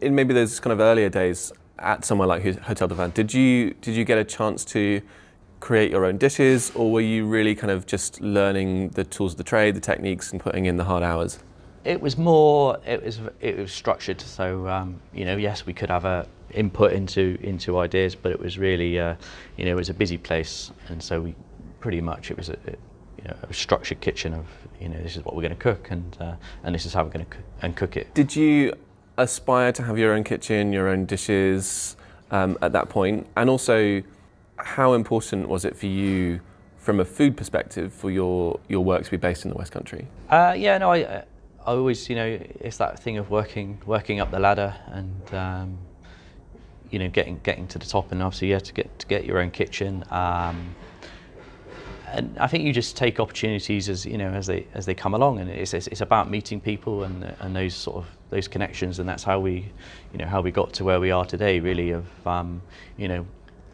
In 0.00 0.14
maybe 0.14 0.34
those 0.34 0.60
kind 0.60 0.72
of 0.72 0.80
earlier 0.80 1.08
days 1.08 1.52
at 1.78 2.04
somewhere 2.04 2.28
like 2.28 2.42
Hotel 2.62 2.88
du 2.88 2.94
Vin, 2.94 3.10
did 3.10 3.32
you 3.32 3.74
did 3.80 3.94
you 3.94 4.04
get 4.04 4.18
a 4.18 4.24
chance 4.24 4.64
to 4.66 5.00
create 5.60 5.90
your 5.90 6.04
own 6.04 6.18
dishes, 6.18 6.72
or 6.74 6.90
were 6.90 7.00
you 7.00 7.26
really 7.26 7.54
kind 7.54 7.70
of 7.70 7.86
just 7.86 8.20
learning 8.20 8.88
the 8.90 9.04
tools 9.04 9.32
of 9.32 9.38
the 9.38 9.44
trade, 9.44 9.76
the 9.76 9.80
techniques, 9.80 10.32
and 10.32 10.40
putting 10.40 10.64
in 10.64 10.76
the 10.76 10.84
hard 10.84 11.02
hours? 11.02 11.38
It 11.84 12.00
was 12.00 12.18
more. 12.18 12.78
It 12.86 13.04
was 13.04 13.20
it 13.40 13.56
was 13.56 13.72
structured. 13.72 14.20
So 14.20 14.68
um, 14.68 15.00
you 15.14 15.24
know, 15.24 15.36
yes, 15.36 15.66
we 15.66 15.72
could 15.72 15.90
have 15.90 16.04
a 16.04 16.26
input 16.52 16.92
into 16.92 17.38
into 17.42 17.78
ideas, 17.78 18.14
but 18.14 18.32
it 18.32 18.40
was 18.40 18.58
really, 18.58 18.98
uh, 18.98 19.14
you 19.56 19.64
know, 19.64 19.72
it 19.72 19.76
was 19.76 19.88
a 19.88 19.94
busy 19.94 20.18
place, 20.18 20.72
and 20.88 21.02
so 21.02 21.20
we 21.20 21.34
pretty 21.80 22.00
much 22.00 22.30
it 22.30 22.36
was 22.36 22.50
a, 22.50 22.58
you 22.66 23.24
know, 23.24 23.36
a 23.42 23.54
structured 23.54 24.00
kitchen 24.00 24.34
of 24.34 24.46
you 24.80 24.88
know 24.88 25.00
this 25.02 25.16
is 25.16 25.24
what 25.24 25.34
we're 25.34 25.42
going 25.42 25.56
to 25.56 25.62
cook 25.62 25.90
and 25.90 26.16
uh, 26.20 26.34
and 26.64 26.74
this 26.74 26.86
is 26.86 26.94
how 26.94 27.04
we're 27.04 27.10
going 27.10 27.26
to 27.26 27.36
and 27.62 27.76
cook 27.76 27.96
it. 27.96 28.12
Did 28.14 28.34
you 28.34 28.74
aspire 29.20 29.72
to 29.72 29.82
have 29.82 29.98
your 29.98 30.14
own 30.14 30.24
kitchen, 30.24 30.72
your 30.72 30.88
own 30.88 31.04
dishes 31.04 31.96
um, 32.30 32.58
at 32.62 32.72
that 32.72 32.88
point? 32.88 33.26
and 33.36 33.48
also 33.50 34.02
how 34.56 34.92
important 34.92 35.48
was 35.48 35.64
it 35.64 35.76
for 35.76 35.86
you? 35.86 36.40
From 36.78 36.98
a 36.98 37.04
food 37.04 37.36
perspective, 37.36 37.92
for 37.92 38.10
your, 38.10 38.58
your 38.68 38.82
work 38.82 39.04
to 39.04 39.10
be 39.10 39.18
based 39.18 39.44
in 39.44 39.50
the 39.50 39.56
West 39.56 39.70
Country? 39.70 40.06
Uh, 40.30 40.54
yeah, 40.56 40.78
no, 40.78 40.90
I, 40.90 41.24
I 41.66 41.72
always, 41.72 42.08
you 42.08 42.16
know, 42.16 42.38
it's 42.60 42.78
that 42.78 42.98
thing 42.98 43.18
of 43.18 43.30
working 43.30 43.78
working 43.84 44.18
up 44.18 44.30
the 44.30 44.38
ladder 44.38 44.74
and 44.86 45.34
um, 45.34 45.78
you 46.90 46.98
know 46.98 47.08
getting 47.08 47.38
getting 47.42 47.66
to 47.68 47.78
the 47.78 47.86
top, 47.86 48.12
and 48.12 48.22
obviously, 48.22 48.50
yeah, 48.50 48.58
to 48.58 48.72
get 48.72 48.98
to 48.98 49.06
get 49.06 49.24
your 49.24 49.38
own 49.38 49.50
kitchen. 49.50 50.04
Um, 50.10 50.74
and 52.12 52.36
I 52.38 52.48
think 52.48 52.64
you 52.64 52.72
just 52.72 52.96
take 52.96 53.20
opportunities 53.20 53.88
as 53.88 54.04
you 54.04 54.18
know 54.18 54.30
as 54.30 54.46
they 54.46 54.66
as 54.74 54.86
they 54.86 54.94
come 54.94 55.14
along, 55.14 55.38
and 55.38 55.50
it's 55.50 55.74
it's, 55.74 55.86
it's 55.88 56.00
about 56.00 56.30
meeting 56.30 56.60
people 56.60 57.04
and 57.04 57.24
and 57.40 57.54
those 57.54 57.74
sort 57.74 57.98
of 57.98 58.06
those 58.30 58.48
connections, 58.48 58.98
and 58.98 59.08
that's 59.08 59.22
how 59.22 59.38
we, 59.40 59.70
you 60.12 60.18
know, 60.18 60.26
how 60.26 60.40
we 60.40 60.50
got 60.50 60.72
to 60.74 60.84
where 60.84 61.00
we 61.00 61.10
are 61.10 61.24
today. 61.24 61.60
Really, 61.60 61.90
of 61.90 62.06
um, 62.26 62.62
you 62.96 63.08
know, 63.08 63.26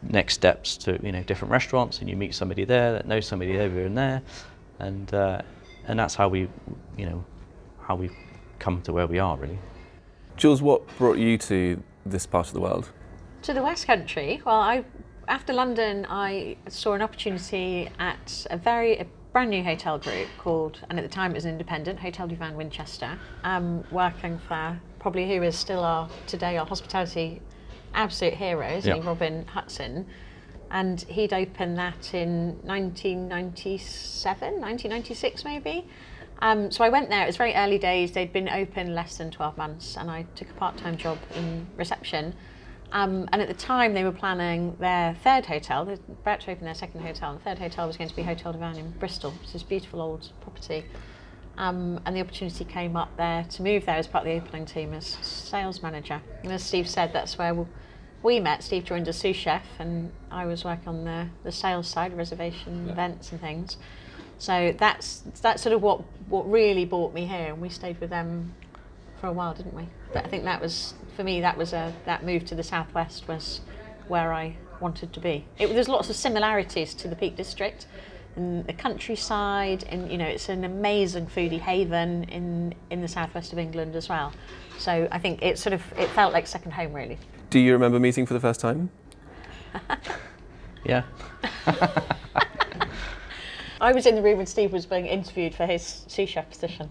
next 0.03 0.33
steps 0.33 0.77
to 0.77 0.99
you 1.03 1.11
know 1.11 1.23
different 1.23 1.51
restaurants, 1.51 1.99
and 1.99 2.09
you 2.09 2.15
meet 2.15 2.35
somebody 2.35 2.65
there 2.65 2.93
that 2.93 3.07
knows 3.07 3.25
somebody 3.25 3.59
over 3.59 3.81
and 3.81 3.97
there, 3.97 4.21
and 4.79 5.13
uh, 5.13 5.41
and 5.87 5.97
that's 5.97 6.15
how 6.15 6.27
we, 6.27 6.49
you 6.97 7.05
know, 7.05 7.23
how 7.81 7.95
we 7.95 8.09
come 8.59 8.81
to 8.81 8.93
where 8.93 9.07
we 9.07 9.19
are 9.19 9.37
really. 9.37 9.59
Jules, 10.35 10.61
what 10.61 10.85
brought 10.97 11.17
you 11.17 11.37
to 11.37 11.81
this 12.05 12.25
part 12.25 12.47
of 12.47 12.53
the 12.53 12.61
world? 12.61 12.89
To 13.43 13.53
the 13.53 13.63
West 13.63 13.87
Country. 13.87 14.41
Well, 14.45 14.59
I 14.59 14.83
after 15.27 15.53
London, 15.53 16.05
I 16.09 16.57
saw 16.69 16.93
an 16.93 17.01
opportunity 17.01 17.89
at 17.99 18.47
a 18.49 18.57
very 18.57 18.97
a 18.97 19.05
brand 19.37 19.51
new 19.51 19.63
hotel 19.63 19.99
group 19.99 20.27
called, 20.39 20.79
and 20.89 20.97
at 20.97 21.03
the 21.03 21.15
time 21.15 21.29
it 21.29 21.35
was 21.35 21.45
an 21.45 21.51
independent, 21.51 21.99
Hotel 21.99 22.27
du 22.27 22.35
Vin 22.35 22.57
Winchester, 22.57 23.19
um, 23.43 23.83
working 23.91 24.39
for 24.39 24.81
probably 24.97 25.27
who 25.27 25.43
is 25.43 25.55
still 25.55 25.81
our 25.81 26.09
today 26.25 26.57
our 26.57 26.65
hospitality 26.65 27.39
absolute 27.93 28.33
heroes, 28.33 28.87
yep. 28.87 29.05
Robin 29.05 29.45
Hutson. 29.45 30.07
And 30.71 31.01
he'd 31.01 31.33
opened 31.33 31.77
that 31.77 32.15
in 32.15 32.57
1997, 32.63 34.53
1996 34.59 35.45
maybe. 35.45 35.85
Um, 36.39 36.71
so 36.71 36.83
I 36.83 36.89
went 36.89 37.11
there. 37.11 37.21
It 37.21 37.27
was 37.27 37.37
very 37.37 37.53
early 37.53 37.77
days. 37.77 38.13
They'd 38.13 38.33
been 38.33 38.49
open 38.49 38.95
less 38.95 39.19
than 39.19 39.29
12 39.29 39.55
months, 39.55 39.97
and 39.97 40.09
I 40.09 40.23
took 40.33 40.49
a 40.49 40.53
part-time 40.53 40.97
job 40.97 41.19
in 41.35 41.67
reception. 41.75 42.33
Um, 42.91 43.27
and 43.33 43.41
at 43.41 43.47
the 43.47 43.53
time, 43.53 43.93
they 43.93 44.03
were 44.03 44.11
planning 44.11 44.75
their 44.79 45.15
third 45.23 45.45
hotel. 45.45 45.85
They're 45.85 45.97
about 46.09 46.41
to 46.41 46.51
open 46.51 46.65
their 46.65 46.73
second 46.73 47.01
hotel. 47.01 47.31
And 47.31 47.39
the 47.39 47.43
third 47.43 47.59
hotel 47.59 47.87
was 47.87 47.97
going 47.97 48.09
to 48.09 48.15
be 48.15 48.23
Hotel 48.23 48.53
du 48.53 48.59
Vin 48.59 48.77
in 48.77 48.91
Bristol, 48.91 49.31
which 49.31 49.53
is 49.53 49.63
beautiful 49.63 50.01
old 50.01 50.31
property. 50.41 50.85
Um, 51.57 51.99
and 52.05 52.15
the 52.15 52.21
opportunity 52.21 52.63
came 52.63 52.95
up 52.95 53.17
there 53.17 53.43
to 53.43 53.61
move 53.61 53.85
there 53.85 53.95
as 53.95 54.07
part 54.07 54.25
of 54.25 54.31
the 54.31 54.39
opening 54.39 54.65
team 54.65 54.93
as 54.93 55.05
sales 55.05 55.81
manager. 55.81 56.21
And 56.43 56.51
as 56.51 56.63
Steve 56.63 56.87
said, 56.87 57.11
that's 57.13 57.37
where 57.37 57.65
we 58.23 58.39
met. 58.39 58.63
Steve 58.63 58.85
joined 58.85 59.07
as 59.07 59.17
sous 59.17 59.35
chef, 59.35 59.65
and 59.79 60.11
I 60.31 60.45
was 60.45 60.63
working 60.63 60.87
on 60.87 61.03
the, 61.03 61.27
the 61.43 61.51
sales 61.51 61.87
side, 61.87 62.15
reservation 62.15 62.85
yeah. 62.85 62.93
events 62.93 63.31
and 63.31 63.41
things. 63.41 63.77
So 64.39 64.73
that's 64.77 65.23
that's 65.41 65.63
sort 65.63 65.73
of 65.73 65.81
what 65.81 66.01
what 66.29 66.49
really 66.49 66.85
brought 66.85 67.13
me 67.13 67.25
here, 67.25 67.47
and 67.53 67.59
we 67.59 67.69
stayed 67.69 67.99
with 67.99 68.11
them 68.11 68.53
for 69.19 69.27
a 69.27 69.31
while, 69.31 69.53
didn't 69.53 69.73
we? 69.73 69.87
But 70.13 70.25
I 70.25 70.29
think 70.29 70.43
that 70.43 70.61
was 70.61 70.93
for 71.15 71.23
me. 71.23 71.41
That 71.41 71.57
was 71.57 71.73
a 71.73 71.93
that 72.05 72.23
move 72.23 72.45
to 72.45 72.55
the 72.55 72.63
southwest 72.63 73.27
was 73.27 73.61
where 74.07 74.33
I 74.33 74.55
wanted 74.79 75.13
to 75.13 75.19
be. 75.19 75.45
It, 75.57 75.67
there's 75.67 75.89
lots 75.89 76.09
of 76.09 76.15
similarities 76.15 76.93
to 76.95 77.07
the 77.07 77.15
Peak 77.15 77.35
District, 77.35 77.87
in 78.37 78.63
the 78.63 78.73
countryside, 78.73 79.83
and 79.89 80.09
you 80.11 80.17
know 80.17 80.25
it's 80.25 80.47
an 80.47 80.63
amazing 80.63 81.25
foodie 81.27 81.59
haven 81.59 82.23
in 82.25 82.73
in 82.89 83.01
the 83.01 83.07
southwest 83.07 83.51
of 83.51 83.59
England 83.59 83.95
as 83.95 84.07
well. 84.07 84.31
So 84.77 85.07
I 85.11 85.19
think 85.19 85.41
it 85.41 85.57
sort 85.57 85.73
of 85.73 85.81
it 85.97 86.07
felt 86.09 86.31
like 86.33 86.47
second 86.47 86.71
home 86.71 86.93
really. 86.93 87.17
Do 87.49 87.59
you 87.59 87.73
remember 87.73 87.99
meeting 87.99 88.25
for 88.25 88.33
the 88.33 88.39
first 88.39 88.59
time? 88.59 88.89
yeah. 90.85 91.03
I 93.79 93.91
was 93.91 94.05
in 94.07 94.15
the 94.15 94.21
room 94.21 94.37
when 94.37 94.45
Steve 94.47 94.73
was 94.73 94.85
being 94.85 95.05
interviewed 95.05 95.53
for 95.53 95.65
his 95.65 96.03
sous 96.07 96.29
chef 96.29 96.49
position. 96.49 96.89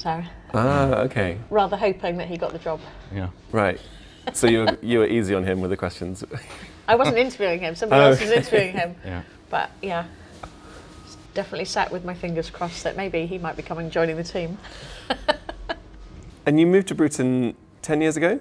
So. 0.00 0.22
Ah, 0.54 0.94
okay. 1.00 1.36
Rather 1.50 1.76
hoping 1.76 2.16
that 2.16 2.26
he 2.26 2.38
got 2.38 2.52
the 2.52 2.58
job. 2.58 2.80
Yeah. 3.14 3.28
Right. 3.52 3.78
So 4.32 4.46
you 4.46 4.60
were, 4.60 4.78
you 4.80 4.98
were 5.00 5.06
easy 5.06 5.34
on 5.34 5.44
him 5.44 5.60
with 5.60 5.70
the 5.70 5.76
questions. 5.76 6.24
I 6.88 6.94
wasn't 6.94 7.18
interviewing 7.18 7.60
him. 7.60 7.74
Somebody 7.74 8.00
oh, 8.00 8.06
else 8.06 8.20
was 8.20 8.30
interviewing 8.30 8.72
him. 8.72 8.96
Yeah. 9.04 9.22
But 9.50 9.70
yeah, 9.82 10.06
definitely 11.34 11.66
sat 11.66 11.92
with 11.92 12.04
my 12.04 12.14
fingers 12.14 12.48
crossed 12.48 12.84
that 12.84 12.96
maybe 12.96 13.26
he 13.26 13.36
might 13.36 13.56
be 13.56 13.62
coming 13.62 13.90
joining 13.90 14.16
the 14.16 14.24
team. 14.24 14.56
and 16.46 16.58
you 16.58 16.66
moved 16.66 16.88
to 16.88 16.94
Bruton 16.94 17.54
ten 17.82 18.00
years 18.00 18.16
ago. 18.16 18.40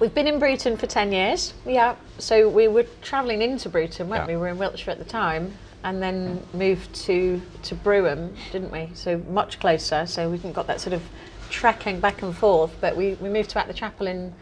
We've 0.00 0.14
been 0.14 0.26
in 0.26 0.40
Bruton 0.40 0.76
for 0.76 0.86
10 0.86 1.12
years. 1.12 1.54
Yeah. 1.64 1.94
So 2.18 2.48
we 2.48 2.68
were 2.68 2.84
travelling 3.00 3.42
into 3.42 3.68
Bruton, 3.68 4.08
weren't 4.08 4.22
Yeah. 4.22 4.26
we? 4.26 4.34
We 4.34 4.40
were 4.40 4.48
in 4.48 4.58
Wiltshire 4.58 4.90
at 4.92 4.98
the 4.98 5.04
time 5.04 5.52
and 5.86 6.02
then 6.02 6.42
moved 6.52 6.92
to, 6.92 7.40
to 7.62 7.76
Brewham, 7.76 8.34
didn't 8.50 8.72
we? 8.72 8.90
So 8.94 9.18
much 9.28 9.60
closer. 9.60 10.04
So 10.04 10.28
we 10.28 10.36
haven't 10.36 10.54
got 10.54 10.66
that 10.66 10.80
sort 10.80 10.94
of 10.94 11.02
trekking 11.48 12.00
back 12.00 12.22
and 12.22 12.36
forth. 12.36 12.76
But 12.80 12.96
we, 12.96 13.14
we 13.14 13.28
moved 13.28 13.50
to 13.50 13.60
At 13.60 13.68
the 13.68 13.72
Chapel 13.72 14.08
in 14.08 14.34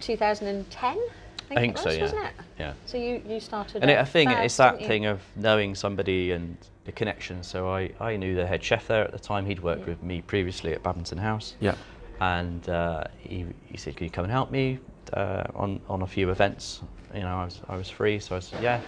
2010, 0.00 0.90
I 0.90 0.94
think, 0.94 1.08
I 1.50 1.54
think 1.54 1.76
it 1.76 1.78
so, 1.78 1.86
was, 1.86 1.96
yeah. 1.96 2.02
wasn't 2.02 2.24
it? 2.24 2.32
Yeah. 2.58 2.72
So 2.84 2.98
you, 2.98 3.22
you 3.26 3.40
started 3.40 3.80
And 3.80 3.90
it, 3.90 3.94
at 3.94 4.00
I 4.00 4.04
think 4.04 4.30
first, 4.30 4.44
it's 4.44 4.56
that 4.58 4.78
thing 4.80 5.06
of 5.06 5.22
knowing 5.36 5.74
somebody 5.74 6.32
and 6.32 6.58
the 6.84 6.92
connection. 6.92 7.42
So 7.42 7.70
I, 7.70 7.90
I 7.98 8.16
knew 8.16 8.34
the 8.34 8.46
head 8.46 8.62
chef 8.62 8.86
there 8.88 9.04
at 9.04 9.12
the 9.12 9.18
time. 9.18 9.46
He'd 9.46 9.60
worked 9.60 9.86
with 9.86 10.02
me 10.02 10.20
previously 10.20 10.74
at 10.74 10.82
Babington 10.82 11.16
House. 11.16 11.54
Yeah. 11.60 11.76
And 12.20 12.68
uh, 12.68 13.04
he, 13.18 13.46
he 13.64 13.78
said, 13.78 13.96
"Can 13.96 14.04
you 14.04 14.10
come 14.10 14.24
and 14.24 14.32
help 14.32 14.50
me 14.50 14.78
uh, 15.12 15.44
on 15.54 15.80
on 15.86 16.00
a 16.00 16.06
few 16.06 16.30
events?" 16.30 16.80
You 17.14 17.20
know, 17.20 17.36
I 17.36 17.44
was 17.44 17.60
I 17.68 17.76
was 17.76 17.90
free, 17.90 18.18
so 18.20 18.36
I 18.36 18.38
said, 18.38 18.62
"Yeah." 18.62 18.80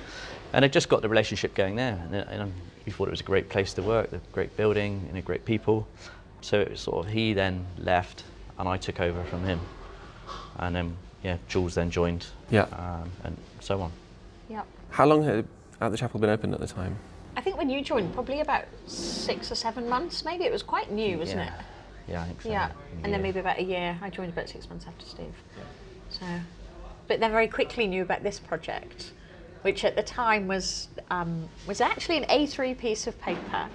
And 0.53 0.65
I 0.65 0.69
just 0.69 0.89
got 0.89 1.03
the 1.03 1.09
relationship 1.09 1.55
going 1.55 1.77
there. 1.77 2.01
And, 2.11 2.15
and 2.15 2.53
we 2.87 2.93
thought 2.93 3.09
it 3.09 3.13
was 3.13 3.21
a 3.21 3.25
great 3.25 3.49
place 3.49 3.73
to 3.75 3.83
work, 3.83 4.13
a 4.13 4.21
great 4.33 4.57
building, 4.57 5.07
and 5.09 5.19
a 5.19 5.23
great 5.23 5.45
people. 5.45 5.87
So 6.41 6.61
it 6.61 6.71
was 6.71 6.81
sort 6.81 7.05
of 7.05 7.13
he 7.13 7.33
then 7.33 7.67
left, 7.79 8.25
and 8.59 8.69
I 8.69 8.77
took 8.79 9.01
over 9.01 9.23
from 9.25 9.45
him. 9.45 9.61
And 10.57 10.75
then 10.75 10.97
yeah, 11.23 11.37
Jules 11.49 11.75
then 11.75 11.91
joined. 11.91 12.27
Yeah. 12.51 12.63
Um, 12.63 13.11
and 13.25 13.37
so 13.61 13.81
on. 13.83 13.93
Yeah. 14.49 14.63
How 14.91 15.07
long 15.07 15.23
had 15.23 15.47
At 15.81 15.91
the 15.91 15.97
Chapel 15.97 16.21
been 16.21 16.31
open 16.31 16.55
at 16.55 16.61
the 16.61 16.67
time? 16.67 16.97
I 17.37 17.41
think 17.41 17.57
when 17.57 17.71
you 17.71 17.83
joined, 17.83 18.13
probably 18.15 18.41
about 18.41 18.65
six 18.87 19.53
or 19.53 19.55
seven 19.55 19.89
months, 19.89 20.25
maybe 20.25 20.45
it 20.45 20.51
was 20.51 20.63
quite 20.63 20.91
new, 20.91 21.19
wasn't 21.19 21.41
yeah. 21.41 21.55
it? 21.55 21.65
Yeah, 22.09 22.23
I 22.23 22.25
think 22.25 22.43
so. 22.43 22.49
Yeah, 22.49 22.71
and 23.05 23.13
then 23.13 23.23
maybe 23.23 23.39
about 23.39 23.59
a 23.59 23.63
year. 23.63 23.97
I 24.03 24.11
joined 24.11 24.33
about 24.33 24.49
six 24.49 24.69
months 24.69 24.87
after 24.89 25.05
Steve. 25.05 25.35
Yeah. 25.57 25.65
So, 26.11 26.27
but 27.07 27.21
then 27.21 27.31
very 27.31 27.47
quickly 27.47 27.87
knew 27.87 28.03
about 28.03 28.23
this 28.23 28.41
project, 28.41 29.13
which 29.63 29.85
at 29.85 29.97
the 29.97 30.03
time 30.03 30.47
was 30.47 30.89
um, 31.11 31.49
was 31.67 31.81
actually 31.81 32.19
an 32.19 32.25
A3 32.25 32.77
piece 32.77 33.07
of 33.07 33.19
paper 33.21 33.69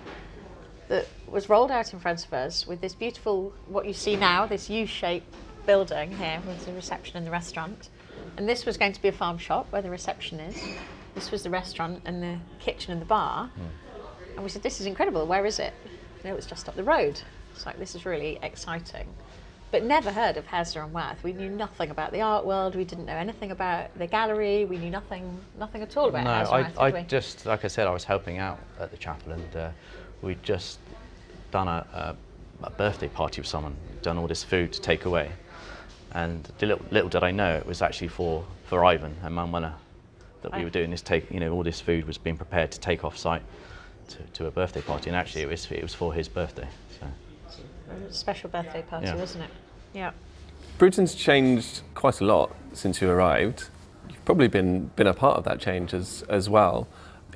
that 0.88 1.08
was 1.28 1.50
rolled 1.50 1.72
out 1.72 1.94
in 1.94 2.00
front 2.00 2.26
of 2.26 2.34
us 2.34 2.68
with 2.68 2.82
this 2.82 2.94
beautiful, 2.94 3.54
what 3.68 3.86
you 3.86 3.94
see 3.94 4.16
now, 4.16 4.46
this 4.46 4.70
U-shaped 4.70 5.34
building 5.66 6.12
here 6.12 6.42
with 6.46 6.66
the 6.66 6.74
reception 6.74 7.18
and 7.18 7.26
the 7.26 7.32
restaurant. 7.32 7.90
And 8.38 8.48
this 8.48 8.66
was 8.66 8.78
going 8.78 8.94
to 8.94 9.02
be 9.02 9.08
a 9.08 9.14
farm 9.14 9.38
shop 9.38 9.72
where 9.72 9.82
the 9.82 9.90
reception 9.90 10.40
is. 10.40 10.62
This 11.16 11.32
was 11.32 11.44
the 11.44 11.50
restaurant 11.50 12.02
and 12.06 12.22
the 12.22 12.38
kitchen 12.60 12.92
and 12.92 13.02
the 13.02 13.06
bar. 13.06 13.50
And 14.36 14.44
we 14.44 14.50
said, 14.50 14.64
this 14.64 14.80
is 14.80 14.86
incredible, 14.86 15.26
where 15.26 15.46
is 15.46 15.60
it? 15.60 15.74
And 16.24 16.32
it 16.32 16.36
was 16.36 16.46
just 16.46 16.68
up 16.68 16.76
the 16.76 16.84
road. 16.84 17.22
It's 17.54 17.66
like, 17.66 17.78
this 17.78 17.96
is 17.96 18.06
really 18.06 18.40
exciting. 18.42 19.08
But 19.74 19.84
never 19.86 20.12
heard 20.12 20.38
of 20.38 20.46
Hauser 20.46 20.84
and 20.84 20.94
Wirth. 20.94 21.24
We 21.24 21.34
knew 21.34 21.50
nothing 21.50 21.90
about 21.90 22.12
the 22.12 22.22
art 22.22 22.46
world. 22.46 22.76
We 22.76 22.84
didn't 22.84 23.08
know 23.08 23.16
anything 23.16 23.50
about 23.50 23.98
the 23.98 24.06
gallery. 24.06 24.66
We 24.66 24.78
knew 24.78 24.92
nothing, 24.92 25.44
nothing 25.58 25.82
at 25.82 25.98
all 25.98 26.10
about 26.10 26.26
No, 26.26 26.30
Hauser 26.30 26.54
I, 26.54 26.60
and 26.60 26.68
Wirth, 26.68 26.80
I 26.80 26.92
we? 26.92 27.02
just, 27.08 27.48
like 27.48 27.66
I 27.66 27.68
said, 27.68 27.88
I 27.88 27.90
was 27.90 28.04
helping 28.04 28.38
out 28.38 28.60
at 28.80 28.92
the 28.92 28.98
chapel 28.98 29.32
and 29.32 29.56
uh, 29.56 29.70
we'd 30.22 30.44
just 30.44 30.78
done 31.50 31.68
a, 31.68 31.88
a, 31.92 32.68
a 32.68 32.70
birthday 32.70 33.08
party 33.08 33.42
with 33.42 33.48
someone, 33.48 33.76
done 34.04 34.20
all 34.20 34.28
this 34.28 34.44
food 34.44 34.74
to 34.74 34.80
take 34.80 35.06
away. 35.06 35.32
And 36.12 36.48
little, 36.62 36.86
little 36.92 37.10
did 37.10 37.24
I 37.24 37.32
know 37.32 37.56
it 37.56 37.66
was 37.66 37.82
actually 37.82 38.10
for, 38.10 38.46
for 38.68 38.86
Ivan 38.86 39.16
and 39.24 39.34
Manuela 39.34 39.74
that 40.44 40.56
we 40.56 40.64
were 40.64 40.70
doing 40.70 40.92
this 40.92 41.02
take, 41.02 41.32
you 41.32 41.40
know, 41.40 41.52
all 41.52 41.64
this 41.64 41.82
food 41.82 42.06
was 42.06 42.20
being 42.20 42.38
prepared 42.38 42.72
to 42.74 42.80
take 42.80 43.04
off 43.04 43.18
site 43.18 43.42
to, 44.10 44.18
to 44.34 44.46
a 44.46 44.52
birthday 44.52 44.82
party. 44.82 45.10
And 45.10 45.18
actually 45.18 45.42
it 45.42 45.50
was, 45.50 45.66
it 45.72 45.82
was 45.82 45.96
for 45.96 46.14
his 46.14 46.28
birthday. 46.28 46.68
So. 47.00 47.08
It 47.90 48.04
was 48.04 48.16
a 48.16 48.18
special 48.18 48.52
birthday 48.52 48.84
party, 48.84 49.08
Yeah. 49.08 49.16
wasn't 49.16 49.46
it? 49.46 49.50
Yeah. 49.94 50.12
Bruton's 50.78 51.16
changed 51.16 51.82
quite 51.94 52.20
a 52.20 52.26
lot 52.26 52.56
since 52.74 53.02
you 53.02 53.10
arrived. 53.10 53.70
You've 54.10 54.26
probably 54.26 54.48
been 54.48 54.92
been 54.96 55.08
a 55.08 55.14
part 55.14 55.38
of 55.38 55.44
that 55.46 55.60
change 55.60 55.94
as 55.94 56.24
as 56.30 56.50
well. 56.50 56.88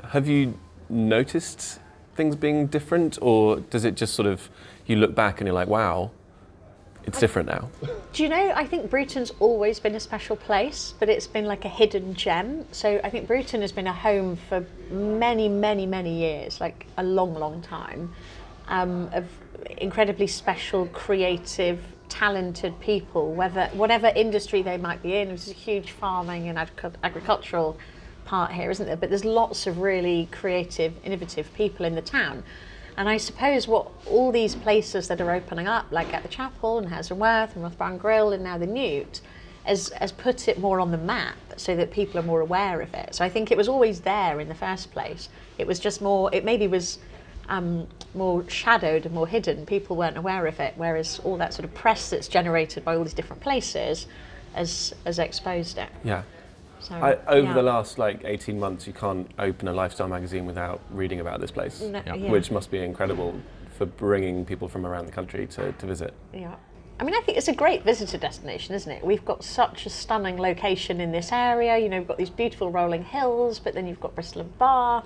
Have 0.10 0.28
you 0.28 0.58
noticed 0.90 1.80
things 2.16 2.36
being 2.36 2.68
different, 2.68 3.18
or 3.22 3.60
does 3.60 3.86
it 3.86 3.96
just 3.96 4.14
sort 4.16 4.28
of 4.28 4.50
you 4.86 4.96
look 4.96 5.14
back 5.16 5.40
and 5.40 5.48
you're 5.48 5.56
like, 5.56 5.68
wow, 5.68 6.12
it's 7.06 7.20
different 7.20 7.48
now? 7.48 7.70
Do 8.12 8.24
you 8.24 8.30
know, 8.30 8.52
I 8.56 8.66
think 8.66 8.90
Bruton's 8.90 9.32
always 9.40 9.80
been 9.80 9.96
a 9.96 10.00
special 10.00 10.36
place, 10.36 10.94
but 11.00 11.10
it's 11.10 11.28
been 11.28 11.46
like 11.46 11.64
a 11.64 11.70
hidden 11.70 12.14
gem. 12.16 12.66
So 12.72 13.00
I 13.04 13.10
think 13.10 13.28
Bruton 13.28 13.62
has 13.62 13.72
been 13.72 13.88
a 13.88 13.94
home 13.94 14.38
for 14.50 14.66
many, 14.90 15.48
many, 15.48 15.86
many 15.86 16.18
years, 16.20 16.60
like 16.60 16.88
a 16.98 17.04
long, 17.04 17.36
long 17.36 17.62
time, 17.62 18.14
um, 18.68 19.10
of 19.14 19.26
incredibly 19.78 20.28
special, 20.28 20.88
creative, 20.88 21.80
talented 22.10 22.80
people, 22.80 23.34
whether 23.34 23.68
whatever 23.74 24.12
industry 24.16 24.62
they 24.62 24.78
might 24.78 25.02
be 25.02 25.16
in. 25.18 25.30
There's 25.30 25.50
a 25.50 25.54
huge 25.54 25.92
farming 25.92 26.48
and 26.50 26.58
agric- 26.58 26.96
agricultural 27.04 27.78
part 28.26 28.52
here, 28.52 28.70
isn't 28.70 28.86
there? 28.86 28.98
But 28.98 29.10
there's 29.10 29.26
lots 29.26 29.68
of 29.68 29.80
really 29.80 30.28
creative, 30.32 30.94
innovative 31.04 31.54
people 31.54 31.86
in 31.86 31.96
the 31.96 32.02
town. 32.02 32.44
And 32.98 33.08
I 33.08 33.18
suppose 33.18 33.68
what 33.68 33.92
all 34.08 34.32
these 34.32 34.56
places 34.56 35.08
that 35.08 35.22
are 35.22 35.32
opening 35.32 35.68
up, 35.68 35.86
like 35.92 36.14
at 36.14 36.24
the 36.24 36.30
Chapel 36.30 36.80
and 36.80 36.90
Hazelworth 36.90 37.54
and 37.54 37.64
Rothbrown 37.64 37.98
Grill 37.98 38.34
and 38.34 38.44
now 38.44 38.58
the 38.58 38.66
Newt, 38.66 39.22
has, 39.66 39.90
has 39.90 40.12
put 40.12 40.48
it 40.48 40.60
more 40.60 40.80
on 40.80 40.92
the 40.92 40.98
map 40.98 41.36
so 41.58 41.76
that 41.76 41.92
people 41.92 42.20
are 42.20 42.24
more 42.24 42.42
aware 42.42 42.82
of 42.82 42.94
it. 42.94 43.14
So 43.14 43.24
I 43.24 43.30
think 43.30 43.52
it 43.52 43.58
was 43.58 43.68
always 43.68 44.02
there 44.02 44.40
in 44.40 44.48
the 44.48 44.56
first 44.56 44.92
place. 44.92 45.30
It 45.58 45.68
was 45.68 45.80
just 45.80 46.02
more, 46.02 46.34
it 46.34 46.44
maybe 46.44 46.68
was 46.68 47.00
um, 47.50 47.88
more 48.14 48.48
shadowed 48.50 49.06
and 49.06 49.14
more 49.14 49.28
hidden. 49.28 49.66
People 49.66 49.96
weren't 49.96 50.18
aware 50.18 50.48
of 50.48 50.60
it, 50.60 50.74
whereas 50.76 51.20
all 51.24 51.38
that 51.38 51.54
sort 51.54 51.66
of 51.66 51.74
press 51.74 52.10
that's 52.10 52.28
generated 52.28 52.84
by 52.84 52.96
all 52.96 53.04
these 53.04 53.14
different 53.14 53.42
places 53.42 54.08
has, 54.54 54.94
has 55.06 55.20
exposed 55.20 55.78
it. 55.78 55.90
Yeah. 56.04 56.24
So, 56.80 56.96
I, 56.96 57.16
over 57.28 57.48
yeah. 57.48 57.54
the 57.54 57.64
last 57.64 57.98
like 57.98 58.22
18 58.24 58.60
months, 58.60 58.86
you 58.88 58.94
can't 58.94 59.30
open 59.40 59.68
a 59.68 59.74
lifestyle 59.74 60.08
magazine 60.08 60.46
without 60.46 60.82
reading 60.92 61.20
about 61.20 61.42
this 61.42 61.52
place, 61.52 61.82
No, 61.82 62.02
Yeah. 62.06 62.16
yeah. 62.16 62.32
which 62.32 62.52
must 62.52 62.70
be 62.72 62.80
incredible 62.80 63.40
for 63.78 63.86
bringing 63.86 64.46
people 64.46 64.68
from 64.68 64.86
around 64.86 65.06
the 65.06 65.12
country 65.12 65.48
to, 65.48 65.72
to 65.72 65.86
visit. 65.86 66.14
Yeah. 66.34 66.56
I 67.00 67.04
mean, 67.04 67.14
I 67.14 67.22
think 67.22 67.38
it's 67.38 67.48
a 67.48 67.54
great 67.54 67.84
visitor 67.84 68.18
destination, 68.18 68.74
isn't 68.74 68.92
it? 68.92 69.06
We've 69.06 69.24
got 69.24 69.44
such 69.44 69.86
a 69.86 69.90
stunning 69.90 70.38
location 70.38 71.00
in 71.00 71.12
this 71.12 71.32
area. 71.32 71.78
You 71.78 71.90
know, 71.90 72.00
we've 72.00 72.08
got 72.08 72.18
these 72.18 72.32
beautiful 72.32 72.72
rolling 72.72 73.04
hills, 73.04 73.60
but 73.60 73.76
then 73.76 73.88
you've 73.88 74.00
got 74.00 74.16
Bristol 74.16 74.42
and 74.42 74.58
Bath. 74.58 75.06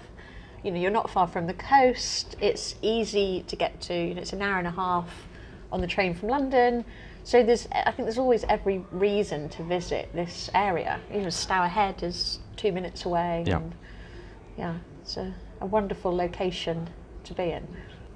You 0.63 0.71
know, 0.71 0.79
you're 0.79 0.91
not 0.91 1.09
far 1.09 1.27
from 1.27 1.47
the 1.47 1.53
coast. 1.53 2.35
It's 2.39 2.75
easy 2.81 3.43
to 3.47 3.55
get 3.55 3.81
to. 3.81 3.93
You 3.93 4.13
know, 4.13 4.21
it's 4.21 4.33
an 4.33 4.41
hour 4.41 4.59
and 4.59 4.67
a 4.67 4.71
half 4.71 5.09
on 5.71 5.81
the 5.81 5.87
train 5.87 6.13
from 6.13 6.29
London. 6.29 6.85
So 7.23 7.43
there's, 7.43 7.67
I 7.71 7.91
think 7.91 8.05
there's 8.05 8.17
always 8.17 8.43
every 8.45 8.83
reason 8.91 9.49
to 9.49 9.63
visit 9.63 10.09
this 10.13 10.49
area. 10.53 10.99
You 11.11 11.21
know, 11.21 11.27
Stourhead 11.27 12.03
is 12.03 12.39
two 12.57 12.71
minutes 12.71 13.05
away. 13.05 13.43
Yeah. 13.47 13.57
And 13.57 13.73
yeah, 14.57 14.75
it's 15.01 15.17
a, 15.17 15.33
a 15.61 15.65
wonderful 15.65 16.15
location 16.15 16.89
to 17.23 17.33
be 17.33 17.51
in. 17.51 17.67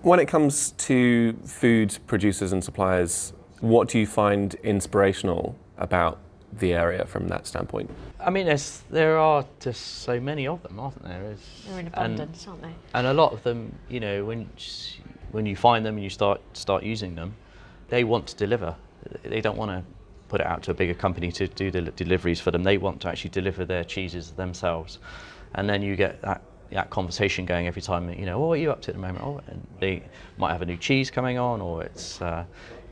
When 0.02 0.20
it 0.20 0.28
comes 0.28 0.72
to 0.72 1.34
food 1.46 1.98
producers 2.08 2.52
and 2.52 2.64
suppliers, 2.64 3.34
what 3.60 3.90
do 3.90 4.00
you 4.00 4.06
find 4.06 4.54
inspirational 4.56 5.56
about 5.78 6.20
the 6.60 6.74
area 6.74 7.06
from 7.06 7.28
that 7.28 7.48
standpoint? 7.48 7.90
I 8.20 8.30
mean, 8.30 8.46
there's, 8.46 8.82
there 8.90 9.18
are 9.18 9.46
just 9.60 10.02
so 10.04 10.20
many 10.20 10.48
of 10.48 10.62
them, 10.64 10.80
aren't 10.80 11.02
there? 11.04 11.22
There's- 11.22 11.62
They're 11.68 11.80
in 11.80 11.86
and- 11.88 11.94
abundance, 11.96 12.48
aren't 12.48 12.62
they? 12.62 12.74
and 12.94 13.08
a 13.08 13.14
lot 13.14 13.34
of 13.34 13.44
them, 13.44 13.74
you 13.90 14.00
know, 14.00 14.26
when 14.26 14.50
when 15.32 15.46
you 15.46 15.56
find 15.56 15.86
them 15.86 15.96
and 15.96 16.04
you 16.04 16.10
start 16.10 16.40
start 16.54 16.84
using 16.84 17.16
them, 17.16 17.36
they 17.90 18.04
want 18.04 18.28
to 18.28 18.36
deliver. 18.36 18.76
They 19.24 19.42
don't 19.42 19.58
want 19.58 19.72
to 19.72 19.84
put 20.30 20.40
it 20.42 20.48
out 20.48 20.64
to 20.64 20.72
a 20.72 20.74
bigger 20.74 20.94
company 20.94 21.32
to 21.34 21.48
do 21.48 21.70
the 21.72 21.82
deliveries 21.82 22.40
for 22.40 22.52
them. 22.52 22.64
They 22.64 22.78
want 22.78 23.02
to 23.02 23.10
actually 23.10 23.32
deliver 23.32 23.66
their 23.66 23.84
cheeses 23.84 24.32
themselves, 24.32 25.00
and 25.54 25.70
then 25.70 25.82
you 25.82 25.96
get 25.96 26.22
that 26.22 26.42
that 26.72 26.90
conversation 26.90 27.46
going 27.46 27.68
every 27.68 27.82
time. 27.82 28.10
You 28.14 28.26
know, 28.26 28.38
oh, 28.42 28.48
what 28.48 28.54
are 28.54 28.62
you 28.62 28.72
up 28.72 28.82
to 28.84 28.92
at 28.92 28.96
the 28.96 29.02
moment? 29.02 29.24
Oh, 29.24 29.42
and 29.48 29.66
they 29.80 30.04
might 30.38 30.52
have 30.54 30.62
a 30.62 30.66
new 30.66 30.78
cheese 30.78 31.12
coming 31.12 31.38
on, 31.38 31.62
or 31.62 31.84
it's 31.84 32.22
uh, 32.22 32.46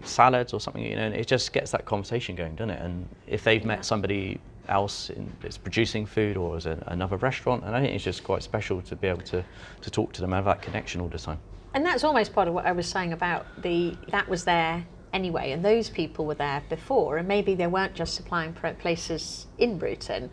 salads 0.03 0.53
or 0.53 0.59
something. 0.59 0.83
You 0.83 0.95
know, 0.95 1.03
and 1.03 1.15
it 1.15 1.27
just 1.27 1.53
gets 1.53 1.71
that 1.71 1.85
conversation 1.85 2.35
going, 2.35 2.55
doesn't 2.55 2.71
it? 2.71 2.81
And 2.81 3.07
if 3.27 3.43
they've 3.43 3.63
met 3.63 3.85
somebody 3.85 4.39
else 4.69 5.09
in, 5.09 5.31
that's 5.41 5.57
producing 5.57 6.05
food 6.05 6.37
or 6.37 6.57
is 6.57 6.65
another 6.65 7.17
restaurant, 7.17 7.63
and 7.65 7.75
I 7.75 7.81
think 7.81 7.93
it's 7.93 8.03
just 8.03 8.23
quite 8.23 8.43
special 8.43 8.81
to 8.81 8.95
be 8.95 9.07
able 9.07 9.21
to 9.23 9.43
to 9.81 9.91
talk 9.91 10.13
to 10.13 10.21
them 10.21 10.33
and 10.33 10.45
have 10.45 10.45
that 10.45 10.61
connection 10.61 11.01
all 11.01 11.07
the 11.07 11.17
time. 11.17 11.39
And 11.73 11.85
that's 11.85 12.03
almost 12.03 12.33
part 12.33 12.47
of 12.47 12.53
what 12.53 12.65
I 12.65 12.71
was 12.71 12.87
saying 12.87 13.13
about 13.13 13.45
the 13.61 13.97
that 14.09 14.27
was 14.27 14.45
there 14.45 14.85
anyway, 15.11 15.51
and 15.51 15.63
those 15.63 15.89
people 15.89 16.25
were 16.25 16.35
there 16.35 16.63
before, 16.69 17.17
and 17.17 17.27
maybe 17.27 17.55
they 17.55 17.67
weren't 17.67 17.93
just 17.93 18.15
supplying 18.15 18.53
places 18.53 19.47
in 19.57 19.77
Bruton, 19.77 20.29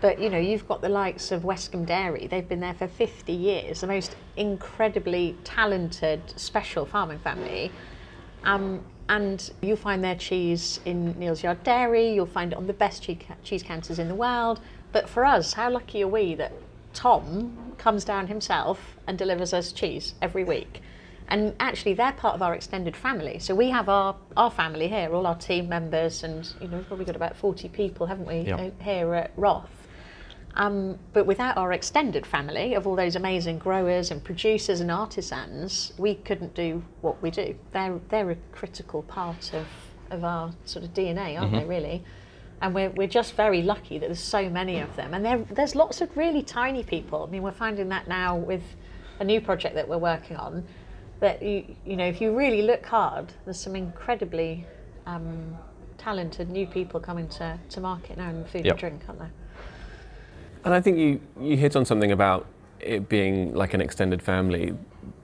but 0.00 0.20
you 0.20 0.30
know 0.30 0.38
you've 0.38 0.68
got 0.68 0.80
the 0.82 0.88
likes 0.88 1.32
of 1.32 1.42
Westcombe 1.42 1.86
Dairy. 1.86 2.26
They've 2.26 2.48
been 2.48 2.60
there 2.60 2.74
for 2.74 2.88
50 2.88 3.32
years, 3.32 3.80
the 3.80 3.86
most 3.86 4.16
incredibly 4.36 5.36
talented, 5.44 6.22
special 6.38 6.86
farming 6.86 7.18
family. 7.18 7.72
Um, 8.44 8.84
and 9.08 9.50
you'll 9.60 9.76
find 9.76 10.02
their 10.02 10.14
cheese 10.14 10.80
in 10.84 11.18
Neal's 11.18 11.42
Yard 11.42 11.62
Dairy. 11.62 12.12
You'll 12.14 12.26
find 12.26 12.52
it 12.52 12.56
on 12.56 12.66
the 12.66 12.72
best 12.72 13.02
cheese, 13.02 13.18
cheese 13.42 13.62
counters 13.62 13.98
in 13.98 14.08
the 14.08 14.14
world. 14.14 14.60
But 14.92 15.08
for 15.08 15.24
us, 15.24 15.52
how 15.52 15.70
lucky 15.70 16.02
are 16.02 16.08
we 16.08 16.34
that 16.36 16.52
Tom 16.94 17.74
comes 17.78 18.04
down 18.04 18.26
himself 18.28 18.96
and 19.06 19.18
delivers 19.18 19.52
us 19.52 19.72
cheese 19.72 20.14
every 20.22 20.44
week? 20.44 20.80
And 21.28 21.54
actually, 21.58 21.94
they're 21.94 22.12
part 22.12 22.34
of 22.34 22.42
our 22.42 22.54
extended 22.54 22.94
family. 22.96 23.38
So 23.38 23.54
we 23.54 23.70
have 23.70 23.88
our, 23.88 24.14
our 24.36 24.50
family 24.50 24.88
here, 24.88 25.14
all 25.14 25.26
our 25.26 25.36
team 25.36 25.68
members, 25.68 26.22
and 26.22 26.46
you 26.60 26.68
know, 26.68 26.76
we've 26.78 26.86
probably 26.86 27.06
got 27.06 27.16
about 27.16 27.34
40 27.36 27.68
people, 27.70 28.06
haven't 28.06 28.26
we, 28.26 28.40
Yeah. 28.40 28.56
uh, 28.56 28.70
here 28.82 29.14
at 29.14 29.30
Roth. 29.36 29.83
Um, 30.56 30.98
but 31.12 31.26
without 31.26 31.56
our 31.56 31.72
extended 31.72 32.24
family 32.24 32.74
of 32.74 32.86
all 32.86 32.94
those 32.94 33.16
amazing 33.16 33.58
growers 33.58 34.10
and 34.12 34.22
producers 34.22 34.80
and 34.80 34.90
artisans, 34.90 35.92
we 35.98 36.14
couldn't 36.14 36.54
do 36.54 36.84
what 37.00 37.20
we 37.20 37.30
do. 37.30 37.56
They're, 37.72 37.98
they're 38.08 38.30
a 38.30 38.36
critical 38.52 39.02
part 39.02 39.52
of, 39.52 39.66
of 40.10 40.22
our 40.22 40.52
sort 40.64 40.84
of 40.84 40.94
DNA, 40.94 41.40
aren't 41.40 41.52
they, 41.52 41.64
really? 41.64 42.04
And 42.60 42.72
we're, 42.72 42.90
we're 42.90 43.08
just 43.08 43.34
very 43.34 43.62
lucky 43.62 43.98
that 43.98 44.06
there's 44.06 44.20
so 44.20 44.48
many 44.48 44.78
of 44.78 44.94
them. 44.94 45.12
And 45.12 45.46
there's 45.48 45.74
lots 45.74 46.00
of 46.00 46.16
really 46.16 46.42
tiny 46.42 46.84
people. 46.84 47.24
I 47.26 47.30
mean, 47.30 47.42
we're 47.42 47.50
finding 47.50 47.88
that 47.88 48.06
now 48.06 48.36
with 48.36 48.62
a 49.18 49.24
new 49.24 49.40
project 49.40 49.74
that 49.74 49.88
we're 49.88 49.98
working 49.98 50.36
on, 50.36 50.64
that 51.18 51.42
you, 51.42 51.64
you 51.84 51.96
know, 51.96 52.06
if 52.06 52.20
you 52.20 52.36
really 52.36 52.62
look 52.62 52.86
hard, 52.86 53.32
there's 53.44 53.58
some 53.58 53.74
incredibly 53.74 54.64
um, 55.06 55.56
talented 55.98 56.48
new 56.48 56.66
people 56.66 57.00
coming 57.00 57.28
to, 57.28 57.58
to 57.70 57.80
market 57.80 58.16
now 58.16 58.30
in 58.30 58.44
food 58.44 58.64
Yep. 58.64 58.72
and 58.72 58.78
drink, 58.78 59.02
aren't 59.08 59.18
there? 59.18 59.32
And 60.64 60.72
I 60.72 60.80
think 60.80 60.98
you, 60.98 61.20
you 61.40 61.56
hit 61.56 61.76
on 61.76 61.84
something 61.84 62.10
about 62.10 62.46
it 62.80 63.08
being 63.08 63.54
like 63.54 63.74
an 63.74 63.80
extended 63.80 64.22
family. 64.22 64.74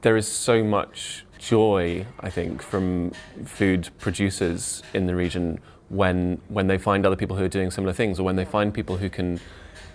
There 0.03 0.17
is 0.17 0.29
so 0.29 0.63
much 0.63 1.25
joy, 1.39 2.07
I 2.21 2.29
think, 2.31 2.63
from 2.63 3.13
food 3.45 3.89
producers 3.99 4.83
in 4.93 5.07
the 5.07 5.15
region 5.15 5.59
when, 5.89 6.41
when 6.49 6.67
they 6.67 6.79
find 6.79 7.07
other 7.07 7.17
people 7.17 7.37
who 7.37 7.45
are 7.45 7.49
doing 7.49 7.71
similar 7.71 7.93
things 7.93 8.21
or 8.21 8.23
when 8.23 8.37
they 8.37 8.45
find 8.45 8.73
people 8.73 8.99
who 8.99 9.09
can 9.09 9.41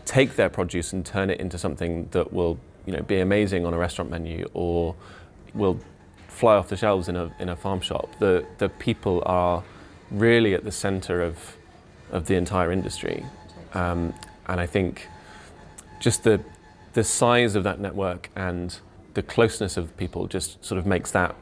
take 0.05 0.36
their 0.36 0.49
produce 0.49 0.93
and 0.93 1.05
turn 1.05 1.29
it 1.29 1.39
into 1.39 1.58
something 1.58 2.08
that 2.12 2.34
will 2.34 2.60
you 2.86 2.93
know, 2.93 3.01
be 3.01 3.19
amazing 3.19 3.65
on 3.65 3.73
a 3.73 3.77
restaurant 3.77 4.10
menu 4.10 4.49
or 4.53 4.95
will 5.53 5.79
fly 6.27 6.55
off 6.55 6.69
the 6.69 6.77
shelves 6.77 7.08
in 7.08 7.15
a, 7.15 7.34
in 7.39 7.49
a 7.49 7.55
farm 7.55 7.81
shop. 7.81 8.10
The, 8.19 8.45
the 8.58 8.69
people 8.69 9.23
are 9.25 9.63
really 10.12 10.53
at 10.53 10.63
the 10.63 10.71
center 10.71 11.21
of, 11.21 11.55
of 12.12 12.25
the 12.25 12.36
entire 12.36 12.71
industry. 12.71 13.25
Um, 13.73 14.13
and 14.47 14.60
I 14.60 14.65
think 14.65 15.08
just 16.05 16.23
the 16.23 16.39
the 16.93 17.03
size 17.03 17.55
of 17.55 17.63
that 17.63 17.79
network 17.79 18.29
and 18.35 18.79
the 19.15 19.23
closeness 19.23 19.75
of 19.75 19.97
people 19.97 20.27
just 20.27 20.63
sort 20.63 20.77
of 20.77 20.85
makes 20.85 21.11
that 21.11 21.35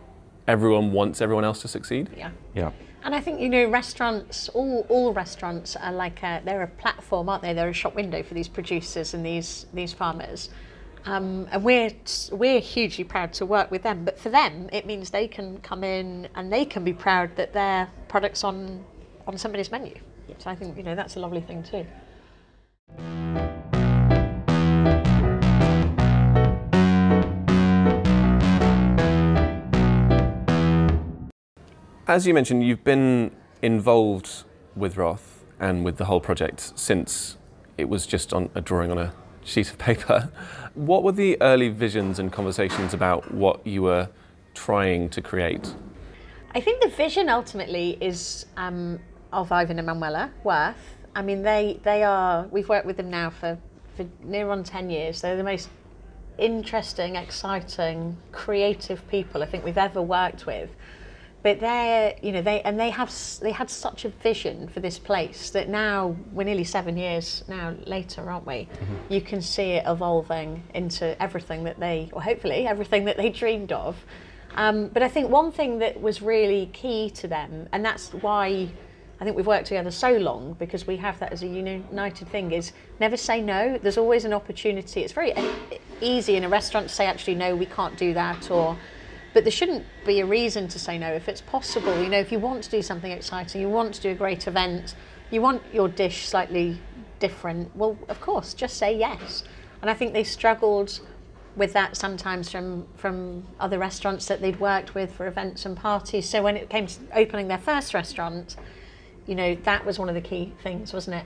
everyone 0.47 0.93
wants 0.93 1.21
everyone 1.21 1.43
else 1.43 1.61
to 1.61 1.67
succeed. 1.67 2.09
Yeah. 2.17 2.31
Yeah. 2.55 2.71
And 3.03 3.13
I 3.13 3.19
think 3.19 3.41
you 3.41 3.49
know 3.49 3.69
restaurants, 3.69 4.47
all 4.49 4.85
all 4.87 5.13
restaurants 5.13 5.75
are 5.75 5.91
like 5.91 6.23
a, 6.23 6.41
they're 6.45 6.63
a 6.63 6.67
platform, 6.83 7.27
aren't 7.27 7.43
they? 7.43 7.53
They're 7.53 7.67
a 7.67 7.73
shop 7.73 7.93
window 7.93 8.23
for 8.23 8.33
these 8.33 8.47
producers 8.47 9.13
and 9.13 9.25
these 9.25 9.65
these 9.73 9.91
farmers. 9.91 10.49
Um, 11.05 11.45
and 11.51 11.61
we're 11.61 11.91
we're 12.31 12.61
hugely 12.61 13.03
proud 13.03 13.33
to 13.33 13.45
work 13.45 13.69
with 13.69 13.83
them. 13.83 14.05
But 14.05 14.17
for 14.17 14.29
them, 14.29 14.69
it 14.71 14.85
means 14.85 15.09
they 15.09 15.27
can 15.27 15.57
come 15.57 15.83
in 15.83 16.29
and 16.35 16.53
they 16.53 16.63
can 16.63 16.85
be 16.85 16.93
proud 16.93 17.35
that 17.35 17.51
their 17.51 17.89
products 18.07 18.45
on 18.45 18.85
on 19.27 19.37
somebody's 19.37 19.71
menu. 19.71 19.95
So 20.37 20.49
I 20.49 20.55
think 20.55 20.77
you 20.77 20.83
know 20.83 20.95
that's 20.95 21.17
a 21.17 21.19
lovely 21.19 21.41
thing 21.41 21.63
too. 21.63 21.85
As 32.05 32.27
you 32.27 32.33
mentioned, 32.33 32.67
you've 32.67 32.83
been 32.83 33.31
involved 33.61 34.43
with 34.75 34.97
Roth 34.97 35.45
and 35.57 35.85
with 35.85 35.95
the 35.95 36.03
whole 36.03 36.19
project 36.19 36.77
since 36.77 37.37
it 37.77 37.87
was 37.87 38.05
just 38.05 38.33
on 38.33 38.49
a 38.55 38.59
drawing 38.59 38.91
on 38.91 38.97
a 38.97 39.13
sheet 39.43 39.69
of 39.69 39.77
paper. 39.77 40.29
What 40.73 41.03
were 41.03 41.11
the 41.11 41.39
early 41.39 41.69
visions 41.69 42.17
and 42.17 42.33
conversations 42.33 42.95
about 42.95 43.31
what 43.31 43.65
you 43.65 43.83
were 43.83 44.09
trying 44.55 45.07
to 45.09 45.21
create? 45.21 45.75
I 46.55 46.59
think 46.61 46.81
the 46.81 46.89
vision 46.89 47.29
ultimately 47.29 47.95
is 48.01 48.47
um, 48.57 48.99
of 49.31 49.51
Ivan 49.51 49.77
and 49.77 49.85
Manuela 49.85 50.31
Wirth. 50.43 50.75
I 51.15 51.21
mean, 51.21 51.43
they 51.43 51.79
they 51.83 52.01
are. 52.01 52.47
We've 52.49 52.67
worked 52.67 52.87
with 52.87 52.97
them 52.97 53.11
now 53.11 53.29
for, 53.29 53.59
for 53.95 54.07
near 54.23 54.49
on 54.49 54.63
ten 54.63 54.89
years. 54.89 55.21
They're 55.21 55.37
the 55.37 55.43
most 55.43 55.69
interesting, 56.39 57.17
exciting, 57.17 58.17
creative 58.31 59.07
people 59.09 59.43
I 59.43 59.45
think 59.45 59.63
we've 59.63 59.77
ever 59.77 60.01
worked 60.01 60.47
with. 60.47 60.71
But 61.43 61.59
they're, 61.59 62.15
you 62.21 62.31
know, 62.31 62.41
they 62.41 62.61
and 62.61 62.79
they 62.79 62.89
have 62.89 63.13
they 63.41 63.51
had 63.51 63.69
such 63.69 64.05
a 64.05 64.09
vision 64.09 64.69
for 64.69 64.79
this 64.79 64.97
place 64.97 65.49
that 65.49 65.67
now 65.67 66.15
we're 66.31 66.45
nearly 66.45 66.63
seven 66.63 66.97
years 66.97 67.43
now 67.49 67.75
later, 67.85 68.29
aren't 68.29 68.47
we? 68.47 68.69
You 69.09 69.19
can 69.19 69.41
see 69.41 69.71
it 69.71 69.83
evolving 69.85 70.63
into 70.73 71.21
everything 71.21 71.65
that 71.65 71.79
they, 71.79 72.09
or 72.13 72.21
hopefully 72.21 72.65
everything 72.65 73.03
that 73.05 73.17
they 73.17 73.29
dreamed 73.29 73.73
of. 73.73 73.97
Um, 74.55 74.87
but 74.87 75.03
I 75.03 75.09
think 75.09 75.29
one 75.29 75.51
thing 75.51 75.79
that 75.79 75.99
was 75.99 76.21
really 76.21 76.69
key 76.73 77.09
to 77.11 77.27
them, 77.27 77.67
and 77.73 77.83
that's 77.83 78.13
why 78.13 78.69
I 79.19 79.23
think 79.25 79.35
we've 79.35 79.47
worked 79.47 79.67
together 79.67 79.91
so 79.91 80.15
long 80.17 80.53
because 80.53 80.87
we 80.87 80.95
have 80.97 81.19
that 81.19 81.33
as 81.33 81.43
a 81.43 81.47
united 81.47 82.27
thing, 82.29 82.51
is 82.51 82.71
never 82.99 83.17
say 83.17 83.41
no. 83.41 83.77
There's 83.77 83.97
always 83.97 84.25
an 84.25 84.33
opportunity. 84.33 85.01
It's 85.01 85.13
very 85.13 85.33
easy 86.01 86.35
in 86.35 86.43
a 86.43 86.49
restaurant 86.49 86.87
to 86.87 86.93
say, 86.93 87.05
actually, 87.05 87.35
no, 87.35 87.55
we 87.55 87.65
can't 87.65 87.97
do 87.97 88.13
that, 88.13 88.49
or 88.49 88.77
but 89.33 89.43
there 89.43 89.51
shouldn't 89.51 89.85
be 90.05 90.19
a 90.19 90.25
reason 90.25 90.67
to 90.69 90.79
say 90.79 90.97
no 90.97 91.11
if 91.11 91.27
it's 91.27 91.41
possible. 91.41 92.01
You 92.01 92.09
know, 92.09 92.19
if 92.19 92.31
you 92.31 92.39
want 92.39 92.63
to 92.63 92.69
do 92.69 92.81
something 92.81 93.11
exciting, 93.11 93.61
you 93.61 93.69
want 93.69 93.95
to 93.95 94.01
do 94.01 94.11
a 94.11 94.15
great 94.15 94.47
event, 94.47 94.95
you 95.31 95.41
want 95.41 95.61
your 95.73 95.87
dish 95.87 96.27
slightly 96.27 96.79
different, 97.19 97.75
well, 97.75 97.97
of 98.09 98.21
course, 98.21 98.53
just 98.53 98.77
say 98.77 98.95
yes. 98.95 99.43
And 99.81 99.89
I 99.89 99.93
think 99.93 100.13
they 100.13 100.23
struggled 100.23 100.99
with 101.55 101.73
that 101.73 101.95
sometimes 101.95 102.49
from 102.49 102.87
from 102.95 103.43
other 103.59 103.77
restaurants 103.77 104.25
that 104.27 104.41
they'd 104.41 104.59
worked 104.59 104.95
with 104.95 105.13
for 105.13 105.27
events 105.27 105.65
and 105.65 105.77
parties. 105.77 106.27
So 106.27 106.41
when 106.41 106.57
it 106.57 106.69
came 106.69 106.87
to 106.87 106.99
opening 107.13 107.47
their 107.47 107.59
first 107.59 107.93
restaurant, 107.93 108.55
you 109.27 109.35
know 109.35 109.55
that 109.63 109.85
was 109.85 109.99
one 109.99 110.09
of 110.09 110.15
the 110.15 110.21
key 110.21 110.53
things, 110.63 110.93
wasn't 110.93 111.17
it? 111.17 111.25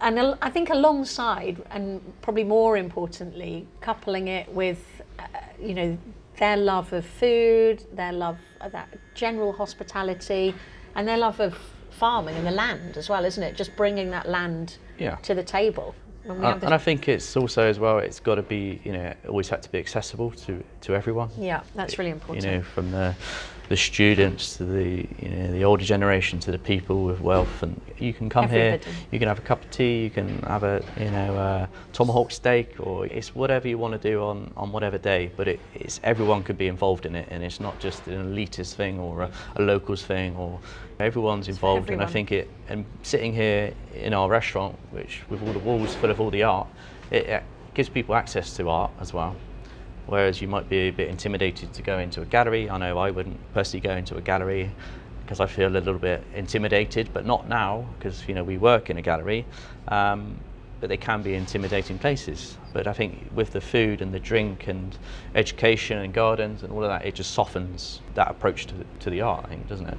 And 0.00 0.36
I 0.42 0.50
think 0.50 0.68
alongside, 0.68 1.62
and 1.70 2.02
probably 2.20 2.44
more 2.44 2.76
importantly, 2.76 3.66
coupling 3.80 4.28
it 4.28 4.52
with, 4.52 5.00
uh, 5.18 5.24
you 5.58 5.72
know, 5.72 5.98
their 6.40 6.56
love 6.56 6.92
of 6.92 7.04
food, 7.04 7.84
their 7.92 8.12
love 8.12 8.38
of 8.60 8.72
that 8.72 8.88
general 9.14 9.52
hospitality, 9.52 10.54
and 10.96 11.06
their 11.06 11.18
love 11.18 11.38
of 11.38 11.56
farming 11.90 12.34
and 12.34 12.46
the 12.46 12.50
land 12.50 12.96
as 12.96 13.08
well, 13.08 13.24
isn't 13.24 13.42
it? 13.42 13.54
Just 13.56 13.76
bringing 13.76 14.10
that 14.10 14.26
land 14.28 14.78
Yeah. 14.98 15.16
to 15.22 15.34
the 15.34 15.44
table. 15.44 15.94
When 16.24 16.44
Uh, 16.44 16.58
and 16.62 16.74
I 16.74 16.78
think 16.78 17.08
it's 17.08 17.36
also 17.36 17.62
as 17.62 17.78
well. 17.78 17.98
It's 17.98 18.20
got 18.20 18.34
to 18.36 18.42
be, 18.42 18.80
you 18.84 18.92
know, 18.92 19.12
always 19.28 19.48
had 19.48 19.62
to 19.62 19.70
be 19.70 19.78
accessible 19.78 20.30
to 20.46 20.62
to 20.82 20.94
everyone. 20.94 21.30
yeah, 21.38 21.60
that's 21.74 21.98
really 21.98 22.10
important. 22.10 22.44
You 22.44 22.50
know, 22.52 22.62
from 22.62 22.90
the 22.90 23.14
the 23.70 23.76
students 23.76 24.56
to 24.56 24.64
the 24.64 25.06
you 25.22 25.28
know 25.28 25.52
the 25.52 25.62
older 25.62 25.84
generation 25.84 26.40
to 26.40 26.50
the 26.50 26.58
people 26.58 27.04
with 27.04 27.20
wealth, 27.20 27.62
and 27.62 27.80
you 27.98 28.12
can 28.12 28.28
come 28.28 28.48
here. 28.48 28.80
You 29.12 29.20
can 29.20 29.28
have 29.28 29.38
a 29.38 29.42
cup 29.42 29.62
of 29.62 29.70
tea. 29.70 30.02
You 30.02 30.10
can 30.10 30.40
have 30.42 30.64
a 30.64 30.82
you 30.98 31.08
know 31.12 31.36
uh, 31.36 31.66
tomahawk 31.92 32.32
steak, 32.32 32.74
or 32.80 33.06
it's 33.06 33.32
whatever 33.32 33.68
you 33.68 33.78
want 33.78 33.92
to 33.92 34.10
do 34.10 34.24
on 34.24 34.52
on 34.56 34.72
whatever 34.72 34.98
day. 34.98 35.30
But 35.36 35.46
it, 35.46 35.60
it's 35.72 36.00
everyone 36.02 36.42
could 36.42 36.58
be 36.58 36.66
involved 36.66 37.06
in 37.06 37.14
it, 37.14 37.28
and 37.30 37.44
it's 37.44 37.60
not 37.60 37.78
just 37.78 38.08
an 38.08 38.34
elitist 38.34 38.74
thing 38.74 38.98
or 38.98 39.22
a, 39.22 39.30
a 39.54 39.62
locals 39.62 40.02
thing, 40.02 40.34
or 40.34 40.58
everyone's 40.98 41.46
involved. 41.46 41.90
And 41.90 42.02
I 42.02 42.06
think 42.06 42.32
it 42.32 42.50
and 42.68 42.84
sitting 43.02 43.32
here 43.32 43.72
in 43.94 44.12
our 44.12 44.28
restaurant, 44.28 44.76
which 44.90 45.22
with 45.30 45.46
all 45.46 45.52
the 45.52 45.60
walls 45.60 45.94
full 45.94 46.10
of 46.10 46.20
all 46.20 46.30
the 46.30 46.42
art, 46.42 46.66
it, 47.12 47.26
it 47.26 47.44
gives 47.74 47.88
people 47.88 48.16
access 48.16 48.56
to 48.56 48.68
art 48.68 48.90
as 48.98 49.14
well. 49.14 49.36
Whereas 50.06 50.40
you 50.40 50.48
might 50.48 50.68
be 50.68 50.88
a 50.88 50.90
bit 50.90 51.08
intimidated 51.08 51.72
to 51.74 51.82
go 51.82 51.98
into 51.98 52.22
a 52.22 52.26
gallery. 52.26 52.68
I 52.68 52.78
know 52.78 52.98
I 52.98 53.10
wouldn't 53.10 53.38
personally 53.54 53.80
go 53.80 53.94
into 53.94 54.16
a 54.16 54.20
gallery 54.20 54.70
because 55.22 55.40
I 55.40 55.46
feel 55.46 55.68
a 55.68 55.70
little 55.70 55.98
bit 55.98 56.24
intimidated, 56.34 57.10
but 57.12 57.24
not 57.24 57.48
now 57.48 57.86
because 57.98 58.26
you 58.26 58.34
know 58.34 58.42
we 58.42 58.58
work 58.58 58.90
in 58.90 58.98
a 58.98 59.02
gallery. 59.02 59.46
Um, 59.88 60.36
but 60.80 60.88
they 60.88 60.96
can 60.96 61.22
be 61.22 61.34
intimidating 61.34 61.98
places. 61.98 62.56
But 62.72 62.86
I 62.86 62.92
think 62.92 63.30
with 63.34 63.52
the 63.52 63.60
food 63.60 64.00
and 64.00 64.12
the 64.12 64.18
drink 64.18 64.66
and 64.66 64.96
education 65.34 65.98
and 65.98 66.12
gardens 66.12 66.62
and 66.62 66.72
all 66.72 66.82
of 66.82 66.88
that, 66.88 67.04
it 67.04 67.14
just 67.14 67.32
softens 67.32 68.00
that 68.14 68.30
approach 68.30 68.66
to, 68.66 68.74
to 69.00 69.10
the 69.10 69.20
art, 69.20 69.44
I 69.44 69.48
think, 69.50 69.68
doesn't 69.68 69.86
it? 69.86 69.98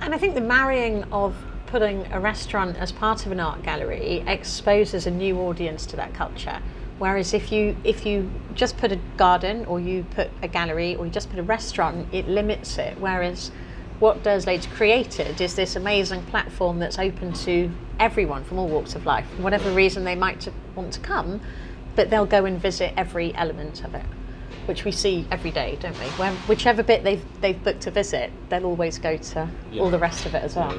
And 0.00 0.14
I 0.14 0.18
think 0.18 0.34
the 0.34 0.40
marrying 0.40 1.04
of 1.04 1.34
putting 1.66 2.06
a 2.12 2.20
restaurant 2.20 2.76
as 2.76 2.92
part 2.92 3.26
of 3.26 3.32
an 3.32 3.40
art 3.40 3.62
gallery 3.62 4.22
exposes 4.26 5.06
a 5.06 5.10
new 5.10 5.38
audience 5.40 5.86
to 5.86 5.96
that 5.96 6.12
culture. 6.14 6.60
Whereas 7.00 7.32
if 7.32 7.50
you 7.50 7.76
if 7.82 8.04
you 8.04 8.30
just 8.54 8.76
put 8.76 8.92
a 8.92 8.98
garden 9.16 9.64
or 9.64 9.80
you 9.80 10.04
put 10.14 10.30
a 10.42 10.48
gallery 10.48 10.96
or 10.96 11.06
you 11.06 11.10
just 11.10 11.30
put 11.30 11.38
a 11.38 11.42
restaurant, 11.42 12.12
it 12.12 12.28
limits 12.28 12.76
it. 12.76 13.00
Whereas 13.00 13.50
what 14.00 14.22
Durslade's 14.22 14.66
created 14.66 15.40
is 15.40 15.54
this 15.54 15.76
amazing 15.76 16.22
platform 16.26 16.78
that's 16.78 16.98
open 16.98 17.32
to 17.32 17.70
everyone 17.98 18.44
from 18.44 18.58
all 18.58 18.68
walks 18.68 18.94
of 18.94 19.06
life, 19.06 19.26
for 19.34 19.42
whatever 19.42 19.70
reason 19.70 20.04
they 20.04 20.14
might 20.14 20.40
to 20.40 20.52
want 20.74 20.92
to 20.92 21.00
come, 21.00 21.40
but 21.96 22.10
they'll 22.10 22.26
go 22.26 22.44
and 22.44 22.60
visit 22.60 22.92
every 22.98 23.34
element 23.34 23.82
of 23.82 23.94
it, 23.94 24.04
which 24.66 24.84
we 24.84 24.92
see 24.92 25.26
every 25.30 25.50
day, 25.50 25.78
don't 25.80 25.98
we? 25.98 26.06
When, 26.18 26.34
whichever 26.48 26.82
bit 26.82 27.02
they've, 27.02 27.24
they've 27.40 27.62
booked 27.64 27.82
to 27.82 27.90
visit, 27.90 28.30
they'll 28.50 28.66
always 28.66 28.98
go 28.98 29.16
to 29.16 29.48
all 29.78 29.90
the 29.90 29.98
rest 29.98 30.26
of 30.26 30.34
it 30.34 30.42
as 30.42 30.54
well. 30.54 30.78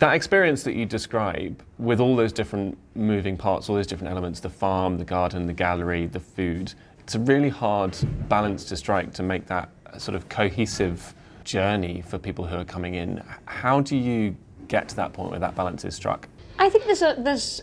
That 0.00 0.14
experience 0.14 0.62
that 0.64 0.74
you 0.74 0.86
describe 0.86 1.62
with 1.78 2.00
all 2.00 2.16
those 2.16 2.32
different 2.32 2.76
moving 2.94 3.36
parts, 3.36 3.68
all 3.68 3.76
those 3.76 3.86
different 3.86 4.10
elements 4.10 4.40
the 4.40 4.50
farm, 4.50 4.98
the 4.98 5.04
garden, 5.04 5.46
the 5.46 5.52
gallery, 5.52 6.06
the 6.06 6.20
food 6.20 6.74
it's 7.10 7.16
a 7.16 7.18
really 7.18 7.48
hard 7.48 7.98
balance 8.28 8.64
to 8.66 8.76
strike 8.76 9.12
to 9.14 9.24
make 9.24 9.44
that 9.46 9.68
sort 9.98 10.14
of 10.14 10.28
cohesive 10.28 11.12
journey 11.42 12.04
for 12.06 12.18
people 12.18 12.46
who 12.46 12.54
are 12.54 12.64
coming 12.64 12.94
in. 12.94 13.20
How 13.46 13.80
do 13.80 13.96
you 13.96 14.36
get 14.68 14.88
to 14.90 14.94
that 14.94 15.12
point 15.12 15.32
where 15.32 15.40
that 15.40 15.56
balance 15.56 15.84
is 15.84 15.96
struck? 15.96 16.28
I 16.60 16.70
think 16.70 16.84
there's 16.84 17.02
a 17.02 17.16
there's 17.18 17.62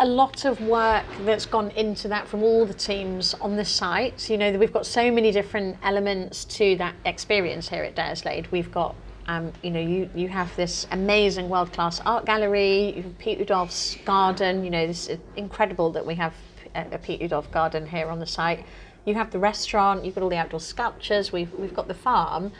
a 0.00 0.04
lot 0.06 0.44
of 0.44 0.60
work 0.60 1.06
that's 1.20 1.46
gone 1.46 1.70
into 1.70 2.08
that 2.08 2.28
from 2.28 2.42
all 2.42 2.66
the 2.66 2.74
teams 2.74 3.32
on 3.40 3.56
the 3.56 3.64
site. 3.64 4.28
You 4.28 4.36
know, 4.36 4.52
we've 4.58 4.70
got 4.70 4.84
so 4.84 5.10
many 5.10 5.30
different 5.32 5.78
elements 5.82 6.44
to 6.56 6.76
that 6.76 6.94
experience 7.06 7.70
here 7.70 7.84
at 7.84 7.96
Durslade. 7.96 8.50
We've 8.50 8.70
got 8.70 8.94
um, 9.26 9.52
you 9.62 9.70
know, 9.70 9.80
you, 9.80 10.10
you 10.14 10.28
have 10.28 10.54
this 10.56 10.86
amazing 10.90 11.48
world-class 11.48 12.00
art 12.00 12.26
gallery, 12.26 12.94
you 12.96 13.02
have 13.02 13.18
Piet 13.18 13.40
Oudolf's 13.40 13.96
garden, 14.04 14.64
you 14.64 14.70
know, 14.70 14.86
this 14.86 15.08
is 15.08 15.18
incredible 15.36 15.90
that 15.92 16.04
we 16.04 16.14
have 16.16 16.34
a, 16.74 16.86
a 16.92 16.98
Piet 16.98 17.22
Oudolf 17.22 17.50
garden 17.50 17.86
here 17.86 18.08
on 18.08 18.18
the 18.18 18.26
site. 18.26 18.64
You 19.04 19.14
have 19.14 19.30
the 19.30 19.38
restaurant, 19.38 20.04
you've 20.04 20.14
got 20.14 20.22
all 20.22 20.30
the 20.30 20.36
outdoor 20.36 20.60
sculptures, 20.60 21.32
we've, 21.32 21.52
we've 21.54 21.74
got 21.74 21.88
the 21.88 21.94
farm. 21.94 22.52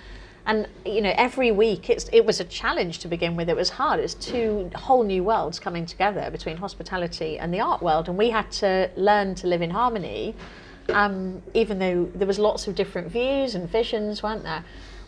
And 0.46 0.68
you 0.84 1.00
know, 1.00 1.12
every 1.16 1.50
week 1.50 1.88
it's, 1.88 2.08
it 2.12 2.26
was 2.26 2.38
a 2.38 2.44
challenge 2.44 2.98
to 3.00 3.08
begin 3.08 3.34
with. 3.34 3.48
It 3.48 3.56
was 3.56 3.70
hard. 3.70 4.00
It's 4.00 4.12
two 4.12 4.70
whole 4.74 5.02
new 5.02 5.24
worlds 5.24 5.58
coming 5.58 5.86
together 5.86 6.30
between 6.30 6.58
hospitality 6.58 7.38
and 7.38 7.52
the 7.52 7.60
art 7.60 7.82
world, 7.82 8.08
and 8.08 8.18
we 8.18 8.28
had 8.28 8.50
to 8.52 8.90
learn 8.96 9.34
to 9.36 9.46
live 9.46 9.62
in 9.62 9.70
harmony. 9.70 10.34
Um, 10.90 11.42
even 11.54 11.78
though 11.78 12.10
there 12.14 12.26
was 12.26 12.38
lots 12.38 12.68
of 12.68 12.74
different 12.74 13.08
views 13.08 13.54
and 13.54 13.66
visions, 13.66 14.22
weren't 14.22 14.42
there? 14.42 14.64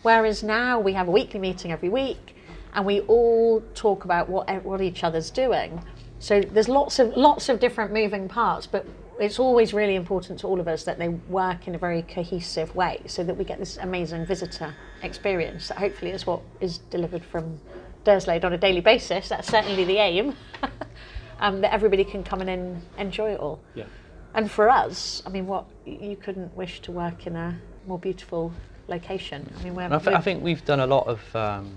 Whereas 0.07 0.41
now 0.41 0.79
we 0.79 0.93
have 0.93 1.09
a 1.09 1.11
weekly 1.11 1.37
meeting 1.37 1.73
every 1.73 1.89
week, 1.89 2.33
and 2.71 2.85
we 2.85 3.01
all 3.01 3.61
talk 3.75 4.05
about 4.05 4.29
what 4.29 4.63
what 4.63 4.79
each 4.79 5.03
other's 5.03 5.29
doing. 5.29 5.83
So 6.19 6.39
there's 6.39 6.69
lots 6.69 6.99
of 6.99 7.17
lots 7.17 7.49
of 7.49 7.59
different 7.59 7.91
moving 7.91 8.29
parts, 8.29 8.67
but 8.67 8.85
it's 9.19 9.37
always 9.37 9.73
really 9.73 9.95
important 9.95 10.39
to 10.39 10.47
all 10.47 10.61
of 10.61 10.67
us 10.69 10.85
that 10.85 10.97
they 10.97 11.09
work 11.09 11.67
in 11.67 11.75
a 11.75 11.77
very 11.77 12.03
cohesive 12.03 12.73
way 12.73 13.01
so 13.05 13.21
that 13.25 13.35
we 13.35 13.43
get 13.43 13.59
this 13.59 13.75
amazing 13.75 14.25
visitor 14.25 14.73
experience 15.03 15.67
that 15.67 15.77
hopefully 15.77 16.11
is 16.11 16.25
what 16.25 16.39
is 16.61 16.77
delivered 16.89 17.25
from 17.25 17.59
Durslade 18.05 18.45
on 18.45 18.53
a 18.53 18.57
daily 18.57 18.79
basis. 18.79 19.27
That's 19.27 19.49
certainly 19.49 19.83
the 19.83 19.97
aim. 19.97 20.37
um, 21.41 21.59
that 21.59 21.73
everybody 21.73 22.05
can 22.05 22.23
come 22.23 22.41
in 22.41 22.47
and 22.47 22.81
enjoy 22.97 23.31
it 23.33 23.41
all. 23.41 23.59
Yeah. 23.75 23.87
And 24.33 24.49
for 24.49 24.69
us, 24.69 25.21
I 25.25 25.31
mean, 25.31 25.47
what 25.47 25.65
you 25.85 26.15
couldn't 26.15 26.55
wish 26.55 26.79
to 26.83 26.93
work 26.93 27.27
in 27.27 27.35
a 27.35 27.59
more 27.85 27.99
beautiful 27.99 28.53
location. 28.87 29.51
I 29.59 29.63
mean, 29.63 29.75
we're, 29.75 29.83
I, 29.83 29.99
th- 29.99 30.15
I 30.15 30.21
think 30.21 30.43
we've 30.43 30.63
done 30.65 30.79
a 30.79 30.87
lot 30.87 31.07
of 31.07 31.35
um, 31.35 31.75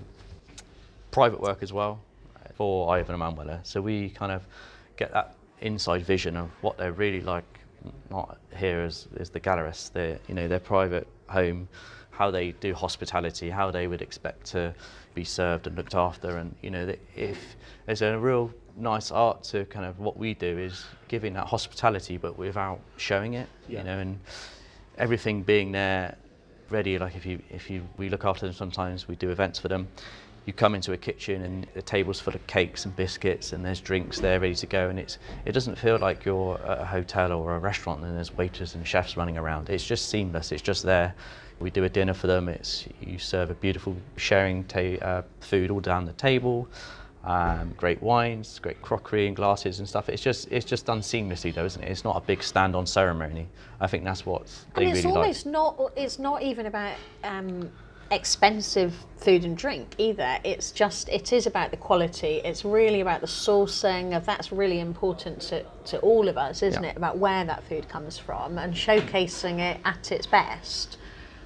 private 1.11 1.41
work 1.41 1.61
as 1.61 1.73
well 1.73 1.99
for 2.55 2.93
Ivan 2.95 3.15
and 3.15 3.19
Manuela. 3.19 3.59
So 3.63 3.81
we 3.81 4.09
kind 4.09 4.31
of 4.31 4.45
get 4.97 5.11
that 5.13 5.35
inside 5.61 6.05
vision 6.05 6.37
of 6.37 6.49
what 6.61 6.77
they're 6.77 6.91
really 6.91 7.21
like, 7.21 7.45
not 8.09 8.37
here 8.55 8.81
as, 8.81 9.07
as 9.17 9.29
the 9.29 9.39
gallerists, 9.39 9.91
their, 9.91 10.19
you 10.27 10.35
know, 10.35 10.47
their 10.47 10.59
private 10.59 11.07
home, 11.27 11.67
how 12.11 12.29
they 12.29 12.51
do 12.51 12.73
hospitality, 12.73 13.49
how 13.49 13.71
they 13.71 13.87
would 13.87 14.01
expect 14.01 14.45
to 14.45 14.73
be 15.13 15.23
served 15.23 15.67
and 15.67 15.75
looked 15.75 15.95
after. 15.95 16.37
And, 16.37 16.55
you 16.61 16.69
know, 16.69 16.93
if 17.15 17.55
there's 17.85 18.01
a 18.01 18.17
real 18.17 18.51
nice 18.77 19.11
art 19.11 19.43
to 19.43 19.65
kind 19.65 19.85
of 19.85 19.99
what 19.99 20.17
we 20.17 20.33
do 20.33 20.57
is 20.57 20.85
giving 21.07 21.33
that 21.33 21.47
hospitality, 21.47 22.17
but 22.17 22.37
without 22.37 22.79
showing 22.97 23.33
it, 23.33 23.47
yeah. 23.67 23.79
you 23.79 23.83
know, 23.85 23.99
and 23.99 24.19
everything 24.97 25.41
being 25.41 25.71
there 25.71 26.15
ready. 26.71 26.97
Like 26.97 27.15
if 27.15 27.25
you, 27.25 27.41
if 27.49 27.69
you, 27.69 27.87
we 27.97 28.09
look 28.09 28.25
after 28.25 28.45
them 28.45 28.55
sometimes, 28.55 29.07
we 29.07 29.15
do 29.15 29.29
events 29.29 29.59
for 29.59 29.67
them. 29.67 29.87
You 30.45 30.53
come 30.53 30.73
into 30.73 30.91
a 30.93 30.97
kitchen 30.97 31.43
and 31.43 31.67
the 31.75 31.83
table's 31.83 32.19
full 32.19 32.33
of 32.33 32.45
cakes 32.47 32.85
and 32.85 32.95
biscuits 32.95 33.53
and 33.53 33.63
there's 33.63 33.79
drinks 33.79 34.19
there 34.19 34.39
ready 34.39 34.55
to 34.55 34.65
go 34.65 34.89
and 34.89 34.97
it's 34.97 35.19
it 35.45 35.51
doesn't 35.51 35.77
feel 35.77 35.99
like 35.99 36.25
you're 36.25 36.59
at 36.65 36.81
a 36.81 36.85
hotel 36.85 37.31
or 37.31 37.55
a 37.55 37.59
restaurant 37.59 38.03
and 38.03 38.17
there's 38.17 38.35
waiters 38.35 38.73
and 38.73 38.87
chefs 38.87 39.15
running 39.15 39.37
around. 39.37 39.69
It's 39.69 39.85
just 39.85 40.09
seamless 40.09 40.51
it's 40.51 40.63
just 40.63 40.81
there. 40.81 41.13
We 41.59 41.69
do 41.69 41.83
a 41.83 41.89
dinner 41.89 42.15
for 42.15 42.25
them 42.25 42.49
it's 42.49 42.87
you 42.99 43.19
serve 43.19 43.51
a 43.51 43.53
beautiful 43.53 43.95
sharing 44.15 44.65
uh, 44.73 45.21
food 45.41 45.69
all 45.69 45.79
down 45.79 46.05
the 46.05 46.13
table 46.13 46.67
um, 47.23 47.73
great 47.77 48.01
wines 48.01 48.59
great 48.59 48.81
crockery 48.81 49.27
and 49.27 49.35
glasses 49.35 49.79
and 49.79 49.87
stuff 49.87 50.09
it's 50.09 50.21
just 50.21 50.47
it's 50.51 50.65
just 50.65 50.85
done 50.85 51.01
seamlessly 51.01 51.53
though 51.53 51.65
isn't 51.65 51.83
it 51.83 51.89
it's 51.89 52.03
not 52.03 52.17
a 52.17 52.21
big 52.21 52.41
stand 52.41 52.75
on 52.75 52.85
ceremony 52.85 53.47
i 53.79 53.87
think 53.87 54.03
that's 54.03 54.25
what 54.25 54.47
they 54.75 54.85
and 54.85 54.97
it's 54.97 55.05
really 55.05 55.17
almost 55.17 55.45
like. 55.45 55.53
not 55.53 55.91
it's 55.95 56.17
not 56.17 56.41
even 56.41 56.65
about 56.65 56.95
um, 57.23 57.71
expensive 58.11 58.93
food 59.17 59.45
and 59.45 59.57
drink 59.57 59.95
either. 59.97 60.37
It's 60.43 60.71
just, 60.71 61.07
it 61.09 61.31
is 61.31 61.47
about 61.47 61.71
the 61.71 61.77
quality. 61.77 62.41
It's 62.43 62.65
really 62.65 62.99
about 62.99 63.21
the 63.21 63.27
sourcing 63.27 64.15
of 64.15 64.25
that's 64.25 64.51
really 64.51 64.81
important 64.81 65.41
to, 65.43 65.65
to 65.85 65.99
all 65.99 66.27
of 66.27 66.37
us, 66.37 66.61
isn't 66.61 66.83
yeah. 66.83 66.89
it? 66.89 66.97
About 66.97 67.17
where 67.17 67.45
that 67.45 67.63
food 67.63 67.87
comes 67.87 68.17
from 68.17 68.57
and 68.57 68.73
showcasing 68.73 69.59
it 69.59 69.79
at 69.85 70.11
its 70.11 70.27
best 70.27 70.97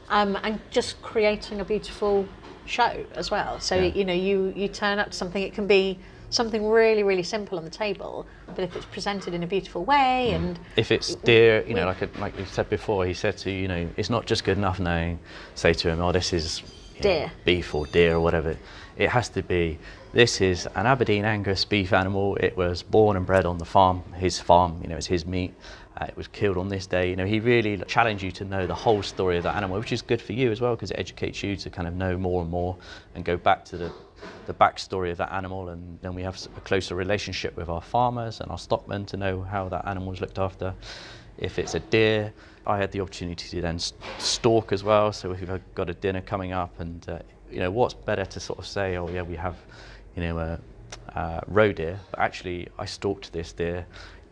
um, 0.09 0.37
and 0.43 0.59
just 0.71 1.01
creating 1.01 1.61
a 1.61 1.65
beautiful 1.65 2.27
show 2.65 3.05
as 3.15 3.31
well. 3.31 3.59
So, 3.59 3.75
yeah. 3.75 3.93
you 3.93 4.05
know, 4.05 4.13
you, 4.13 4.53
you 4.55 4.67
turn 4.67 4.99
up 4.99 5.11
to 5.11 5.13
something, 5.13 5.41
it 5.41 5.53
can 5.53 5.67
be 5.67 5.97
something 6.29 6.67
really, 6.67 7.03
really 7.03 7.23
simple 7.23 7.57
on 7.57 7.63
the 7.63 7.69
table, 7.69 8.25
but 8.47 8.59
if 8.59 8.75
it's 8.75 8.85
presented 8.85 9.33
in 9.33 9.43
a 9.43 9.47
beautiful 9.47 9.85
way 9.85 10.29
mm. 10.31 10.35
and 10.35 10.59
if 10.75 10.91
it's 10.91 11.15
dear, 11.15 11.63
you 11.67 11.73
know, 11.73 11.85
like 11.85 12.01
a, 12.01 12.09
like 12.19 12.37
you 12.37 12.45
said 12.45 12.69
before, 12.69 13.05
he 13.05 13.13
said 13.13 13.37
to 13.37 13.51
you, 13.51 13.61
you 13.61 13.67
know, 13.67 13.89
it's 13.97 14.09
not 14.09 14.25
just 14.25 14.43
good 14.43 14.57
enough 14.57 14.79
knowing, 14.79 15.19
say 15.55 15.73
to 15.73 15.89
him, 15.89 16.01
oh, 16.01 16.11
this 16.11 16.33
is 16.33 16.61
deer, 17.01 17.27
know, 17.27 17.31
beef 17.45 17.73
or 17.73 17.85
deer 17.87 18.15
or 18.15 18.21
whatever. 18.21 18.57
It 18.97 19.09
has 19.09 19.29
to 19.29 19.43
be. 19.43 19.77
This 20.13 20.39
is 20.39 20.67
an 20.75 20.85
Aberdeen 20.85 21.25
Angus 21.25 21.65
beef 21.65 21.91
animal. 21.91 22.37
It 22.37 22.55
was 22.55 22.81
born 22.81 23.17
and 23.17 23.25
bred 23.25 23.45
on 23.45 23.57
the 23.57 23.65
farm, 23.65 24.01
his 24.13 24.39
farm. 24.39 24.79
You 24.81 24.87
know, 24.87 24.95
it's 24.95 25.07
his 25.07 25.25
meat. 25.25 25.53
Uh, 25.97 26.05
it 26.05 26.17
was 26.17 26.27
killed 26.27 26.57
on 26.57 26.67
this 26.67 26.85
day. 26.87 27.09
You 27.09 27.15
know, 27.15 27.25
he 27.25 27.39
really 27.39 27.77
challenged 27.87 28.21
you 28.21 28.31
to 28.33 28.45
know 28.45 28.67
the 28.67 28.75
whole 28.75 29.01
story 29.01 29.37
of 29.37 29.43
that 29.43 29.55
animal, 29.55 29.79
which 29.79 29.93
is 29.93 30.01
good 30.01 30.21
for 30.21 30.33
you 30.33 30.51
as 30.51 30.59
well 30.59 30.75
because 30.75 30.91
it 30.91 30.99
educates 30.99 31.41
you 31.41 31.55
to 31.55 31.69
kind 31.69 31.87
of 31.87 31.93
know 31.93 32.17
more 32.17 32.41
and 32.41 32.51
more 32.51 32.75
and 33.15 33.23
go 33.23 33.37
back 33.37 33.63
to 33.65 33.77
the 33.77 33.91
the 34.45 34.53
backstory 34.53 35.11
of 35.11 35.17
that 35.17 35.31
animal, 35.31 35.69
and 35.69 35.99
then 36.01 36.13
we 36.15 36.23
have 36.23 36.39
a 36.57 36.61
closer 36.61 36.95
relationship 36.95 37.55
with 37.55 37.69
our 37.69 37.81
farmers 37.81 38.41
and 38.41 38.49
our 38.51 38.57
stockmen 38.57 39.05
to 39.05 39.17
know 39.17 39.41
how 39.41 39.69
that 39.69 39.87
animal 39.87 40.13
is 40.13 40.21
looked 40.21 40.39
after. 40.39 40.73
If 41.37 41.59
it's 41.59 41.75
a 41.75 41.79
deer, 41.79 42.33
I 42.65 42.77
had 42.77 42.91
the 42.91 43.01
opportunity 43.01 43.49
to 43.49 43.61
then 43.61 43.79
stalk 44.17 44.71
as 44.71 44.83
well. 44.83 45.11
So 45.11 45.31
if 45.31 45.41
we've 45.41 45.61
got 45.75 45.89
a 45.89 45.93
dinner 45.93 46.21
coming 46.21 46.53
up, 46.53 46.79
and 46.79 47.07
uh, 47.09 47.19
you 47.51 47.59
know, 47.59 47.71
what's 47.71 47.93
better 47.93 48.25
to 48.25 48.39
sort 48.39 48.59
of 48.59 48.65
say, 48.65 48.97
oh 48.97 49.09
yeah, 49.09 49.21
we 49.21 49.35
have, 49.35 49.57
you 50.15 50.23
know, 50.23 50.37
a, 50.39 50.59
a 51.19 51.43
roe 51.47 51.71
deer, 51.71 51.99
but 52.11 52.19
actually 52.19 52.67
I 52.79 52.85
stalked 52.85 53.33
this 53.33 53.53
deer 53.53 53.85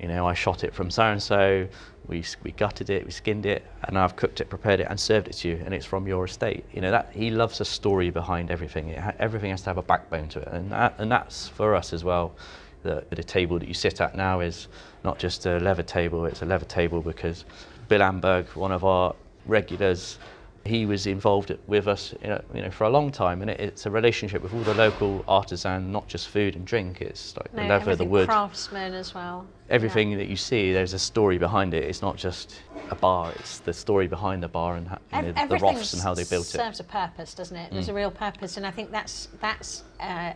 you 0.03 0.09
know, 0.09 0.27
I 0.27 0.33
shot 0.33 0.65
it 0.65 0.73
from 0.73 0.91
so 0.91 1.03
and 1.03 1.23
so, 1.23 1.65
we, 2.07 2.25
we 2.43 2.51
gutted 2.51 2.89
it, 2.89 3.05
we 3.05 3.11
skinned 3.11 3.45
it, 3.45 3.65
and 3.83 3.97
I've 3.97 4.17
cooked 4.17 4.41
it, 4.41 4.49
prepared 4.49 4.81
it, 4.81 4.87
and 4.89 4.99
served 4.99 5.29
it 5.29 5.35
to 5.35 5.47
you, 5.47 5.61
and 5.63 5.73
it's 5.73 5.85
from 5.85 6.05
your 6.09 6.25
estate. 6.25 6.65
You 6.73 6.81
know, 6.81 6.91
that 6.91 7.13
he 7.13 7.29
loves 7.29 7.61
a 7.61 7.65
story 7.65 8.09
behind 8.09 8.51
everything. 8.51 8.93
Ha- 8.93 9.13
everything 9.17 9.51
has 9.51 9.61
to 9.61 9.69
have 9.69 9.77
a 9.77 9.81
backbone 9.81 10.27
to 10.27 10.41
it, 10.41 10.49
and, 10.49 10.69
that, 10.73 10.95
and 10.97 11.09
that's 11.09 11.47
for 11.47 11.73
us 11.73 11.93
as 11.93 12.03
well. 12.03 12.35
The, 12.81 13.05
the 13.11 13.23
table 13.23 13.59
that 13.59 13.67
you 13.69 13.73
sit 13.73 14.01
at 14.01 14.13
now 14.13 14.41
is 14.41 14.67
not 15.05 15.19
just 15.19 15.45
a 15.45 15.57
leather 15.59 15.83
table, 15.83 16.25
it's 16.25 16.41
a 16.41 16.45
leather 16.45 16.65
table 16.65 17.01
because 17.01 17.45
Bill 17.87 18.01
Amberg, 18.01 18.53
one 18.57 18.73
of 18.73 18.83
our 18.83 19.15
regulars, 19.45 20.17
he 20.65 20.85
was 20.85 21.07
involved 21.07 21.55
with 21.67 21.87
us 21.87 22.13
you 22.21 22.29
know, 22.29 22.41
you 22.53 22.61
know 22.61 22.71
for 22.71 22.85
a 22.85 22.89
long 22.89 23.11
time 23.11 23.41
and 23.41 23.51
it, 23.51 23.59
it's 23.59 23.85
a 23.85 23.91
relationship 23.91 24.41
with 24.41 24.53
all 24.53 24.61
the 24.61 24.73
local 24.73 25.23
artisan 25.27 25.91
not 25.91 26.07
just 26.07 26.29
food 26.29 26.55
and 26.55 26.65
drink 26.65 27.01
it's 27.01 27.35
like 27.35 27.53
no, 27.53 27.63
the 27.63 27.69
leather 27.69 27.95
the 27.95 28.05
wood 28.05 28.27
craftsmen 28.27 28.93
as 28.93 29.13
well 29.13 29.45
everything 29.69 30.11
yeah. 30.11 30.17
that 30.17 30.27
you 30.27 30.37
see 30.37 30.71
there's 30.71 30.93
a 30.93 30.99
story 30.99 31.37
behind 31.37 31.73
it 31.73 31.83
it's 31.83 32.01
not 32.01 32.15
just 32.15 32.61
a 32.91 32.95
bar 32.95 33.31
it's 33.35 33.59
the 33.59 33.73
story 33.73 34.07
behind 34.07 34.41
the 34.41 34.47
bar 34.47 34.75
and 34.75 34.85
you 35.13 35.21
know, 35.21 35.47
the 35.47 35.57
rofs 35.57 35.93
and 35.93 36.01
how 36.01 36.13
they 36.13 36.23
built 36.23 36.45
it 36.45 36.57
serves 36.57 36.79
a 36.79 36.83
purpose 36.83 37.33
doesn't 37.33 37.57
it 37.57 37.71
there's 37.71 37.87
mm. 37.87 37.91
a 37.91 37.93
real 37.93 38.11
purpose 38.11 38.55
and 38.55 38.65
i 38.65 38.71
think 38.71 38.89
that's 38.89 39.27
that's 39.41 39.83
uh, 39.99 40.31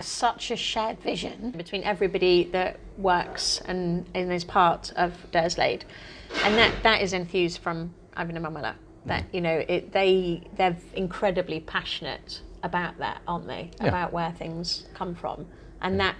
such 0.00 0.50
a 0.50 0.56
shared 0.56 0.98
vision 1.00 1.50
between 1.50 1.82
everybody 1.84 2.44
that 2.52 2.78
works 2.96 3.60
and, 3.66 4.08
and 4.14 4.32
is 4.32 4.44
part 4.44 4.92
of 4.96 5.12
Durslade. 5.30 5.82
And 6.44 6.56
that, 6.56 6.82
that 6.82 7.02
is 7.02 7.12
infused 7.12 7.58
from 7.58 7.92
Ivan 8.16 8.36
and 8.36 8.42
Manuela 8.42 8.76
that 9.06 9.24
you 9.32 9.40
know 9.40 9.64
it, 9.68 9.92
they 9.92 10.42
they're 10.56 10.76
incredibly 10.94 11.60
passionate 11.60 12.40
about 12.62 12.98
that 12.98 13.22
aren't 13.26 13.46
they 13.46 13.70
yeah. 13.80 13.88
about 13.88 14.12
where 14.12 14.32
things 14.32 14.86
come 14.94 15.14
from 15.14 15.46
and 15.80 15.98
that 15.98 16.14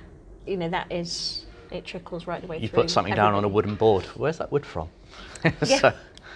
you 0.46 0.56
know 0.56 0.68
that 0.68 0.90
is 0.90 1.44
it 1.70 1.84
trickles 1.84 2.26
right 2.26 2.40
the 2.40 2.46
way 2.46 2.58
you 2.58 2.68
through 2.68 2.82
put 2.82 2.90
something 2.90 3.14
down 3.14 3.34
on 3.34 3.44
a 3.44 3.48
wooden 3.48 3.74
board 3.74 4.04
where's 4.16 4.38
that 4.38 4.50
wood 4.50 4.64
from 4.64 4.88
yeah. 5.44 5.50
so, 5.78 5.94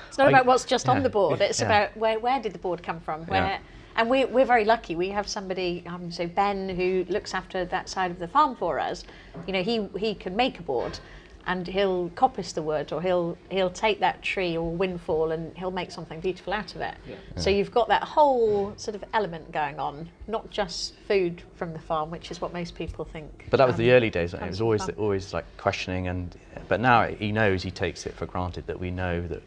it's 0.09 0.18
not 0.18 0.28
about 0.28 0.46
what's 0.46 0.64
just 0.64 0.87
yeah. 0.87 0.92
on 0.92 1.02
the 1.02 1.09
board 1.09 1.40
it's 1.40 1.61
yeah. 1.61 1.66
about 1.66 1.96
where 1.96 2.18
where 2.18 2.40
did 2.40 2.52
the 2.52 2.59
board 2.59 2.83
come 2.83 3.00
from 3.00 3.24
where 3.26 3.59
and 3.96 4.11
we, 4.11 4.24
we're 4.24 4.44
very 4.44 4.64
lucky. 4.64 4.97
We 4.97 5.09
have 5.11 5.28
somebody, 5.28 5.84
um, 5.86 6.11
so 6.11 6.26
Ben, 6.26 6.68
who 6.68 7.07
looks 7.09 7.32
after 7.32 7.64
that 7.66 7.88
side 7.88 8.11
of 8.11 8.18
the 8.18 8.26
farm 8.26 8.57
for 8.57 8.80
us. 8.80 9.05
You 9.47 9.53
know, 9.53 9.62
he 9.62 9.88
he 9.99 10.14
can 10.14 10.34
make 10.34 10.59
a 10.59 10.62
board, 10.62 10.99
and 11.47 11.66
he'll 11.66 12.11
coppice 12.11 12.53
the 12.53 12.62
wood 12.62 12.92
or 12.92 13.03
he'll 13.03 13.36
he'll 13.51 13.70
take 13.70 14.01
that 14.01 14.22
tree 14.22 14.57
or 14.57 14.70
windfall 14.70 15.30
and 15.30 15.57
he'll 15.57 15.70
make 15.70 15.90
something 15.90 16.20
beautiful 16.20 16.53
out 16.53 16.74
of 16.74 16.80
it. 16.80 16.95
Yeah. 17.07 17.16
So 17.36 17.51
you've 17.51 17.70
got 17.70 17.88
that 17.88 18.03
whole 18.03 18.74
sort 18.76 18.95
of 18.95 19.05
element 19.12 19.53
going 19.53 19.78
on 19.78 20.11
not 20.26 20.51
just 20.51 20.95
food 21.07 21.42
from 21.55 21.72
the 21.72 21.78
farm, 21.78 22.11
which 22.11 22.30
is 22.30 22.40
what 22.40 22.53
most 22.53 22.74
people 22.74 23.05
think. 23.05 23.47
But 23.51 23.59
that 23.59 23.66
was 23.66 23.76
the 23.76 23.90
um, 23.90 23.97
early 23.97 24.11
days. 24.11 24.34
It 24.34 24.42
It 24.42 24.49
was 24.49 24.61
always 24.61 24.88
always 24.90 25.32
like 25.32 25.45
questioning, 25.57 26.09
and 26.09 26.34
but 26.68 26.80
now 26.80 27.07
he 27.07 27.32
knows 27.32 27.62
he 27.62 27.70
takes 27.70 28.07
it 28.07 28.14
for 28.14 28.26
granted 28.26 28.66
that 28.66 28.78
we 28.80 28.90
know 28.90 29.20
that 29.26 29.42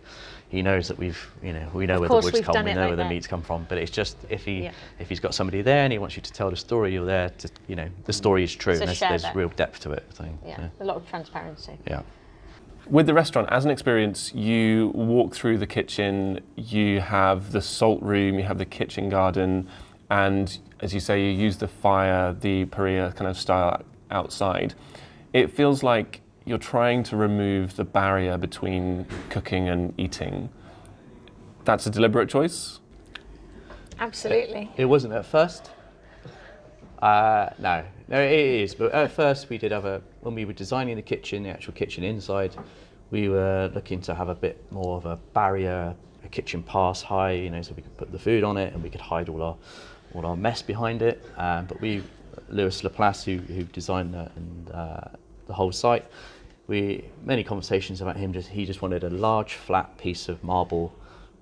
he 0.49 0.61
knows 0.61 0.87
that 0.87 0.97
we've 0.97 1.19
you 1.43 1.53
know 1.53 1.67
we 1.73 1.85
know 1.85 1.95
Of 1.95 1.99
where 2.01 2.09
the 2.09 2.15
woods 2.15 2.41
come, 2.41 2.63
we 2.65 2.73
know 2.73 2.81
like 2.81 2.89
where 2.89 2.95
the 2.95 3.09
meats 3.09 3.27
come 3.27 3.41
from. 3.41 3.65
But 3.67 3.77
it's 3.77 3.91
just 3.91 4.17
if 4.29 4.45
he 4.45 4.63
Yeah. 4.63 4.71
if 4.99 5.09
he's 5.09 5.19
got 5.19 5.33
somebody 5.35 5.61
there 5.61 5.83
and 5.83 5.91
he 5.91 5.99
wants 5.99 6.15
you 6.15 6.21
to 6.21 6.31
tell 6.31 6.49
the 6.49 6.55
story, 6.55 6.93
you're 6.93 7.05
there 7.05 7.29
to 7.29 7.49
you 7.67 7.75
know 7.75 7.89
the 8.05 8.13
story 8.13 8.43
is 8.43 8.55
true 8.55 8.75
So 8.75 8.81
and 8.81 8.89
there's, 8.89 8.99
there's 8.99 9.35
real 9.35 9.49
depth 9.49 9.81
to 9.81 9.91
it. 9.91 10.03
So, 10.13 10.25
Yeah, 10.45 10.69
a 10.79 10.85
lot 10.85 10.97
of 10.97 11.07
transparency. 11.09 11.77
yeah. 11.85 12.01
With 12.89 13.05
the 13.05 13.13
restaurant, 13.13 13.49
as 13.51 13.65
an 13.65 13.71
experience, 13.71 14.33
you 14.33 14.91
walk 14.95 15.35
through 15.35 15.57
the 15.57 15.67
kitchen, 15.67 16.39
you 16.55 17.01
have 17.01 17.51
the 17.51 17.61
salt 17.61 18.01
room, 18.01 18.39
you 18.39 18.45
have 18.45 18.57
the 18.57 18.65
kitchen 18.65 19.09
garden, 19.09 19.67
and 20.09 20.57
as 20.79 20.93
you 20.93 21.01
say, 21.01 21.21
you 21.21 21.31
use 21.31 21.57
the 21.57 21.67
fire, 21.67 22.31
the 22.33 22.63
parrilla 22.67 23.13
kind 23.13 23.29
of 23.29 23.37
style 23.37 23.81
outside. 24.09 24.73
It 25.33 25.51
feels 25.51 25.83
like 25.83 26.21
you're 26.47 26.57
trying 26.57 27.03
to 27.03 27.17
remove 27.17 27.75
the 27.75 27.83
barrier 27.83 28.37
between 28.37 29.05
cooking 29.29 29.67
and 29.67 29.93
eating. 29.97 30.49
That's 31.65 31.85
a 31.85 31.89
deliberate 31.89 32.29
choice. 32.29 32.79
Absolutely. 33.99 34.71
It 34.77 34.85
wasn't 34.85 35.13
at 35.13 35.25
first. 35.25 35.71
Uh, 37.01 37.49
no, 37.59 37.83
no, 38.07 38.21
it 38.21 38.31
is. 38.31 38.73
But 38.73 38.93
at 38.93 39.11
first, 39.11 39.49
we 39.49 39.57
did 39.57 39.73
have 39.73 39.83
a 39.83 40.01
when 40.21 40.35
we 40.35 40.45
were 40.45 40.53
designing 40.53 40.95
the 40.95 41.01
kitchen, 41.01 41.43
the 41.43 41.49
actual 41.49 41.73
kitchen 41.73 42.03
inside, 42.05 42.55
we 43.11 43.27
were 43.27 43.69
looking 43.75 44.01
to 44.01 44.15
have 44.15 44.29
a 44.29 44.35
bit 44.35 44.63
more 44.71 44.97
of 44.97 45.05
a 45.05 45.17
barrier, 45.33 45.93
a 46.23 46.27
kitchen 46.29 46.63
pass 46.63 47.01
high, 47.01 47.31
you 47.31 47.49
know, 47.49 47.61
so 47.61 47.73
we 47.75 47.81
could 47.81 47.97
put 47.97 48.11
the 48.11 48.19
food 48.19 48.43
on 48.43 48.55
it 48.57 48.73
and 48.73 48.81
we 48.81 48.89
could 48.89 49.01
hide 49.01 49.27
all 49.27 49.41
our 49.41 49.57
all 50.13 50.25
our 50.25 50.37
mess 50.37 50.61
behind 50.61 51.01
it. 51.01 51.23
Um, 51.35 51.65
but 51.65 51.81
we, 51.81 52.01
Luis 52.47 52.83
Laplace, 52.85 53.23
who 53.23 53.37
who 53.37 53.63
designed 53.63 54.13
that 54.13 54.31
and 54.37 54.71
uh, 54.71 55.01
the 55.47 55.53
whole 55.53 55.71
site, 55.71 56.05
we 56.67 57.05
many 57.23 57.43
conversations 57.43 58.01
about 58.01 58.17
him. 58.17 58.33
Just 58.33 58.49
he 58.49 58.65
just 58.65 58.81
wanted 58.81 59.03
a 59.03 59.09
large 59.09 59.53
flat 59.53 59.97
piece 59.97 60.29
of 60.29 60.43
marble, 60.43 60.93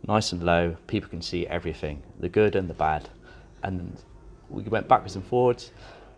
nice 0.08 0.32
and 0.32 0.44
low. 0.44 0.78
People 0.88 1.10
can 1.10 1.22
see 1.22 1.48
everything, 1.48 2.02
the 2.20 2.30
good 2.30 2.56
and 2.56 2.70
the 2.70 2.74
bad, 2.74 3.10
and 3.64 3.98
we 4.50 4.64
went 4.64 4.88
backwards 4.88 5.16
and 5.16 5.26
forwards. 5.26 5.72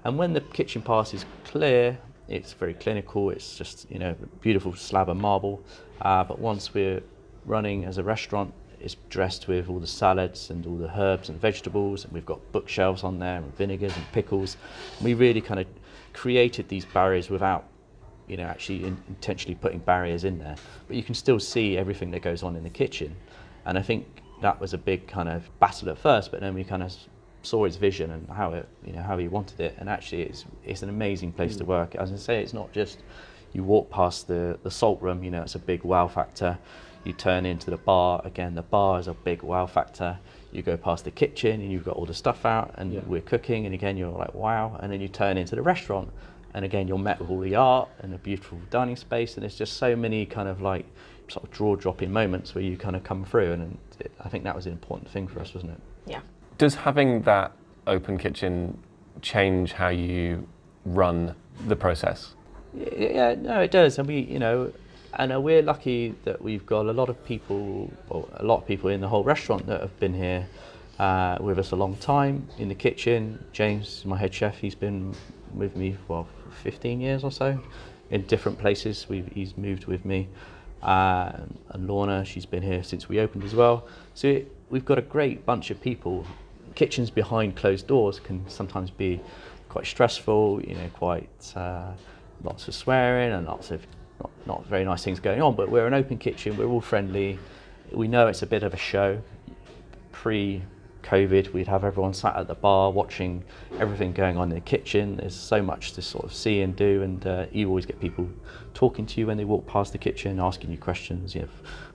And 0.04 0.18
when 0.18 0.34
the 0.34 0.42
kitchen 0.42 0.82
pass 0.82 1.14
is 1.14 1.26
clear, 1.46 1.98
it's 2.28 2.54
very 2.54 2.74
clinical. 2.74 3.30
It's 3.30 3.58
just 3.58 3.90
you 3.90 4.00
know 4.00 4.16
beautiful 4.42 4.76
slab 4.76 5.10
of 5.10 5.18
marble. 5.18 5.64
Uh, 6.02 6.24
but 6.24 6.40
once 6.40 6.74
we're 6.74 7.02
running 7.46 7.86
as 7.86 7.98
a 7.98 8.04
restaurant, 8.04 8.54
it's 8.80 8.98
dressed 9.10 9.48
with 9.48 9.70
all 9.70 9.80
the 9.80 9.88
salads 9.88 10.50
and 10.50 10.66
all 10.66 10.76
the 10.76 11.00
herbs 11.00 11.30
and 11.30 11.40
vegetables, 11.40 12.04
and 12.04 12.14
we've 12.14 12.26
got 12.26 12.40
bookshelves 12.52 13.04
on 13.04 13.20
there 13.20 13.38
and 13.38 13.56
vinegars 13.56 13.96
and 13.96 14.12
pickles. 14.12 14.58
We 15.02 15.14
really 15.14 15.42
kind 15.42 15.62
of 15.62 15.68
created 16.14 16.68
these 16.68 16.86
barriers 16.86 17.30
without 17.30 17.66
you 18.28 18.38
know 18.38 18.44
actually 18.44 18.84
in, 18.84 18.98
intentionally 19.08 19.56
putting 19.56 19.80
barriers 19.80 20.24
in 20.24 20.40
there, 20.40 20.56
but 20.88 20.96
you 20.96 21.04
can 21.04 21.16
still 21.16 21.40
see 21.40 21.78
everything 21.78 22.12
that 22.12 22.22
goes 22.22 22.44
on 22.44 22.56
in 22.56 22.64
the 22.64 22.70
kitchen. 22.70 23.16
And 23.66 23.78
I 23.78 23.82
think 23.82 24.22
that 24.42 24.60
was 24.60 24.74
a 24.74 24.78
big 24.78 25.08
kind 25.08 25.30
of 25.30 25.50
battle 25.60 25.90
at 25.90 25.98
first, 25.98 26.32
but 26.32 26.40
then 26.40 26.54
we 26.54 26.64
kind 26.64 26.84
of 26.84 26.94
saw 27.44 27.66
his 27.66 27.76
vision 27.78 28.12
and 28.12 28.28
how 28.30 28.54
it, 28.54 28.68
you 28.86 28.94
know, 28.94 29.02
how 29.02 29.18
he 29.18 29.28
wanted 29.28 29.60
it. 29.60 29.76
And 29.80 29.90
actually, 29.90 30.24
it's 30.24 30.46
it's 30.66 30.84
an 30.84 30.90
amazing 30.90 31.32
place 31.32 31.56
to 31.58 31.64
hmm. 31.64 31.70
work. 31.72 31.96
As 31.96 32.12
I 32.12 32.18
say, 32.18 32.42
it's 32.42 32.54
not 32.54 32.72
just 32.72 33.00
you 33.54 33.64
walk 33.64 33.90
past 33.90 34.28
the 34.28 34.60
the 34.64 34.72
salt 34.72 35.02
room. 35.02 35.24
You 35.24 35.32
know, 35.32 35.42
it's 35.42 35.56
a 35.56 35.60
big 35.60 35.84
wow 35.84 36.08
factor. 36.08 36.58
You 37.04 37.14
turn 37.14 37.46
into 37.46 37.72
the 37.72 37.78
bar 37.78 38.22
again. 38.26 38.54
The 38.56 38.64
bar 38.64 39.00
is 39.00 39.08
a 39.08 39.14
big 39.14 39.42
wow 39.42 39.66
factor. 39.66 40.20
You 40.52 40.62
go 40.62 40.76
past 40.76 41.06
the 41.06 41.12
kitchen 41.12 41.62
and 41.62 41.72
you've 41.72 41.86
got 41.86 41.96
all 41.96 42.06
the 42.06 42.14
stuff 42.14 42.46
out, 42.46 42.74
and 42.76 42.94
Yeah. 42.94 43.02
we're 43.06 43.22
cooking, 43.22 43.66
and 43.66 43.74
again 43.74 43.98
you're 43.98 44.12
like 44.12 44.34
wow. 44.34 44.78
And 44.82 44.92
then 44.92 45.02
you 45.02 45.08
turn 45.08 45.38
into 45.38 45.56
the 45.56 45.62
restaurant, 45.62 46.10
and 46.58 46.66
again 46.66 46.88
you're 46.88 46.98
met 46.98 47.20
with 47.20 47.30
all 47.30 47.40
the 47.40 47.54
art 47.54 47.88
and 48.00 48.16
a 48.16 48.18
beautiful 48.18 48.60
dining 48.72 48.96
space, 48.96 49.36
and 49.36 49.44
there's 49.44 49.56
just 49.56 49.78
so 49.78 49.96
many 49.96 50.26
kind 50.26 50.50
of 50.50 50.60
like 50.60 50.88
sort 51.28 51.46
of 51.46 51.52
draw 51.52 51.76
dropping 51.76 52.12
moments 52.12 52.56
where 52.56 52.64
you 52.64 52.76
kind 52.76 52.96
of 52.96 53.04
come 53.04 53.24
through, 53.24 53.52
and, 53.52 53.62
and 53.62 53.78
it, 54.00 54.12
I 54.26 54.28
think 54.28 54.44
that 54.44 54.56
was 54.56 54.66
an 54.66 54.72
important 54.72 55.08
thing 55.08 55.28
for 55.28 55.40
us, 55.40 55.54
wasn't 55.54 55.74
it? 55.74 55.80
Yeah. 56.08 56.22
Does 56.58 56.74
having 56.74 57.22
that 57.24 57.52
open 57.86 58.18
kitchen 58.18 58.76
change 59.22 59.74
how 59.74 59.90
you 59.90 60.48
run 60.84 61.36
the 61.68 61.76
process? 61.76 62.34
Yeah, 62.74 62.88
yeah, 62.98 63.36
no, 63.36 63.60
it 63.60 63.70
does, 63.70 64.00
and 64.00 64.08
we, 64.08 64.22
you 64.22 64.40
know, 64.40 64.74
and 65.14 65.32
uh, 65.32 65.40
we're 65.40 65.62
lucky 65.62 66.16
that 66.24 66.42
we've 66.42 66.66
got 66.66 66.88
a 66.88 66.92
lot 66.92 67.08
of 67.08 67.24
people, 67.24 67.94
or 68.10 68.28
a 68.34 68.44
lot 68.44 68.58
of 68.58 68.68
people 68.68 68.90
in 68.90 69.00
the 69.02 69.10
whole 69.10 69.24
restaurant 69.24 69.68
that 69.68 69.82
have 69.82 70.00
been 70.00 70.16
here 70.16 70.48
uh, 71.00 71.38
with 71.40 71.60
us 71.60 71.72
a 71.72 71.76
long 71.76 71.96
time 71.98 72.48
in 72.58 72.70
the 72.70 72.76
kitchen. 72.76 73.44
James, 73.52 74.04
my 74.06 74.18
head 74.18 74.34
chef, 74.34 74.58
he's 74.58 74.76
been 74.76 75.14
with 75.54 75.76
me 75.76 75.96
for 76.08 76.26
15 76.64 77.00
years 77.00 77.24
or 77.24 77.32
so, 77.32 77.60
in 78.10 78.24
different 78.24 78.58
places. 78.58 79.08
We've, 79.10 79.28
he's 79.34 79.58
moved 79.58 79.86
with 79.86 80.06
me, 80.06 80.28
uh, 80.82 81.32
and 81.70 81.88
Lorna, 81.88 82.26
she's 82.26 82.46
been 82.46 82.64
here 82.64 82.84
since 82.84 83.08
we 83.08 83.20
opened 83.20 83.44
as 83.44 83.56
well. 83.56 83.88
So 84.14 84.28
it, 84.28 84.52
we've 84.70 84.86
got 84.86 84.98
a 84.98 85.04
great 85.04 85.46
bunch 85.46 85.70
of 85.70 85.80
people. 85.82 86.26
Kitchens 86.76 87.10
behind 87.10 87.56
closed 87.56 87.88
doors 87.88 88.20
can 88.20 88.48
sometimes 88.50 88.90
be 88.90 89.20
quite 89.70 89.86
stressful, 89.86 90.62
you 90.64 90.76
know, 90.76 90.90
quite 90.94 91.54
uh, 91.56 91.92
lots 92.44 92.68
of 92.68 92.76
swearing 92.76 93.34
and 93.34 93.46
lots 93.46 93.72
of 93.72 93.86
not, 94.20 94.32
not 94.46 94.66
very 94.66 94.84
nice 94.84 95.04
things 95.04 95.20
going 95.20 95.42
on. 95.42 95.56
But 95.56 95.70
we're 95.70 95.88
an 95.88 95.94
open 95.94 96.18
kitchen, 96.18 96.58
we're 96.58 96.68
all 96.68 96.82
friendly. 96.82 97.40
We 97.92 98.08
know 98.08 98.28
it's 98.28 98.42
a 98.42 98.48
bit 98.48 98.64
of 98.64 98.74
a 98.74 98.78
show. 98.78 99.22
Pre 100.12 100.62
COVID, 101.04 101.54
we'd 101.54 101.68
have 101.68 101.84
everyone 101.84 102.14
sat 102.14 102.36
at 102.36 102.48
the 102.48 102.56
bar 102.56 102.92
watching 102.92 103.44
everything 103.80 104.12
going 104.14 104.38
on 104.38 104.50
in 104.50 104.56
the 104.56 104.62
kitchen. 104.62 105.18
There's 105.18 105.36
so 105.36 105.62
much 105.62 105.94
to 105.94 106.02
sort 106.02 106.26
of 106.26 106.34
see 106.34 106.62
and 106.62 106.76
do, 106.76 107.04
and 107.04 107.26
uh, 107.26 107.46
you 107.52 107.68
always 107.70 107.86
get 107.86 108.00
people 108.00 108.30
talking 108.74 109.06
to 109.06 109.20
you 109.20 109.28
when 109.28 109.38
they 109.38 109.46
walk 109.46 109.66
past 109.66 109.92
the 109.92 109.98
kitchen, 109.98 110.40
asking 110.40 110.72
you 110.72 110.78
questions. 110.78 111.34
You 111.34 111.42
know, 111.42 111.48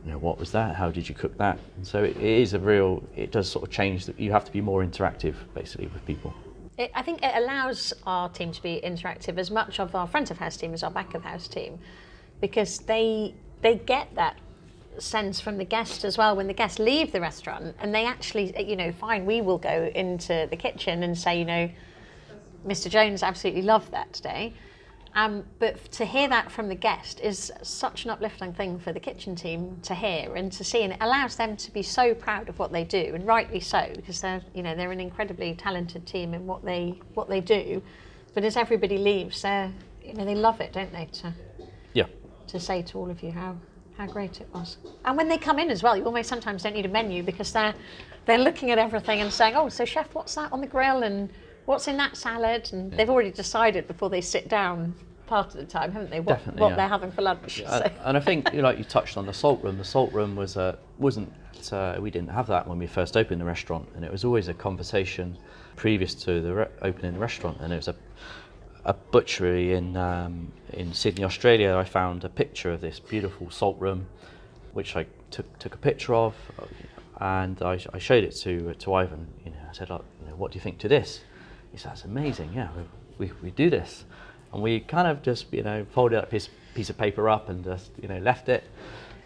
you 0.05 0.13
know 0.13 0.19
what 0.19 0.39
was 0.39 0.53
that? 0.53 0.77
How 0.77 0.91
did 0.91 1.09
you 1.09 1.15
cook 1.15 1.37
that? 1.39 1.59
And 1.77 1.87
so 1.87 2.03
it, 2.03 2.17
it 2.17 2.23
is 2.23 2.55
a 2.55 2.59
real. 2.59 3.03
It 3.15 3.33
does 3.33 3.49
sort 3.51 3.65
of 3.65 3.71
change. 3.71 4.07
That 4.07 4.19
you 4.19 4.33
have 4.33 4.45
to 4.45 4.53
be 4.53 4.61
more 4.61 4.85
interactive, 4.85 5.35
basically, 5.55 5.89
with 5.89 6.05
people. 6.07 6.33
It, 6.79 6.91
I 6.95 7.03
think 7.03 7.23
it 7.23 7.33
allows 7.35 7.93
our 8.07 8.29
team 8.31 8.51
to 8.53 8.63
be 8.63 8.81
interactive 8.83 9.37
as 9.37 9.51
much 9.51 9.79
of 9.79 9.95
our 9.95 10.07
front 10.07 10.31
of 10.31 10.39
house 10.39 10.57
team 10.57 10.73
as 10.73 10.83
our 10.83 10.91
back 10.91 11.15
of 11.15 11.23
house 11.23 11.49
team, 11.49 11.79
because 12.41 12.79
they 12.79 13.35
they 13.61 13.77
get 13.77 14.15
that 14.15 14.37
sense 14.99 15.41
from 15.41 15.59
the 15.59 15.65
guest 15.65 16.05
as 16.05 16.19
well 16.19 16.37
when 16.37 16.47
the 16.47 16.55
guests 16.55 16.79
leave 16.79 17.13
the 17.13 17.21
restaurant 17.21 17.75
and 17.81 17.95
they 17.95 18.05
actually 18.05 18.55
you 18.63 18.77
know 18.77 18.93
fine 18.93 19.25
we 19.25 19.41
will 19.41 19.59
go 19.59 19.91
into 19.95 20.47
the 20.51 20.57
kitchen 20.57 21.03
and 21.03 21.17
say 21.17 21.39
you 21.39 21.45
know 21.45 21.71
Mr 22.67 22.89
Jones 22.89 23.23
absolutely 23.23 23.63
loved 23.63 23.91
that 23.91 24.13
today 24.13 24.53
um, 25.15 25.45
but 25.59 25.91
to 25.93 26.07
hear 26.07 26.27
that 26.29 26.51
from 26.51 26.69
the 26.69 26.75
guest 26.75 27.21
is 27.21 27.53
such 27.63 28.05
an 28.05 28.11
uplifting 28.11 28.55
thing 28.55 28.79
for 28.79 28.93
the 28.93 29.01
kitchen 29.01 29.35
team 29.35 29.79
to 29.83 29.95
hear 29.95 30.35
and 30.35 30.51
to 30.53 30.65
see, 30.65 30.83
and 30.83 30.95
it 30.95 30.99
allows 31.03 31.37
them 31.37 31.57
to 31.59 31.71
be 31.71 31.83
so 31.83 32.15
proud 32.15 32.49
of 32.49 32.59
what 32.59 32.73
they 32.73 32.85
do, 32.85 33.13
and 33.15 33.27
rightly 33.27 33.61
so, 33.61 33.91
because 33.95 34.23
they're 34.23 34.41
you 34.55 34.63
know 34.63 34.75
they're 34.75 34.93
an 34.93 35.01
incredibly 35.01 35.55
talented 35.55 36.07
team 36.07 36.33
in 36.33 36.47
what 36.47 36.65
they 36.65 36.99
what 37.13 37.29
they 37.29 37.41
do. 37.41 37.83
But 38.33 38.45
as 38.45 38.57
everybody 38.57 38.97
leaves, 38.97 39.43
they 39.43 39.71
you 40.03 40.15
know 40.15 40.25
they 40.25 40.35
love 40.35 40.63
it, 40.63 40.73
don't 40.73 40.93
they? 40.93 41.07
To 41.21 41.35
Yeah. 41.93 42.07
to 42.47 42.59
say 42.59 42.81
to 42.83 42.99
all 42.99 43.11
of 43.11 43.23
you 43.23 43.33
how 43.33 43.57
how 44.03 44.13
great 44.13 44.41
it 44.41 44.49
was. 44.53 44.77
And 45.05 45.17
when 45.17 45.29
they 45.29 45.39
come 45.39 45.59
in 45.59 45.71
as 45.71 45.83
well, 45.83 45.97
you 45.97 46.05
almost 46.05 46.29
sometimes 46.29 46.63
don't 46.63 46.75
need 46.75 46.87
a 46.87 46.89
menu 46.89 47.23
because 47.23 47.53
they're 47.53 47.75
they're 48.27 48.39
looking 48.39 48.71
at 48.71 48.79
everything 48.79 49.21
and 49.21 49.33
saying, 49.33 49.55
"Oh, 49.57 49.69
so 49.69 49.85
chef, 49.85 50.15
what's 50.15 50.35
that 50.35 50.53
on 50.53 50.61
the 50.61 50.67
grill?" 50.67 51.03
and 51.03 51.31
"What's 51.65 51.89
in 51.89 51.97
that 51.99 52.17
salad?" 52.17 52.71
And 52.73 52.93
they've 52.93 53.11
already 53.11 53.31
decided 53.31 53.87
before 53.87 54.11
they 54.11 54.21
sit 54.21 54.49
down 54.49 54.95
part 55.27 55.55
of 55.55 55.61
the 55.61 55.65
time, 55.65 55.93
haven't 55.93 56.11
they? 56.11 56.21
What, 56.21 56.39
Definitely, 56.39 56.61
what 56.61 56.71
yeah. 56.71 56.77
they're 56.77 56.89
having 56.89 57.13
for 57.13 57.23
lunch. 57.23 57.61
And, 57.61 57.69
So, 57.69 57.91
and 58.05 58.17
I 58.17 58.21
think, 58.21 58.53
like 58.53 58.79
you 58.79 58.85
touched 58.85 59.17
on 59.17 59.27
the 59.27 59.33
salt 59.33 59.63
room. 59.63 59.79
The 59.79 59.85
salt 59.85 60.13
room 60.13 60.37
was 60.37 60.57
uh, 60.57 60.77
wasn't 60.99 61.33
uh, 61.71 61.97
we 62.01 62.11
didn't 62.11 62.31
have 62.31 62.49
that 62.49 62.67
when 62.67 62.79
we 62.79 62.87
first 62.87 63.17
opened 63.17 63.41
the 63.41 63.45
restaurant, 63.45 63.89
and 63.95 64.05
it 64.05 64.11
was 64.11 64.25
always 64.25 64.49
a 64.49 64.55
conversation 64.55 65.37
previous 65.77 66.15
to 66.15 66.41
the 66.41 66.55
re- 66.55 66.69
opening 66.83 67.13
the 67.13 67.21
restaurant, 67.21 67.59
and 67.61 67.73
it 67.73 67.77
was 67.77 67.89
a 67.89 67.95
a 68.85 68.93
butchery 68.93 69.75
in 69.75 69.97
um, 69.97 70.53
in 70.73 70.93
Sydney, 70.93 71.25
Australia. 71.25 71.77
I 71.77 71.85
found 71.85 72.25
a 72.25 72.29
picture 72.29 72.73
of 72.73 72.81
this 72.81 72.99
beautiful 72.99 73.51
salt 73.51 73.79
room, 73.81 74.07
which 74.73 74.97
I 74.97 75.07
took 75.31 75.59
took 75.59 75.75
a 75.75 75.79
picture 75.79 76.15
of, 76.15 76.35
and 77.21 77.61
I, 77.63 77.79
I 77.93 77.99
showed 77.99 78.25
it 78.25 78.33
to 78.43 78.75
to 78.75 78.95
Ivan. 78.95 79.27
You 79.45 79.53
know, 79.53 79.59
I 79.71 79.73
said, 79.73 79.91
"Look, 79.91 80.05
you 80.21 80.29
know, 80.29 80.37
what 80.37 80.53
do 80.53 80.57
you 80.57 80.63
think 80.63 80.79
to 80.79 80.89
this?" 80.89 81.21
He 81.71 81.79
said, 81.79 81.93
"That's 81.93 82.05
amazing. 82.05 82.53
Yeah, 82.55 82.69
we, 83.19 83.27
we, 83.27 83.33
we 83.43 83.51
do 83.51 83.71
this." 83.71 84.05
And 84.53 84.63
we 84.63 84.81
kind 84.81 85.09
of 85.09 85.23
just 85.23 85.53
you 85.53 85.63
know 85.63 85.87
folded 85.93 86.17
that 86.17 86.31
piece 86.31 86.49
piece 86.75 86.91
of 86.91 86.99
paper 86.99 87.29
up 87.29 87.49
and 87.49 87.65
just 87.65 87.91
you 88.01 88.09
know 88.09 88.19
left 88.19 88.49
it. 88.49 88.65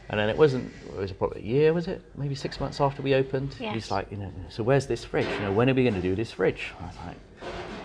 And 0.09 0.21
then 0.21 0.29
it 0.29 0.39
wasn't. 0.39 0.73
It 0.87 0.97
was 0.97 1.11
probably 1.13 1.41
a 1.41 1.45
year, 1.45 1.73
was 1.73 1.89
it? 1.89 2.01
Maybe 2.17 2.37
six 2.37 2.61
months 2.61 2.81
after 2.81 3.03
we 3.03 3.15
opened. 3.15 3.57
Yes. 3.59 3.75
He's 3.75 3.91
like, 3.91 4.09
you 4.13 4.19
know, 4.19 4.33
so 4.51 4.63
where's 4.63 4.87
this 4.87 5.05
fridge? 5.05 5.27
You 5.27 5.41
know, 5.41 5.53
when 5.53 5.69
are 5.69 5.75
we 5.75 5.83
going 5.83 5.97
to 5.97 6.01
do 6.01 6.15
this 6.15 6.31
fridge? 6.31 6.73
I 6.81 6.87
was 6.87 6.97
like, 7.07 7.17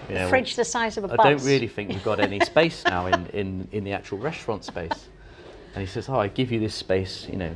you 0.10 0.16
know, 0.16 0.30
fridge 0.30 0.56
the 0.56 0.66
size 0.66 0.98
of 0.98 1.06
a 1.06 1.14
I 1.14 1.16
bus. 1.16 1.26
I 1.26 1.30
don't 1.32 1.46
really 1.46 1.68
think 1.68 1.90
we've 1.90 2.04
got 2.04 2.20
any 2.20 2.40
space 2.46 2.84
now 2.86 3.08
in, 3.08 3.26
in, 3.28 3.68
in 3.72 3.84
the 3.84 3.94
actual 3.94 4.18
restaurant 4.18 4.64
space. 4.64 5.08
And 5.74 5.82
he 5.82 5.88
says, 5.88 6.10
oh, 6.10 6.20
I 6.20 6.28
give 6.28 6.52
you 6.52 6.60
this 6.60 6.76
space, 6.76 7.28
you 7.30 7.38
know, 7.38 7.56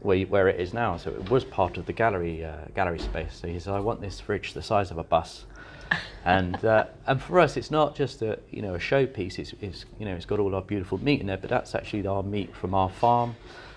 where, 0.00 0.20
where 0.26 0.48
it 0.48 0.60
is 0.60 0.72
now. 0.72 0.96
So 0.96 1.10
it 1.10 1.30
was 1.30 1.44
part 1.44 1.76
of 1.76 1.86
the 1.86 1.92
gallery 1.92 2.44
uh, 2.44 2.56
gallery 2.74 2.98
space. 2.98 3.38
So 3.40 3.48
he 3.48 3.54
says, 3.54 3.68
I 3.68 3.80
want 3.80 4.00
this 4.00 4.20
fridge 4.20 4.54
the 4.54 4.62
size 4.62 4.90
of 4.90 4.98
a 4.98 5.04
bus. 5.04 5.44
And 6.24 6.64
uh, 6.64 6.86
and 7.06 7.22
for 7.22 7.38
us, 7.38 7.56
it's 7.56 7.70
not 7.70 7.94
just 7.94 8.20
a 8.20 8.40
you 8.50 8.60
know 8.60 8.74
a 8.74 8.78
showpiece. 8.78 9.38
It's, 9.38 9.54
it's 9.60 9.84
you 10.00 10.04
know 10.04 10.16
it's 10.16 10.24
got 10.24 10.40
all 10.40 10.56
our 10.56 10.60
beautiful 10.60 10.98
meat 10.98 11.20
in 11.20 11.28
there, 11.28 11.36
but 11.36 11.48
that's 11.48 11.76
actually 11.76 12.04
our 12.04 12.24
meat 12.24 12.52
from 12.52 12.74
our 12.74 12.90
farm. 12.90 13.36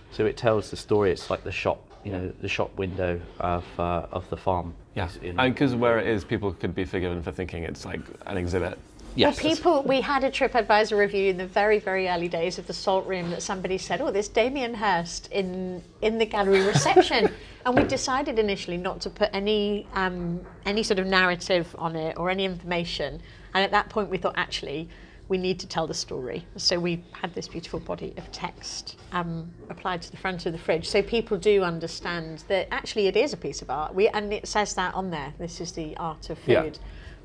So 0.10 0.26
it 0.26 0.36
tells 0.36 0.72
the 0.72 0.76
story. 0.76 1.12
It's 1.12 1.30
like 1.30 1.44
the 1.44 1.52
shop, 1.52 1.89
you 2.04 2.12
know, 2.12 2.32
the 2.42 2.48
shop 2.48 2.76
window 2.78 3.20
of 3.40 3.66
uh, 3.80 4.08
of 4.12 4.30
the 4.30 4.38
farm. 4.38 4.74
Yeah, 4.96 5.10
and 5.24 5.54
because 5.54 5.76
where 5.76 6.00
it 6.00 6.08
is, 6.08 6.24
people 6.24 6.52
could 6.54 6.76
be 6.76 6.86
forgiven 6.86 7.22
for 7.22 7.32
thinking 7.32 7.64
it's 7.64 7.86
like 7.86 8.02
an 8.26 8.38
exhibit. 8.38 8.78
yes. 9.16 9.42
Well, 9.42 9.56
people, 9.56 9.84
we 9.84 10.02
had 10.02 10.24
a 10.24 10.32
TripAdvisor 10.32 10.98
review 10.98 11.30
in 11.30 11.38
the 11.38 11.48
very, 11.48 11.80
very 11.80 12.10
early 12.10 12.28
days 12.28 12.58
of 12.58 12.68
the 12.68 12.74
Salt 12.74 13.06
Room 13.06 13.30
that 13.32 13.42
somebody 13.42 13.78
said, 13.78 14.02
"Oh, 14.02 14.12
there's 14.12 14.28
Damien 14.30 14.74
Hirst 14.74 15.32
in 15.32 15.84
in 16.02 16.18
the 16.18 16.26
gallery 16.26 16.62
reception," 16.66 17.30
and 17.66 17.76
we 17.76 17.84
decided 17.84 18.40
initially 18.40 18.78
not 18.78 19.02
to 19.02 19.10
put 19.10 19.30
any 19.34 19.88
um, 19.94 20.42
any 20.66 20.84
sort 20.84 21.00
of 21.00 21.08
narrative 21.08 21.76
on 21.78 21.96
it 21.96 22.18
or 22.18 22.30
any 22.30 22.46
information. 22.46 23.22
And 23.54 23.64
at 23.64 23.72
that 23.72 23.90
point, 23.90 24.10
we 24.10 24.18
thought 24.18 24.36
actually 24.38 24.90
we 25.30 25.38
need 25.38 25.60
to 25.60 25.68
tell 25.68 25.88
the 25.88 25.94
story. 25.94 26.46
So 26.58 26.80
we 26.80 27.04
had 27.14 27.34
this 27.34 27.48
beautiful 27.48 27.80
body 27.80 28.14
of 28.18 28.30
text 28.32 28.98
um, 29.12 29.50
applied 29.70 30.02
to 30.02 30.12
the 30.12 30.18
front 30.18 30.46
of 30.48 30.54
the 30.54 30.60
fridge, 30.60 30.90
so 30.90 31.02
people 31.02 31.38
do 31.38 31.64
understand 31.64 32.44
that 32.48 32.68
actually 32.72 33.08
it 33.08 33.16
is 33.16 33.32
a 33.32 33.38
piece 33.38 33.62
of 33.62 33.70
art. 33.70 33.94
We 33.94 34.10
and 34.10 34.34
it 34.34 34.48
says 34.48 34.74
that 34.74 34.94
on 34.96 35.12
there. 35.12 35.34
This 35.38 35.62
is 35.62 35.72
the 35.72 35.96
art 35.98 36.30
of 36.32 36.40
food. 36.40 36.48
Yeah. 36.48 36.72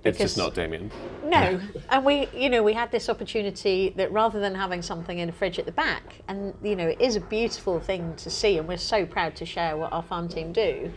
It's 0.05 0.19
just 0.19 0.37
not 0.37 0.55
Damien. 0.55 0.91
no, 1.25 1.59
and 1.89 2.05
we, 2.05 2.29
you 2.35 2.51
know, 2.51 2.63
we 2.63 2.75
had 2.75 2.93
this 2.93 3.09
opportunity 3.09 3.95
that 3.97 4.13
rather 4.13 4.39
than 4.39 4.55
having 4.55 4.83
something 4.83 5.19
in 5.19 5.31
a 5.31 5.33
fridge 5.33 5.59
at 5.59 5.65
the 5.65 5.73
back, 5.73 6.21
and 6.29 6.53
you 6.63 6.77
know, 6.77 6.89
it 6.89 7.01
is 7.01 7.17
a 7.17 7.21
beautiful 7.21 7.81
thing 7.81 8.15
to 8.17 8.29
see, 8.29 8.59
and 8.59 8.69
we're 8.69 8.77
so 8.77 9.07
proud 9.07 9.35
to 9.37 9.47
share 9.47 9.79
what 9.79 9.93
our 9.95 10.03
farm 10.03 10.29
team 10.29 10.53
do. 10.53 10.93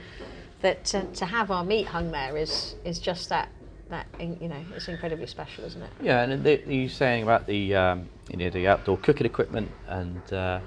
That 0.61 0.83
to, 0.85 1.05
to 1.05 1.25
have 1.25 1.51
our 1.51 1.63
meat 1.63 1.87
hung 1.87 2.11
there 2.11 2.35
is 2.35 2.75
is 2.83 2.99
just 2.99 3.29
that 3.29 3.49
that 3.89 4.07
you 4.19 4.47
know, 4.47 4.63
it's 4.75 4.87
incredibly 4.87 5.27
special, 5.27 5.63
isn't 5.65 5.81
it? 5.81 5.89
Yeah, 6.01 6.21
and 6.23 6.43
the, 6.43 6.61
you 6.67 6.89
saying 6.89 7.23
about 7.23 7.47
the 7.47 7.75
um, 7.75 8.09
you 8.29 8.37
know 8.37 8.49
the 8.49 8.67
outdoor 8.67 8.97
cooking 8.97 9.25
equipment, 9.25 9.71
and 9.87 10.33
uh, 10.33 10.59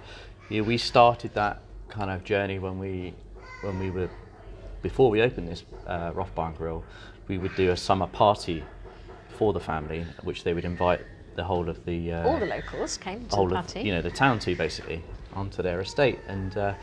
yeah, 0.48 0.62
we 0.62 0.78
started 0.78 1.34
that 1.34 1.60
kind 1.88 2.10
of 2.10 2.24
journey 2.24 2.58
when 2.58 2.78
we 2.78 3.14
when 3.62 3.78
we 3.78 3.90
were 3.90 4.08
before 4.82 5.10
we 5.10 5.20
opened 5.20 5.48
this 5.48 5.64
uh, 5.86 6.12
Roth 6.14 6.34
Barn 6.34 6.54
Grill, 6.54 6.82
we 7.28 7.38
would 7.38 7.54
do 7.54 7.70
a 7.70 7.76
summer 7.76 8.06
party 8.06 8.64
for 9.28 9.52
the 9.52 9.60
family, 9.60 10.06
which 10.22 10.44
they 10.44 10.54
would 10.54 10.64
invite 10.64 11.00
the 11.36 11.44
whole 11.44 11.68
of 11.68 11.84
the 11.84 12.12
uh, 12.12 12.28
All 12.28 12.38
the 12.38 12.46
locals 12.46 12.96
came 12.96 13.24
to 13.26 13.36
the 13.36 13.42
of 13.42 13.50
party. 13.52 13.82
you 13.82 13.92
know 13.92 14.02
the 14.02 14.10
town 14.10 14.38
to 14.40 14.54
basically 14.56 15.02
onto 15.34 15.62
their 15.62 15.80
estate 15.80 16.18
and 16.26 16.56
uh, 16.56 16.74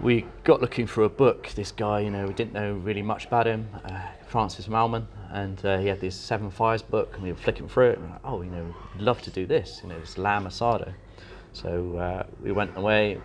we 0.00 0.26
got 0.44 0.60
looking 0.60 0.86
for 0.86 1.04
a 1.04 1.08
book 1.08 1.48
this 1.54 1.70
guy 1.72 2.00
you 2.00 2.10
know 2.10 2.26
we 2.26 2.32
didn't 2.32 2.52
know 2.52 2.74
really 2.74 3.02
much 3.02 3.26
about 3.26 3.46
him 3.46 3.68
uh, 3.84 4.00
Francis 4.26 4.66
Mallmann 4.66 5.06
and 5.30 5.64
uh, 5.64 5.78
he 5.78 5.86
had 5.86 6.00
this 6.00 6.14
Seven 6.14 6.50
Fires 6.50 6.82
book 6.82 7.14
and 7.14 7.22
we 7.22 7.30
were 7.30 7.38
flicking 7.38 7.68
through 7.68 7.90
it 7.90 7.98
and 7.98 8.06
we're 8.06 8.12
like, 8.12 8.20
oh 8.24 8.42
you 8.42 8.50
know 8.50 8.74
we'd 8.94 9.02
love 9.02 9.22
to 9.22 9.30
do 9.30 9.46
this 9.46 9.80
you 9.82 9.88
know 9.88 9.98
this 10.00 10.18
lamb 10.18 10.44
asado 10.44 10.92
so 11.52 11.96
uh, 11.96 12.26
we 12.42 12.52
went 12.52 12.76
away 12.76 13.20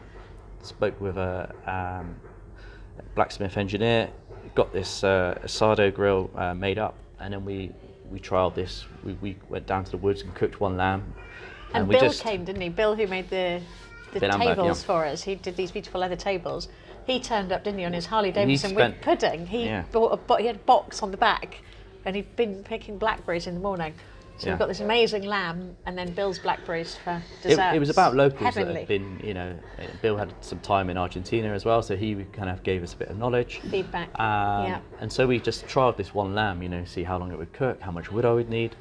spoke 0.62 1.00
with 1.00 1.18
a 1.18 1.54
um, 1.66 2.16
blacksmith 3.16 3.58
engineer 3.58 4.10
got 4.56 4.72
this 4.74 5.04
uh, 5.04 5.38
asado 5.44 5.94
grill 5.94 6.30
uh, 6.36 6.54
made 6.54 6.78
up 6.78 6.96
and 7.20 7.34
then 7.34 7.44
we 7.46 7.72
we 8.12 8.20
trialed 8.20 8.56
this 8.56 8.86
we, 9.04 9.14
we 9.14 9.38
went 9.50 9.66
down 9.66 9.84
to 9.84 9.92
the 9.92 9.98
woods 9.98 10.22
and 10.22 10.34
cooked 10.36 10.60
one 10.60 10.78
lamb 10.78 11.14
and 11.74 11.88
we 11.88 11.96
Bill 11.96 12.04
just 12.04 12.24
came, 12.24 12.44
didn't 12.44 12.62
he? 12.62 12.70
Bill, 12.70 12.96
who 12.96 13.08
made 13.08 13.30
the 13.30 13.62
the 14.14 14.20
tables 14.20 14.82
yeah. 14.82 14.86
for 14.86 15.06
us. 15.06 15.24
He 15.24 15.36
did 15.36 15.56
these 15.56 15.72
beautiful 15.72 16.02
leather 16.02 16.16
tables. 16.16 16.68
He 17.06 17.20
turned 17.20 17.52
up, 17.52 17.64
didn't 17.64 17.80
he, 17.80 17.86
on 17.86 17.94
his 17.94 18.06
Harley 18.06 18.32
Davidson 18.32 18.76
with 18.76 19.02
pudding. 19.02 19.48
He 19.48 19.66
Yeah. 19.66 19.84
bought 19.92 20.10
a 20.12 20.18
bo- 20.18 20.36
he 20.36 20.48
had 20.48 20.58
a 20.58 20.60
box 20.60 21.02
on 21.02 21.12
the 21.12 21.18
back, 21.18 21.62
and 22.06 22.16
he'd 22.16 22.36
been 22.36 22.64
picking 22.64 22.98
blackberries 22.98 23.48
in 23.48 23.54
the 23.54 23.60
morning. 23.62 23.94
So 24.38 24.46
Yeah. 24.46 24.54
we've 24.54 24.60
got 24.60 24.68
this 24.68 24.82
amazing 24.82 25.24
lamb, 25.24 25.76
and 25.86 25.98
then 25.98 26.12
Bill's 26.12 26.38
blackberries 26.38 26.96
for 27.04 27.24
dessert. 27.42 27.74
it 27.74 27.80
was 27.80 27.90
about 27.90 28.16
locals 28.16 28.54
that 28.54 28.68
had 28.68 28.88
been, 28.88 29.20
you 29.24 29.34
know, 29.34 29.56
Bill 30.02 30.16
had 30.16 30.32
some 30.42 30.60
time 30.60 30.92
in 30.92 30.98
Argentina 30.98 31.52
as 31.54 31.66
well, 31.66 31.82
so 31.82 31.96
he 31.96 32.14
kind 32.34 32.50
of 32.50 32.62
gave 32.62 32.84
us 32.84 32.94
a 32.94 32.98
bit 32.98 33.08
of 33.08 33.18
knowledge. 33.18 33.62
feedback. 33.72 34.10
Um, 34.20 34.66
yeah. 34.68 34.80
And 35.00 35.12
so 35.12 35.26
we 35.26 35.40
just 35.40 35.66
trialled 35.66 35.96
this 35.98 36.14
one 36.14 36.36
lamb, 36.36 36.62
you 36.62 36.70
know, 36.70 36.84
see 36.86 37.04
how 37.04 37.18
long 37.18 37.32
it 37.32 37.38
would 37.38 37.52
cook, 37.54 37.82
how 37.82 37.90
much 37.92 38.12
wood 38.12 38.26
I 38.26 38.34
would 38.34 38.50
need, 38.50 38.76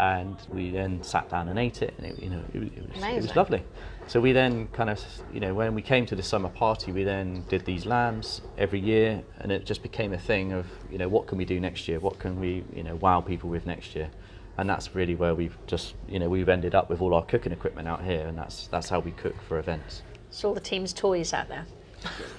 and 0.00 0.36
we 0.52 0.70
then 0.70 1.02
sat 1.02 1.28
down 1.28 1.48
and 1.48 1.58
ate 1.58 1.82
it, 1.82 1.94
and 1.98 2.06
it, 2.06 2.18
you 2.20 2.30
know, 2.30 2.42
it, 2.52 2.62
it, 2.62 2.88
was, 2.94 3.02
it 3.04 3.22
was 3.22 3.36
lovely. 3.36 3.62
So 4.08 4.20
we 4.20 4.32
then 4.32 4.68
kind 4.68 4.90
of, 4.90 5.00
you 5.32 5.38
know, 5.38 5.54
when 5.54 5.74
we 5.74 5.82
came 5.82 6.06
to 6.06 6.16
the 6.16 6.22
summer 6.22 6.48
party, 6.48 6.92
we 6.92 7.04
then 7.04 7.44
did 7.48 7.64
these 7.64 7.84
lambs 7.84 8.40
every 8.56 8.80
year, 8.80 9.22
and 9.38 9.52
it 9.52 9.66
just 9.66 9.82
became 9.82 10.14
a 10.14 10.18
thing 10.18 10.52
of, 10.52 10.66
you 10.90 10.98
know, 10.98 11.08
what 11.08 11.26
can 11.26 11.38
we 11.38 11.44
do 11.44 11.60
next 11.60 11.86
year? 11.86 12.00
What 12.00 12.18
can 12.18 12.40
we, 12.40 12.64
you 12.74 12.82
know, 12.82 12.96
wow 12.96 13.20
people 13.20 13.50
with 13.50 13.66
next 13.66 13.94
year? 13.94 14.10
And 14.56 14.68
that's 14.68 14.94
really 14.94 15.14
where 15.14 15.34
we've 15.34 15.56
just, 15.66 15.94
you 16.08 16.18
know, 16.18 16.28
we've 16.28 16.48
ended 16.48 16.74
up 16.74 16.88
with 16.88 17.00
all 17.02 17.14
our 17.14 17.24
cooking 17.24 17.52
equipment 17.52 17.86
out 17.86 18.02
here, 18.02 18.26
and 18.26 18.36
that's 18.36 18.66
that's 18.68 18.88
how 18.88 18.98
we 18.98 19.12
cook 19.12 19.40
for 19.46 19.58
events. 19.58 20.02
It's 20.30 20.42
all 20.42 20.54
the 20.54 20.60
team's 20.60 20.92
toys 20.92 21.32
out 21.32 21.48
there. 21.48 21.66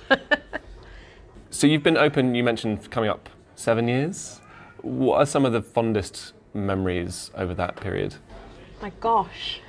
So 1.51 1.65
you've 1.65 1.81
been 1.81 1.97
open, 1.97 2.35
you 2.35 2.43
mentioned 2.43 2.91
coming 2.91 3.09
up 3.09 3.27
seven 3.55 3.87
years. 3.87 4.39
What 4.83 5.17
are 5.17 5.25
some 5.25 5.45
of 5.45 5.51
the 5.51 5.63
fondest 5.63 6.33
memories 6.53 7.31
over 7.33 7.55
that 7.55 7.75
period? 7.75 8.15
My 8.83 8.91
gosh, 8.99 9.59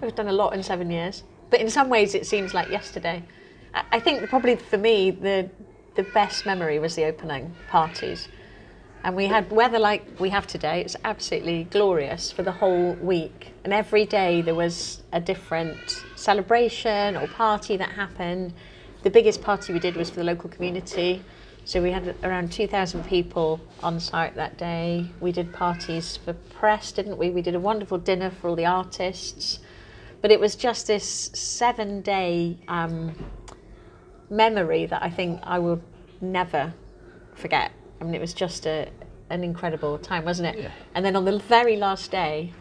we've 0.00 0.14
done 0.14 0.28
a 0.28 0.32
lot 0.32 0.54
in 0.54 0.62
seven 0.62 0.90
years, 0.90 1.22
but 1.50 1.60
in 1.60 1.70
some 1.70 1.88
ways 1.88 2.14
it 2.14 2.26
seems 2.26 2.54
like 2.54 2.68
yesterday. 2.68 3.22
I, 3.74 4.00
think 4.00 4.28
probably 4.30 4.56
for 4.56 4.78
me 4.78 5.10
the 5.10 5.50
the 5.96 6.02
best 6.02 6.46
memory 6.46 6.78
was 6.78 6.94
the 6.94 7.04
opening 7.04 7.54
parties, 7.68 8.28
and 9.04 9.14
we 9.14 9.26
had 9.26 9.50
weather 9.50 9.78
like 9.78 10.18
we 10.18 10.30
have 10.30 10.46
today. 10.46 10.80
It's 10.80 10.96
absolutely 11.04 11.64
glorious 11.64 12.32
for 12.32 12.42
the 12.42 12.52
whole 12.52 12.94
week, 12.94 13.52
and 13.64 13.72
every 13.72 14.06
day 14.06 14.42
there 14.42 14.54
was 14.54 15.02
a 15.12 15.20
different 15.20 16.04
celebration 16.16 17.16
or 17.16 17.26
party 17.28 17.76
that 17.76 17.90
happened. 17.90 18.52
The 19.02 19.10
biggest 19.10 19.42
party 19.42 19.72
we 19.72 19.78
did 19.78 19.96
was 19.96 20.10
for 20.10 20.16
the 20.16 20.24
local 20.24 20.50
community. 20.50 21.22
So 21.66 21.82
we 21.82 21.90
had 21.90 22.14
around 22.22 22.52
2,000 22.52 23.04
people 23.06 23.60
on 23.82 23.98
site 23.98 24.36
that 24.36 24.56
day. 24.56 25.10
We 25.18 25.32
did 25.32 25.52
parties 25.52 26.16
for 26.16 26.32
press, 26.32 26.92
didn't 26.92 27.18
we? 27.18 27.30
We 27.30 27.42
did 27.42 27.56
a 27.56 27.60
wonderful 27.60 27.98
dinner 27.98 28.30
for 28.30 28.48
all 28.48 28.54
the 28.54 28.66
artists. 28.66 29.58
But 30.22 30.30
it 30.30 30.40
was 30.40 30.54
just 30.54 30.86
this 30.86 31.30
seven 31.34 32.00
day 32.00 32.58
um, 32.68 33.14
memory 34.30 34.86
that 34.86 35.02
I 35.02 35.10
think 35.10 35.40
I 35.42 35.58
will 35.58 35.80
never 36.20 36.72
forget. 37.34 37.72
I 38.00 38.04
mean, 38.04 38.14
it 38.14 38.20
was 38.20 38.34
just 38.34 38.66
a, 38.66 38.88
an 39.30 39.44
incredible 39.44 39.98
time, 39.98 40.24
wasn't 40.24 40.56
it? 40.56 40.62
Yeah. 40.62 40.70
And 40.94 41.04
then 41.04 41.16
on 41.16 41.24
the 41.24 41.38
very 41.38 41.76
last 41.76 42.10
day, 42.10 42.52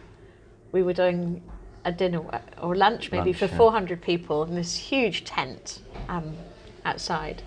we 0.71 0.83
were 0.83 0.93
doing 0.93 1.41
a 1.85 1.91
dinner 1.91 2.21
or 2.61 2.75
lunch 2.75 3.11
maybe 3.11 3.31
Lunch, 3.31 3.37
for 3.37 3.45
yeah. 3.45 3.57
400 3.57 4.01
people 4.01 4.43
in 4.43 4.55
this 4.55 4.75
huge 4.75 5.23
tent 5.23 5.81
um, 6.09 6.35
outside. 6.83 7.43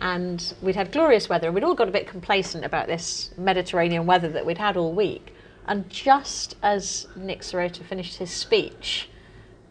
And 0.00 0.54
we'd 0.60 0.76
had 0.76 0.92
glorious 0.92 1.28
weather, 1.28 1.46
and 1.46 1.54
we'd 1.54 1.64
all 1.64 1.74
got 1.74 1.88
a 1.88 1.92
bit 1.92 2.06
complacent 2.06 2.64
about 2.64 2.88
this 2.88 3.30
Mediterranean 3.38 4.06
weather 4.06 4.28
that 4.28 4.44
we'd 4.44 4.58
had 4.58 4.76
all 4.76 4.92
week. 4.92 5.34
And 5.66 5.88
just 5.88 6.56
as 6.62 7.06
Nick 7.16 7.40
Serota 7.40 7.82
finished 7.82 8.16
his 8.16 8.30
speech 8.30 9.08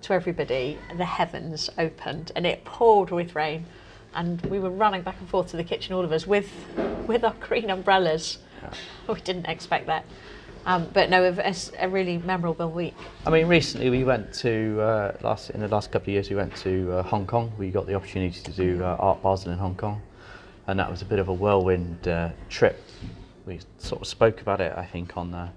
to 0.04 0.14
everybody, 0.14 0.78
the 0.98 1.06
heavens 1.06 1.70
opened 1.78 2.32
and 2.36 2.46
it 2.46 2.64
poured 2.66 3.10
with 3.12 3.36
rain. 3.36 3.66
And 4.14 4.42
we 4.46 4.60
were 4.60 4.70
running 4.70 5.02
back 5.02 5.16
and 5.20 5.28
forth 5.28 5.48
to 5.52 5.58
the 5.58 5.64
kitchen, 5.64 5.96
all 5.96 6.04
of 6.04 6.12
us, 6.12 6.28
with, 6.28 6.52
with 7.08 7.24
our 7.24 7.34
green 7.40 7.70
umbrellas. 7.70 8.38
We 9.08 9.20
didn't 9.22 9.48
expect 9.48 9.88
that. 9.88 10.06
Um, 10.66 10.88
but 10.94 11.10
no, 11.10 11.24
a, 11.26 11.34
a- 11.50 11.86
a 11.86 11.90
really 11.90 12.20
memorable 12.20 12.70
week. 12.72 12.96
I 13.26 13.30
mean, 13.32 13.48
recently 13.48 13.90
we 13.90 14.04
went 14.06 14.34
to 14.36 14.80
uh, 14.80 15.18
last 15.22 15.50
in 15.50 15.60
the 15.60 15.68
last 15.68 15.92
couple 15.92 16.06
of 16.06 16.14
years 16.14 16.30
we 16.30 16.38
went 16.38 16.56
to 16.58 16.92
uh, 17.00 17.04
Hong 17.04 17.26
Kong. 17.28 17.52
We 17.58 17.70
got 17.70 17.86
the 17.86 17.96
opportunity 17.96 18.40
to 18.42 18.52
do 18.52 18.82
uh, 18.82 18.96
Art 18.98 19.22
Basel 19.22 19.52
in 19.52 19.58
Hong 19.58 19.76
Kong, 19.76 20.02
and 20.68 20.80
that 20.80 20.90
was 20.90 21.02
a 21.02 21.06
bit 21.06 21.20
of 21.20 21.28
a 21.28 21.34
whirlwind 21.34 22.08
uh, 22.08 22.30
trip. 22.48 22.82
We 23.46 23.60
sort 23.78 24.02
of 24.04 24.08
spoke 24.08 24.40
about 24.40 24.62
it, 24.62 24.72
I 24.78 24.86
think, 24.86 25.18
on 25.18 25.32
the 25.32 25.50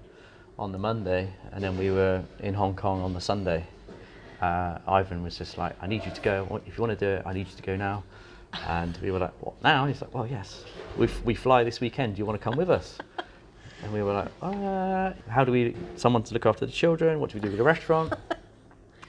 on 0.59 0.73
the 0.73 0.77
Monday, 0.77 1.31
and 1.53 1.63
then 1.63 1.77
we 1.77 1.89
were 1.89 2.21
in 2.41 2.53
Hong 2.55 2.75
Kong 2.75 3.01
on 3.01 3.13
the 3.13 3.21
Sunday. 3.21 3.63
Uh, 4.41 4.77
Ivan 4.87 5.23
was 5.23 5.37
just 5.37 5.57
like, 5.57 5.75
"I 5.81 5.87
need 5.87 6.05
you 6.05 6.11
to 6.11 6.21
go. 6.21 6.61
If 6.65 6.77
you 6.77 6.81
want 6.83 6.97
to 6.97 7.05
do 7.05 7.11
it, 7.19 7.23
I 7.25 7.33
need 7.33 7.47
you 7.47 7.55
to 7.55 7.63
go 7.63 7.75
now." 7.75 8.03
And 8.67 8.97
we 9.01 9.11
were 9.11 9.19
like, 9.19 9.33
"What 9.41 9.61
now?" 9.63 9.85
He's 9.87 10.01
like, 10.01 10.13
"Well, 10.13 10.27
yes. 10.27 10.63
We 10.97 11.05
f- 11.07 11.23
we 11.25 11.33
fly 11.35 11.63
this 11.63 11.79
weekend. 11.79 12.15
Do 12.15 12.19
you 12.19 12.25
want 12.25 12.39
to 12.39 12.43
come 12.43 12.55
with 12.57 12.69
us?" 12.69 12.97
And 13.83 13.93
we 13.93 14.01
were 14.01 14.13
like, 14.13 14.31
uh, 14.41 15.13
how 15.29 15.43
do 15.43 15.51
we, 15.51 15.75
someone 15.97 16.23
to 16.23 16.33
look 16.33 16.47
after 16.47 16.65
the 16.65 16.71
children? 16.71 17.19
What 17.19 17.29
do 17.29 17.35
we 17.35 17.41
do 17.41 17.49
with 17.49 17.59
the 17.59 17.63
restaurant? 17.63 18.11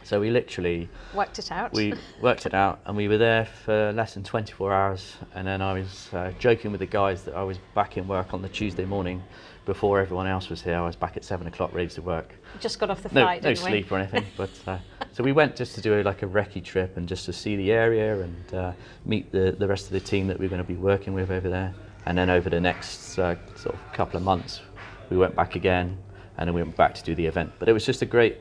so 0.04 0.20
we 0.20 0.28
literally, 0.30 0.90
Worked 1.14 1.38
it 1.38 1.50
out. 1.50 1.72
we 1.72 1.94
worked 2.20 2.44
it 2.44 2.52
out 2.52 2.80
and 2.84 2.94
we 2.94 3.08
were 3.08 3.16
there 3.16 3.46
for 3.64 3.92
less 3.94 4.12
than 4.12 4.24
24 4.24 4.70
hours. 4.70 5.16
And 5.34 5.46
then 5.46 5.62
I 5.62 5.72
was 5.72 6.10
uh, 6.12 6.32
joking 6.38 6.70
with 6.70 6.80
the 6.80 6.86
guys 6.86 7.22
that 7.22 7.34
I 7.34 7.42
was 7.44 7.56
back 7.74 7.96
in 7.96 8.06
work 8.06 8.34
on 8.34 8.42
the 8.42 8.48
Tuesday 8.50 8.84
morning 8.84 9.22
before 9.68 10.00
everyone 10.00 10.26
else 10.26 10.48
was 10.48 10.62
here. 10.62 10.76
I 10.76 10.80
was 10.80 10.96
back 10.96 11.18
at 11.18 11.24
seven 11.24 11.46
o'clock 11.46 11.74
ready 11.74 11.90
to 11.90 12.00
work. 12.00 12.32
just 12.58 12.80
got 12.80 12.88
off 12.88 13.02
the 13.02 13.10
flight, 13.10 13.42
no 13.42 13.50
didn't 13.50 13.64
we? 13.66 13.70
sleep 13.70 13.92
or 13.92 13.98
anything. 13.98 14.24
But 14.38 14.50
uh, 14.66 14.78
so 15.12 15.22
we 15.22 15.32
went 15.32 15.56
just 15.56 15.74
to 15.74 15.82
do 15.82 16.02
like 16.02 16.22
a 16.22 16.26
recce 16.26 16.64
trip 16.64 16.96
and 16.96 17.06
just 17.06 17.26
to 17.26 17.34
see 17.34 17.54
the 17.54 17.70
area 17.70 18.18
and 18.22 18.54
uh, 18.54 18.72
meet 19.04 19.30
the, 19.30 19.54
the 19.58 19.68
rest 19.68 19.84
of 19.84 19.92
the 19.92 20.00
team 20.00 20.26
that 20.28 20.40
we're 20.40 20.48
going 20.48 20.62
to 20.62 20.66
be 20.66 20.80
working 20.92 21.12
with 21.12 21.30
over 21.30 21.50
there. 21.50 21.74
And 22.06 22.16
then 22.16 22.30
over 22.30 22.48
the 22.48 22.60
next 22.60 23.18
uh, 23.18 23.36
sort 23.56 23.74
of 23.74 23.92
couple 23.92 24.16
of 24.16 24.22
months, 24.22 24.62
we 25.10 25.18
went 25.18 25.36
back 25.36 25.54
again, 25.54 25.98
and 26.38 26.48
then 26.48 26.54
we 26.54 26.62
went 26.62 26.76
back 26.76 26.94
to 26.94 27.02
do 27.04 27.14
the 27.14 27.26
event. 27.26 27.52
But 27.58 27.68
it 27.68 27.74
was 27.74 27.84
just 27.84 28.00
a 28.00 28.06
great 28.06 28.38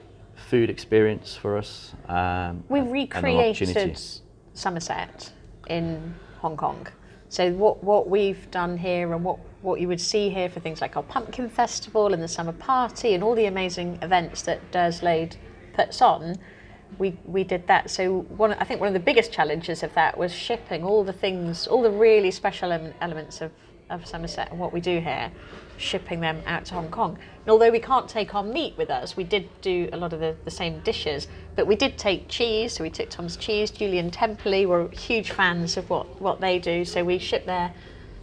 food 0.50 0.70
experience 0.70 1.36
for 1.36 1.58
us. 1.58 1.94
Um, 2.08 2.64
We 2.70 2.80
and- 2.80 2.88
and 2.88 3.28
an 3.28 3.38
recreated 3.38 4.00
Somerset 4.54 5.34
in 5.70 6.16
Hong 6.40 6.56
Kong. 6.56 6.88
So 7.30 7.52
what 7.52 7.84
what 7.84 8.10
we've 8.10 8.50
done 8.52 8.78
here 8.78 9.14
and 9.14 9.24
what 9.24 9.40
what 9.62 9.82
you 9.82 9.88
would 9.88 10.00
see 10.00 10.30
here 10.30 10.50
for 10.50 10.60
things 10.60 10.82
like 10.82 10.96
our 10.96 11.04
pumpkin 11.04 11.50
festival 11.50 12.14
and 12.14 12.24
the 12.24 12.28
summer 12.28 12.54
party 12.54 13.14
and 13.14 13.24
all 13.24 13.36
the 13.36 13.46
amazing 13.46 14.00
events 14.02 14.44
that 14.44 14.72
Durslade 14.72 15.36
puts 15.74 16.02
on, 16.02 16.38
we 16.98 17.18
we 17.26 17.44
did 17.44 17.68
that. 17.68 17.90
So 17.90 18.22
one 18.22 18.54
I 18.54 18.64
think 18.64 18.80
one 18.80 18.88
of 18.88 18.94
the 18.94 19.00
biggest 19.00 19.32
challenges 19.32 19.84
of 19.84 19.94
that 19.96 20.18
was 20.18 20.34
shipping 20.34 20.84
all 20.84 21.04
the 21.04 21.14
things, 21.14 21.68
all 21.68 21.82
the 21.82 21.92
really 21.92 22.32
special 22.32 22.72
elements 23.02 23.42
of 23.42 23.52
of 23.90 24.06
Somerset 24.06 24.52
and 24.52 24.60
what 24.60 24.74
we 24.74 24.82
do 24.82 25.00
here, 25.00 25.32
shipping 25.78 26.20
them 26.20 26.42
out 26.46 26.66
to 26.66 26.74
Hong 26.74 26.90
Kong. 26.90 27.18
And 27.44 27.50
although 27.50 27.72
we 27.72 27.80
can't 27.80 28.10
take 28.10 28.36
our 28.36 28.44
meat 28.44 28.74
with 28.78 28.90
us, 28.90 29.16
we 29.16 29.24
did 29.24 29.50
do 29.62 29.90
a 29.94 29.98
lot 29.98 30.14
of 30.14 30.20
the, 30.20 30.36
the 30.44 30.52
same 30.52 30.82
dishes, 30.82 31.28
but 31.58 31.66
we 31.68 31.76
did 31.76 31.98
take 31.98 32.30
cheese. 32.30 32.74
So 32.74 32.84
we 32.84 32.90
took 32.90 33.10
Tom's 33.10 33.36
cheese. 33.36 33.72
Julian 33.72 34.12
Temperley 34.12 34.66
were 34.66 34.88
huge 34.90 35.32
fans 35.32 35.76
of 35.76 35.90
what, 35.90 36.22
what 36.22 36.40
they 36.40 36.60
do, 36.60 36.86
so 36.86 37.04
we 37.04 37.18
shipped 37.18 37.48
their 37.48 37.74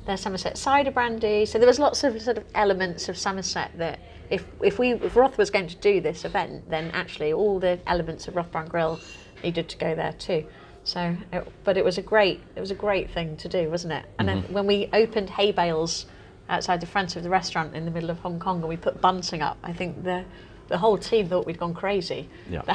their 0.07 0.17
Somerset 0.19 0.57
cider 0.57 0.91
brandy. 0.91 1.47
So 1.47 1.59
there 1.59 1.67
was 1.67 1.79
lots 1.79 2.05
of 2.05 2.21
sort 2.21 2.37
of 2.39 2.45
elements 2.55 3.09
of 3.09 3.19
Somerset 3.19 3.73
that 3.79 3.99
if 4.31 4.47
if 4.63 4.79
we 4.79 4.93
if 4.93 5.17
Roth 5.17 5.37
was 5.37 5.51
going 5.51 5.67
to 5.67 5.77
do 5.77 6.01
this 6.01 6.25
event, 6.25 6.71
then 6.71 6.91
actually 6.93 7.33
all 7.33 7.59
the 7.59 7.79
elements 7.87 8.29
of 8.29 8.37
Roth 8.37 8.53
Brown 8.53 8.69
Grill 8.69 9.01
needed 9.43 9.69
to 9.69 9.77
go 9.79 9.95
there 9.95 10.13
too. 10.13 10.47
So, 10.85 11.17
it, 11.33 11.49
but 11.65 11.79
it 11.79 11.85
was 11.85 11.99
a 11.99 12.03
great 12.03 12.41
it 12.55 12.61
was 12.61 12.71
a 12.71 12.75
great 12.77 13.11
thing 13.11 13.37
to 13.39 13.49
do, 13.49 13.69
wasn't 13.69 13.95
it? 13.95 14.05
And 14.19 14.29
then 14.29 14.43
mm-hmm. 14.43 14.53
when 14.53 14.67
we 14.67 14.89
opened 14.93 15.31
hay 15.31 15.51
bales 15.51 16.07
outside 16.49 16.81
the 16.81 16.87
front 16.87 17.17
of 17.17 17.23
the 17.23 17.31
restaurant 17.31 17.75
in 17.75 17.85
the 17.87 17.91
middle 17.91 18.11
of 18.11 18.19
Hong 18.21 18.39
Kong 18.39 18.61
and 18.61 18.69
we 18.69 18.77
put 18.77 19.01
bunting 19.01 19.43
up, 19.43 19.57
I 19.65 19.73
think 19.73 20.05
the 20.05 20.25
the 20.69 20.79
whole 20.79 20.99
team 20.99 21.29
thought 21.29 21.47
we'd 21.47 21.59
gone 21.59 21.75
crazy. 21.75 22.29
Yeah. 22.49 22.63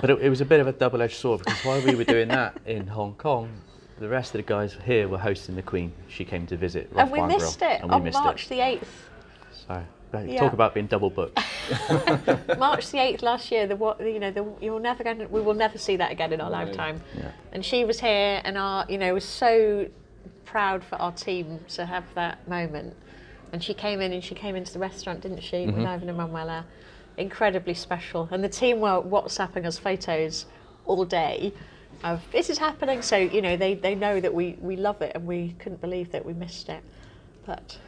but 0.00 0.10
it, 0.10 0.20
it 0.22 0.28
was 0.30 0.40
a 0.40 0.44
bit 0.44 0.60
of 0.60 0.66
a 0.66 0.72
double-edged 0.72 1.16
sword 1.16 1.40
because 1.40 1.64
while 1.64 1.80
we 1.82 1.94
were 1.94 2.04
doing 2.04 2.28
that 2.28 2.56
in 2.66 2.86
Hong 2.86 3.14
Kong, 3.14 3.50
the 3.98 4.08
rest 4.08 4.34
of 4.34 4.38
the 4.38 4.42
guys 4.42 4.76
here 4.84 5.08
were 5.08 5.18
hosting 5.18 5.54
the 5.54 5.62
Queen. 5.62 5.92
She 6.08 6.24
came 6.24 6.46
to 6.48 6.56
visit 6.56 6.88
Roth 6.92 7.02
and 7.02 7.12
we 7.12 7.18
Bar 7.18 7.28
missed 7.28 7.62
it 7.62 7.80
and 7.80 7.90
we 7.90 7.96
on 7.96 8.04
missed 8.04 8.18
March 8.22 8.46
it. 8.46 8.48
the 8.48 8.60
eighth. 8.60 9.08
So 9.66 9.82
Yeah. 10.12 10.40
talk 10.40 10.52
about 10.52 10.74
being 10.74 10.86
double 10.86 11.10
booked. 11.10 11.38
March 12.58 12.90
the 12.90 12.98
eighth 12.98 13.22
last 13.22 13.50
year. 13.50 13.66
The 13.66 13.76
what 13.76 14.00
you 14.00 14.20
know 14.20 14.30
the 14.30 14.46
you're 14.60 14.80
never 14.80 15.02
going 15.02 15.18
to 15.18 15.26
we 15.26 15.40
will 15.40 15.54
never 15.54 15.78
see 15.78 15.96
that 15.96 16.12
again 16.12 16.32
in 16.32 16.40
our 16.40 16.50
lifetime. 16.50 17.00
Yeah. 17.16 17.30
And 17.52 17.64
she 17.64 17.84
was 17.84 18.00
here, 18.00 18.40
and 18.44 18.56
our 18.56 18.86
you 18.88 18.98
know 18.98 19.14
was 19.14 19.24
so 19.24 19.88
proud 20.44 20.84
for 20.84 20.96
our 20.96 21.12
team 21.12 21.60
to 21.68 21.86
have 21.86 22.04
that 22.14 22.46
moment. 22.48 22.94
And 23.52 23.62
she 23.62 23.74
came 23.74 24.00
in 24.00 24.12
and 24.12 24.22
she 24.22 24.34
came 24.34 24.56
into 24.56 24.72
the 24.72 24.78
restaurant, 24.78 25.20
didn't 25.20 25.42
she, 25.42 25.66
with 25.66 25.76
mm-hmm. 25.76 25.86
Ivan 25.86 26.08
and 26.08 26.18
Manuela? 26.18 26.64
Incredibly 27.16 27.74
special. 27.74 28.28
And 28.30 28.42
the 28.42 28.48
team 28.48 28.80
were 28.80 29.00
WhatsApping 29.02 29.66
us 29.66 29.78
photos 29.78 30.46
all 30.86 31.04
day 31.04 31.52
of 32.02 32.20
this 32.32 32.50
is 32.50 32.58
happening. 32.58 33.02
So 33.02 33.16
you 33.16 33.40
know 33.42 33.56
they 33.56 33.74
they 33.74 33.94
know 33.94 34.20
that 34.20 34.32
we 34.32 34.56
we 34.60 34.76
love 34.76 35.00
it, 35.02 35.12
and 35.14 35.26
we 35.26 35.54
couldn't 35.58 35.80
believe 35.80 36.12
that 36.12 36.24
we 36.24 36.32
missed 36.34 36.68
it. 36.68 36.82
But 37.46 37.78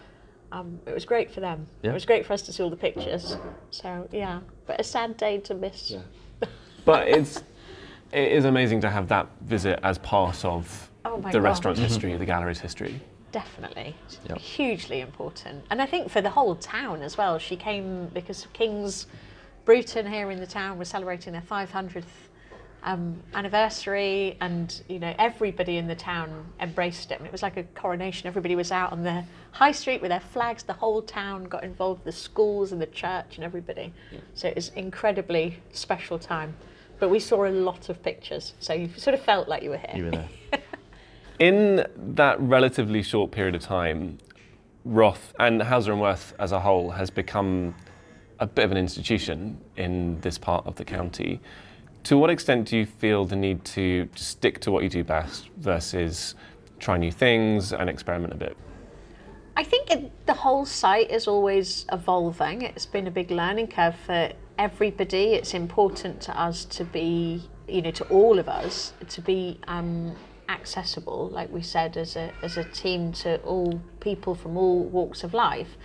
um, 0.53 0.81
it 0.87 0.95
was 0.95 1.05
great 1.05 1.31
for 1.31 1.41
them. 1.41 1.67
Yeah. 1.83 1.91
It 1.91 1.95
was 1.95 2.05
great 2.07 2.25
for 2.25 2.33
us 2.33 2.43
to 2.43 2.53
see 2.53 2.63
all 2.63 2.71
the 2.71 2.77
pictures. 2.77 3.37
So 3.71 4.09
yeah, 4.13 4.41
but 4.67 4.81
a 4.81 4.85
sad 4.85 5.17
day 5.17 5.39
to 5.41 5.55
miss. 5.55 5.95
But 6.85 7.09
it's 7.09 7.43
it 8.13 8.33
is 8.33 8.45
amazing 8.45 8.81
to 8.83 8.91
have 8.91 9.09
that 9.09 9.27
visit 9.43 9.81
as 9.83 9.99
part 9.99 10.45
of 10.45 10.91
Oh 11.05 11.17
the 11.21 11.33
God. 11.33 11.43
restaurant's 11.43 11.81
history, 11.81 12.17
the 12.17 12.25
gallery's 12.25 12.61
history. 12.61 13.01
Definitely. 13.37 13.95
Yep. 14.31 14.39
Hugely 14.39 15.03
important. 15.03 15.63
And 15.71 15.83
I 15.83 15.85
think 15.85 16.09
for 16.09 16.23
the 16.23 16.31
whole 16.31 16.55
town 16.55 17.03
as 17.03 17.19
well. 17.19 17.39
She 17.39 17.55
came 17.55 18.07
because 18.15 18.47
King's 18.55 19.09
Bruton 19.67 20.11
here 20.11 20.31
in 20.31 20.41
the 20.41 20.47
town 20.47 20.79
was 20.79 20.89
celebrating 20.89 21.35
their 21.35 21.43
500th 21.43 22.05
um, 22.83 23.23
anniversary, 23.35 24.39
and 24.41 24.81
you 24.89 24.99
know 24.99 25.15
everybody 25.19 25.77
in 25.77 25.87
the 25.87 25.95
town 25.95 26.47
embraced 26.61 27.11
it. 27.11 27.19
And 27.19 27.27
it 27.27 27.33
was 27.33 27.43
like 27.43 27.59
a 27.59 27.65
coronation. 27.75 28.27
Everybody 28.27 28.57
was 28.57 28.73
out 28.73 28.91
on 28.91 29.03
the 29.03 29.23
high 29.51 29.73
street 29.73 30.01
with 30.01 30.09
their 30.09 30.21
flags. 30.21 30.63
The 30.63 30.73
whole 30.73 31.03
town 31.03 31.45
got 31.45 31.63
involved. 31.63 32.05
The 32.05 32.13
schools 32.13 32.73
and 32.73 32.81
the 32.81 32.87
church 32.87 33.37
and 33.37 33.45
everybody. 33.45 33.93
So 34.33 34.49
it 34.49 34.55
was 34.55 34.71
incredibly 34.77 35.59
special 35.73 36.19
time. 36.19 36.57
But 36.99 37.11
we 37.11 37.21
saw 37.21 37.45
a 37.45 37.51
lot 37.51 37.91
of 37.91 38.03
pictures, 38.03 38.55
so 38.61 38.73
you 38.73 38.89
sort 38.97 39.13
of 39.13 39.21
felt 39.21 39.47
like 39.47 39.63
you 39.63 39.69
were 39.69 39.77
here. 39.77 39.93
You 39.95 40.05
were 40.05 40.11
there. 40.13 40.29
In 41.39 41.87
that 41.97 42.41
relatively 42.41 43.03
short 43.03 43.31
period 43.31 43.55
of 43.55 43.63
time, 43.63 44.19
Roth 44.87 45.35
and 45.39 45.63
Hauser 45.63 45.93
and 45.93 46.01
Wirth 46.01 46.33
as 46.39 46.53
a 46.53 46.61
whole 46.61 46.91
has 46.91 47.11
become 47.11 47.75
a 48.39 48.47
bit 48.47 48.65
of 48.65 48.71
an 48.71 48.79
institution 48.79 49.61
in 49.77 50.21
this 50.21 50.39
part 50.39 50.67
of 50.67 50.77
the 50.77 50.85
county. 50.85 51.41
To 52.05 52.17
what 52.17 52.31
extent 52.31 52.69
do 52.69 52.79
you 52.79 52.87
feel 52.87 53.25
the 53.25 53.37
need 53.37 53.65
to 53.67 54.09
stick 54.15 54.61
to 54.61 54.71
what 54.71 54.83
you 54.83 54.89
do 54.89 55.05
best 55.05 55.51
versus 55.59 56.37
try 56.79 56.97
new 56.97 57.13
things 57.13 57.73
and 57.73 57.91
experiment 57.91 58.33
a 58.33 58.37
bit? 58.37 58.57
I 59.59 59.65
think 59.65 59.91
it, 59.91 60.27
the 60.27 60.35
whole 60.35 60.65
site 60.65 61.11
is 61.11 61.27
always 61.27 61.85
evolving. 61.93 62.63
It's 62.63 62.87
been 62.87 63.07
a 63.07 63.11
big 63.11 63.31
learning 63.31 63.69
curve 63.69 63.97
for 63.97 64.31
everybody. 64.59 65.35
It's 65.35 65.55
important 65.55 66.21
to 66.23 66.41
us 66.41 66.65
to 66.67 66.85
be, 66.85 67.43
you 67.67 67.83
know, 67.83 67.91
to 67.91 68.05
all 68.05 68.39
of 68.39 68.49
us 68.49 68.93
to 69.09 69.21
be 69.21 69.59
um, 69.67 70.15
accessible, 70.49 71.29
like 71.29 71.51
we 71.53 71.63
said, 71.63 71.97
as 71.97 72.17
a 72.17 72.33
as 72.43 72.57
a 72.57 72.65
team 72.65 73.13
to 73.13 73.39
all 73.43 73.81
people 74.01 74.35
from 74.35 74.57
all 74.57 74.85
walks 74.85 75.25
of 75.25 75.35
life. 75.35 75.77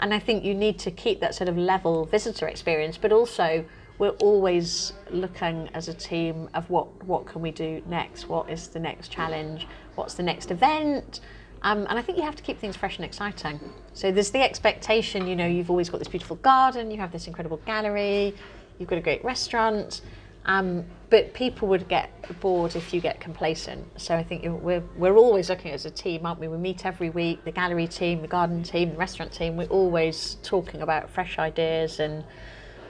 And 0.00 0.12
I 0.12 0.18
think 0.18 0.44
you 0.44 0.54
need 0.54 0.78
to 0.80 0.90
keep 0.90 1.20
that 1.20 1.34
sort 1.34 1.48
of 1.48 1.56
level 1.56 2.04
visitor 2.06 2.48
experience, 2.48 2.98
but 2.98 3.12
also 3.12 3.64
we're 3.98 4.10
always 4.20 4.92
looking 5.10 5.68
as 5.74 5.86
a 5.88 5.94
team 5.94 6.48
of 6.54 6.68
what 6.70 7.04
what 7.04 7.26
can 7.26 7.40
we 7.40 7.50
do 7.50 7.82
next? 7.86 8.28
What 8.28 8.50
is 8.50 8.68
the 8.68 8.80
next 8.80 9.08
challenge? 9.08 9.66
What's 9.94 10.14
the 10.14 10.22
next 10.22 10.50
event? 10.50 11.20
Um, 11.62 11.86
and 11.88 11.98
I 11.98 12.02
think 12.02 12.18
you 12.18 12.24
have 12.24 12.34
to 12.36 12.42
keep 12.42 12.58
things 12.58 12.76
fresh 12.76 12.96
and 12.96 13.04
exciting. 13.04 13.60
So 13.92 14.10
there's 14.10 14.32
the 14.32 14.42
expectation, 14.42 15.28
you 15.28 15.36
know, 15.36 15.46
you've 15.46 15.70
always 15.70 15.88
got 15.88 15.98
this 15.98 16.08
beautiful 16.08 16.36
garden, 16.36 16.90
you 16.90 16.98
have 16.98 17.12
this 17.12 17.28
incredible 17.28 17.58
gallery, 17.58 18.34
you've 18.78 18.88
got 18.88 18.98
a 18.98 19.02
great 19.02 19.24
restaurant, 19.24 20.00
um, 20.46 20.84
but 21.12 21.34
people 21.34 21.68
would 21.68 21.88
get 21.88 22.08
bored 22.40 22.74
if 22.74 22.94
you 22.94 22.98
get 22.98 23.20
complacent. 23.20 24.00
So 24.00 24.16
I 24.16 24.22
think 24.22 24.44
we're, 24.44 24.82
we're 24.96 25.18
always 25.18 25.50
looking 25.50 25.70
as 25.72 25.84
a 25.84 25.90
team, 25.90 26.24
aren't 26.24 26.40
we? 26.40 26.48
We 26.48 26.56
meet 26.56 26.86
every 26.86 27.10
week, 27.10 27.44
the 27.44 27.52
gallery 27.52 27.86
team, 27.86 28.22
the 28.22 28.28
garden 28.28 28.62
team, 28.62 28.92
the 28.92 28.96
restaurant 28.96 29.30
team, 29.30 29.58
we're 29.58 29.66
always 29.66 30.38
talking 30.42 30.80
about 30.80 31.10
fresh 31.10 31.38
ideas 31.38 32.00
and 32.00 32.24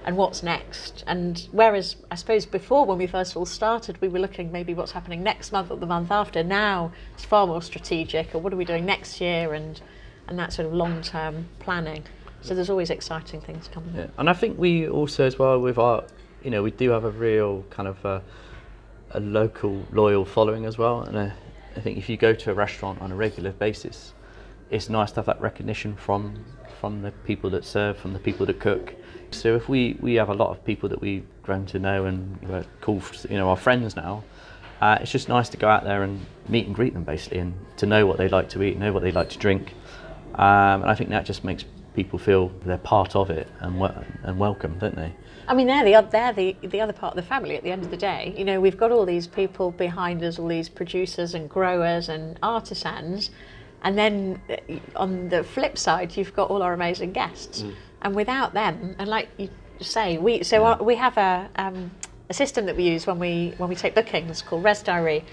and 0.04 0.16
what's 0.16 0.42
next. 0.42 1.02
And 1.08 1.48
whereas 1.50 1.96
I 2.12 2.14
suppose 2.14 2.46
before 2.46 2.86
when 2.86 2.98
we 2.98 3.08
first 3.08 3.36
all 3.36 3.44
started, 3.44 4.00
we 4.00 4.06
were 4.06 4.20
looking 4.20 4.52
maybe 4.52 4.72
what's 4.72 4.92
happening 4.92 5.24
next 5.24 5.50
month 5.50 5.72
or 5.72 5.76
the 5.76 5.86
month 5.86 6.12
after. 6.12 6.44
Now 6.44 6.92
it's 7.14 7.24
far 7.24 7.48
more 7.48 7.62
strategic. 7.62 8.36
Or 8.36 8.38
what 8.38 8.52
are 8.52 8.56
we 8.56 8.64
doing 8.64 8.86
next 8.86 9.20
year? 9.20 9.52
And 9.52 9.80
and 10.28 10.38
that 10.38 10.52
sort 10.52 10.66
of 10.68 10.74
long 10.74 11.02
term 11.02 11.48
planning. 11.58 12.04
So 12.40 12.54
there's 12.54 12.70
always 12.70 12.90
exciting 12.90 13.40
things 13.40 13.66
coming. 13.66 13.96
Yeah. 13.96 14.06
And 14.16 14.30
I 14.30 14.32
think 14.32 14.58
we 14.58 14.88
also, 14.88 15.24
as 15.24 15.38
well, 15.38 15.60
with 15.60 15.78
our, 15.78 16.04
you 16.44 16.50
know, 16.50 16.62
we 16.62 16.70
do 16.70 16.90
have 16.90 17.04
a 17.04 17.10
real 17.10 17.64
kind 17.70 17.88
of 17.88 18.04
a, 18.04 18.22
a 19.12 19.20
local 19.20 19.84
loyal 19.92 20.24
following 20.24 20.64
as 20.64 20.78
well. 20.78 21.02
And 21.02 21.16
uh, 21.16 21.30
I 21.76 21.80
think 21.80 21.98
if 21.98 22.08
you 22.08 22.16
go 22.16 22.34
to 22.34 22.50
a 22.50 22.54
restaurant 22.54 23.00
on 23.00 23.12
a 23.12 23.16
regular 23.16 23.52
basis, 23.52 24.12
it's 24.70 24.88
nice 24.88 25.10
to 25.12 25.16
have 25.16 25.26
that 25.26 25.40
recognition 25.40 25.96
from 25.96 26.44
from 26.80 27.02
the 27.02 27.12
people 27.24 27.48
that 27.48 27.64
serve, 27.64 27.96
from 27.96 28.12
the 28.12 28.18
people 28.18 28.44
that 28.44 28.58
cook. 28.58 28.92
So 29.30 29.54
if 29.54 29.68
we, 29.68 29.96
we 30.00 30.14
have 30.14 30.30
a 30.30 30.34
lot 30.34 30.50
of 30.50 30.64
people 30.64 30.88
that 30.88 31.00
we've 31.00 31.24
grown 31.44 31.64
to 31.66 31.78
know 31.78 32.06
and 32.06 32.42
we're 32.42 32.64
call 32.80 33.00
you 33.30 33.36
know 33.36 33.48
our 33.48 33.56
friends 33.56 33.94
now, 33.94 34.24
uh, 34.80 34.98
it's 35.00 35.12
just 35.12 35.28
nice 35.28 35.48
to 35.50 35.56
go 35.56 35.68
out 35.68 35.84
there 35.84 36.02
and 36.02 36.26
meet 36.48 36.66
and 36.66 36.74
greet 36.74 36.92
them 36.92 37.04
basically, 37.04 37.38
and 37.38 37.54
to 37.76 37.86
know 37.86 38.04
what 38.06 38.18
they 38.18 38.28
like 38.28 38.48
to 38.48 38.62
eat, 38.62 38.78
know 38.78 38.92
what 38.92 39.02
they 39.02 39.12
like 39.12 39.30
to 39.30 39.38
drink, 39.38 39.74
um, 40.34 40.82
and 40.82 40.90
I 40.90 40.94
think 40.96 41.10
that 41.10 41.24
just 41.24 41.44
makes 41.44 41.64
people 41.94 42.18
feel 42.18 42.48
they're 42.64 42.78
part 42.78 43.14
of 43.14 43.30
it 43.30 43.46
and 43.60 43.80
and 44.24 44.38
welcome, 44.38 44.78
don't 44.78 44.96
they? 44.96 45.12
I 45.48 45.54
mean, 45.54 45.66
they're 45.66 45.84
the 45.84 46.08
they're 46.10 46.32
the 46.32 46.56
the 46.62 46.80
other 46.80 46.92
part 46.92 47.16
of 47.16 47.16
the 47.16 47.28
family. 47.28 47.56
At 47.56 47.62
the 47.62 47.70
end 47.72 47.84
of 47.84 47.90
the 47.90 47.96
day, 47.96 48.34
you 48.36 48.44
know, 48.44 48.60
we've 48.60 48.76
got 48.76 48.90
all 48.92 49.04
these 49.04 49.26
people 49.26 49.70
behind 49.72 50.22
us, 50.22 50.38
all 50.38 50.48
these 50.48 50.68
producers 50.68 51.34
and 51.34 51.48
growers 51.50 52.08
and 52.08 52.38
artisans, 52.42 53.30
and 53.82 53.98
then 53.98 54.40
uh, 54.48 54.56
on 54.96 55.28
the 55.28 55.42
flip 55.44 55.76
side, 55.78 56.16
you've 56.16 56.34
got 56.34 56.50
all 56.50 56.62
our 56.62 56.72
amazing 56.72 57.12
guests. 57.12 57.64
And 58.02 58.14
without 58.14 58.52
them, 58.54 58.96
and 58.98 59.08
like 59.08 59.28
you 59.38 59.48
say, 59.80 60.18
we 60.18 60.42
so 60.42 60.64
our, 60.64 60.82
we 60.82 60.96
have 60.96 61.16
a 61.18 61.48
um, 61.56 61.90
a 62.30 62.34
system 62.34 62.66
that 62.66 62.76
we 62.76 62.84
use 62.84 63.06
when 63.06 63.18
we 63.18 63.54
when 63.58 63.68
we 63.68 63.74
take 63.76 63.94
bookings 63.94 64.42
called 64.42 64.62
ResDiary, 64.64 65.24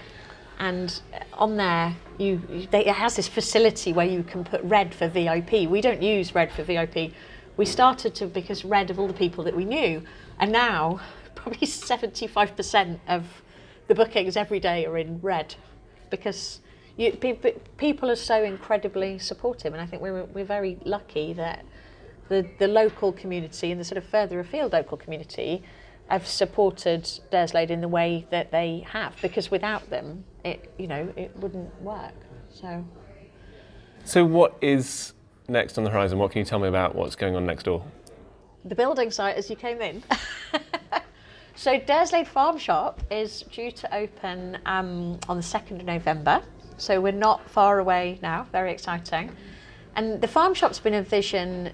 and 0.58 1.00
on 1.34 1.56
there 1.56 1.94
you 2.18 2.42
you- 2.50 2.66
they, 2.70 2.84
it 2.86 2.94
has 2.94 3.16
this 3.16 3.28
facility 3.28 3.92
where 3.92 4.06
you 4.06 4.22
can 4.22 4.44
put 4.44 4.60
red 4.64 4.94
for 4.94 5.08
VIP. 5.08 5.68
We 5.68 5.80
don't 5.80 6.02
use 6.02 6.34
red 6.34 6.52
for 6.52 6.62
VIP. 6.64 7.12
We 7.60 7.66
started 7.66 8.14
to 8.14 8.26
because 8.26 8.64
red 8.64 8.88
of 8.88 8.98
all 8.98 9.06
the 9.06 9.12
people 9.12 9.44
that 9.44 9.54
we 9.54 9.66
knew, 9.66 10.02
and 10.38 10.50
now 10.50 10.98
probably 11.34 11.66
seventy 11.66 12.26
five 12.26 12.56
percent 12.56 13.02
of 13.06 13.26
the 13.86 13.94
bookings 13.94 14.34
every 14.34 14.60
day 14.60 14.86
are 14.86 14.96
in 14.96 15.20
red, 15.20 15.56
because 16.08 16.60
you, 16.96 17.12
pe- 17.12 17.34
pe- 17.34 17.58
people 17.76 18.10
are 18.10 18.16
so 18.16 18.42
incredibly 18.42 19.18
supportive, 19.18 19.74
and 19.74 19.82
I 19.82 19.84
think 19.84 20.00
we're 20.00 20.24
we're 20.24 20.46
very 20.46 20.78
lucky 20.86 21.34
that 21.34 21.66
the 22.30 22.48
the 22.58 22.66
local 22.66 23.12
community 23.12 23.70
and 23.70 23.78
the 23.78 23.84
sort 23.84 23.98
of 23.98 24.06
further 24.06 24.40
afield 24.40 24.72
local 24.72 24.96
community 24.96 25.62
have 26.08 26.26
supported 26.26 27.02
Durslade 27.30 27.68
in 27.68 27.82
the 27.82 27.88
way 27.88 28.26
that 28.30 28.50
they 28.52 28.86
have, 28.88 29.20
because 29.20 29.50
without 29.50 29.90
them, 29.90 30.24
it 30.46 30.72
you 30.78 30.86
know 30.86 31.12
it 31.14 31.36
wouldn't 31.36 31.82
work. 31.82 32.14
So. 32.48 32.86
So, 34.02 34.24
what 34.24 34.56
is 34.62 35.12
next 35.50 35.76
on 35.76 35.84
the 35.84 35.90
horizon? 35.90 36.18
What 36.18 36.30
can 36.30 36.38
you 36.38 36.44
tell 36.44 36.58
me 36.58 36.68
about 36.68 36.94
what's 36.94 37.16
going 37.16 37.36
on 37.36 37.44
next 37.44 37.64
door? 37.64 37.84
the 38.64 38.74
building 38.74 39.10
site 39.10 39.36
as 39.36 39.48
you 39.48 39.56
came 39.56 39.80
in. 39.80 40.02
so 41.54 41.78
Durslade 41.78 42.26
Farm 42.26 42.58
Shop 42.58 43.00
is 43.10 43.42
due 43.42 43.70
to 43.70 43.94
open 43.94 44.58
um, 44.66 45.18
on 45.28 45.36
the 45.36 45.42
2nd 45.42 45.80
of 45.80 45.84
November. 45.84 46.42
So 46.76 47.00
we're 47.00 47.12
not 47.12 47.48
far 47.48 47.78
away 47.78 48.18
now, 48.22 48.46
very 48.52 48.72
exciting. 48.72 49.34
And 49.96 50.20
the 50.20 50.28
farm 50.28 50.54
shop's 50.54 50.78
been 50.78 50.94
a 50.94 51.02
vision 51.02 51.72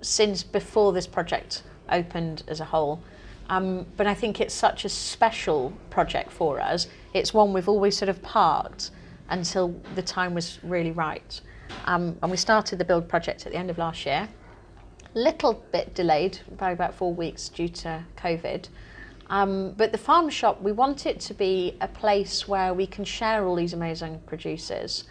since 0.00 0.42
before 0.42 0.92
this 0.92 1.06
project 1.06 1.62
opened 1.90 2.42
as 2.48 2.60
a 2.60 2.64
whole. 2.64 3.00
Um, 3.48 3.86
but 3.96 4.06
I 4.06 4.14
think 4.14 4.40
it's 4.40 4.54
such 4.54 4.84
a 4.84 4.88
special 4.88 5.72
project 5.90 6.32
for 6.32 6.60
us. 6.60 6.88
It's 7.12 7.34
one 7.34 7.52
we've 7.52 7.68
always 7.68 7.96
sort 7.96 8.08
of 8.08 8.22
parked 8.22 8.90
until 9.28 9.80
the 9.94 10.02
time 10.02 10.34
was 10.34 10.58
really 10.62 10.90
right. 10.90 11.40
Um, 11.86 12.16
and 12.22 12.30
we 12.30 12.36
started 12.36 12.78
the 12.78 12.84
build 12.84 13.08
project 13.08 13.46
at 13.46 13.52
the 13.52 13.58
end 13.58 13.70
of 13.70 13.78
last 13.78 14.06
year 14.06 14.28
little 15.14 15.64
bit 15.72 15.94
delayed 15.94 16.38
by 16.58 16.72
about 16.72 16.94
four 16.94 17.14
weeks 17.14 17.48
due 17.48 17.68
to 17.68 18.04
COVID. 18.16 18.68
Um, 19.30 19.72
but 19.72 19.92
the 19.92 19.98
farm 19.98 20.28
shop, 20.28 20.60
we 20.60 20.72
want 20.72 21.06
it 21.06 21.20
to 21.20 21.34
be 21.34 21.76
a 21.80 21.88
place 21.88 22.46
where 22.46 22.74
we 22.74 22.86
can 22.86 23.04
share 23.04 23.46
all 23.46 23.54
these 23.54 23.72
amazing 23.72 24.20
producers, 24.26 25.04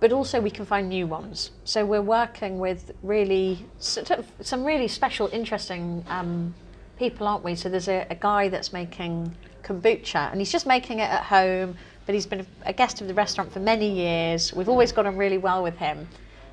but 0.00 0.12
also 0.12 0.40
we 0.40 0.50
can 0.50 0.66
find 0.66 0.88
new 0.88 1.06
ones. 1.06 1.52
So 1.64 1.84
we're 1.84 2.02
working 2.02 2.58
with 2.58 2.92
really 3.02 3.64
some 3.78 4.64
really 4.64 4.88
special, 4.88 5.28
interesting 5.32 6.04
um, 6.08 6.54
people, 6.98 7.26
aren't 7.26 7.44
we? 7.44 7.54
So 7.54 7.68
there's 7.68 7.88
a, 7.88 8.06
a 8.10 8.16
guy 8.16 8.48
that's 8.48 8.72
making 8.72 9.34
kombucha, 9.62 10.30
and 10.30 10.40
he's 10.40 10.52
just 10.52 10.66
making 10.66 10.98
it 10.98 11.08
at 11.08 11.22
home. 11.22 11.76
But 12.06 12.14
he's 12.14 12.26
been 12.26 12.46
a 12.64 12.72
guest 12.72 13.00
of 13.00 13.08
the 13.08 13.14
restaurant 13.14 13.52
for 13.52 13.60
many 13.60 13.88
years. 13.88 14.52
We've 14.52 14.68
always 14.68 14.92
got 14.92 15.06
on 15.06 15.16
really 15.16 15.38
well 15.38 15.62
with 15.62 15.76
him 15.76 16.08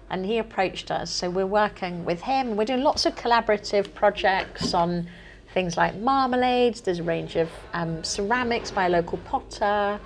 and 0.09 0.25
he 0.25 0.37
approached 0.39 0.91
us. 0.91 1.11
So 1.11 1.29
we're 1.29 1.45
working 1.45 2.05
with 2.05 2.21
him. 2.21 2.55
We're 2.55 2.65
doing 2.65 2.83
lots 2.83 3.05
of 3.05 3.15
collaborative 3.15 3.93
projects 3.93 4.73
on 4.73 5.07
things 5.53 5.77
like 5.77 5.95
marmalades. 5.95 6.81
There's 6.81 6.99
a 6.99 7.03
range 7.03 7.35
of 7.35 7.49
um, 7.73 8.03
ceramics 8.03 8.71
by 8.71 8.85
a 8.85 8.89
local 8.89 9.17
potter. 9.19 9.99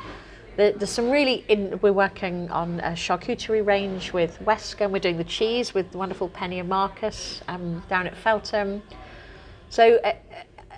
There, 0.56 0.72
there's 0.72 0.90
some 0.90 1.10
really. 1.10 1.46
In, 1.48 1.80
we're 1.82 1.94
working 1.94 2.50
on 2.52 2.80
a 2.82 2.92
charcuterie 2.92 3.66
range 3.66 4.14
with 4.14 4.40
Westcombe. 4.40 4.92
We're 4.92 5.00
doing 5.00 5.18
the 5.18 5.24
cheese 5.24 5.74
with 5.74 5.92
the 5.92 5.98
wonderful 5.98 6.30
Penny 6.30 6.60
and 6.60 6.70
Marcus 6.70 7.42
um, 7.48 7.84
down 7.90 8.08
at 8.08 8.16
Feltham. 8.16 8.82
So. 9.70 9.98
Uh, 9.98 10.14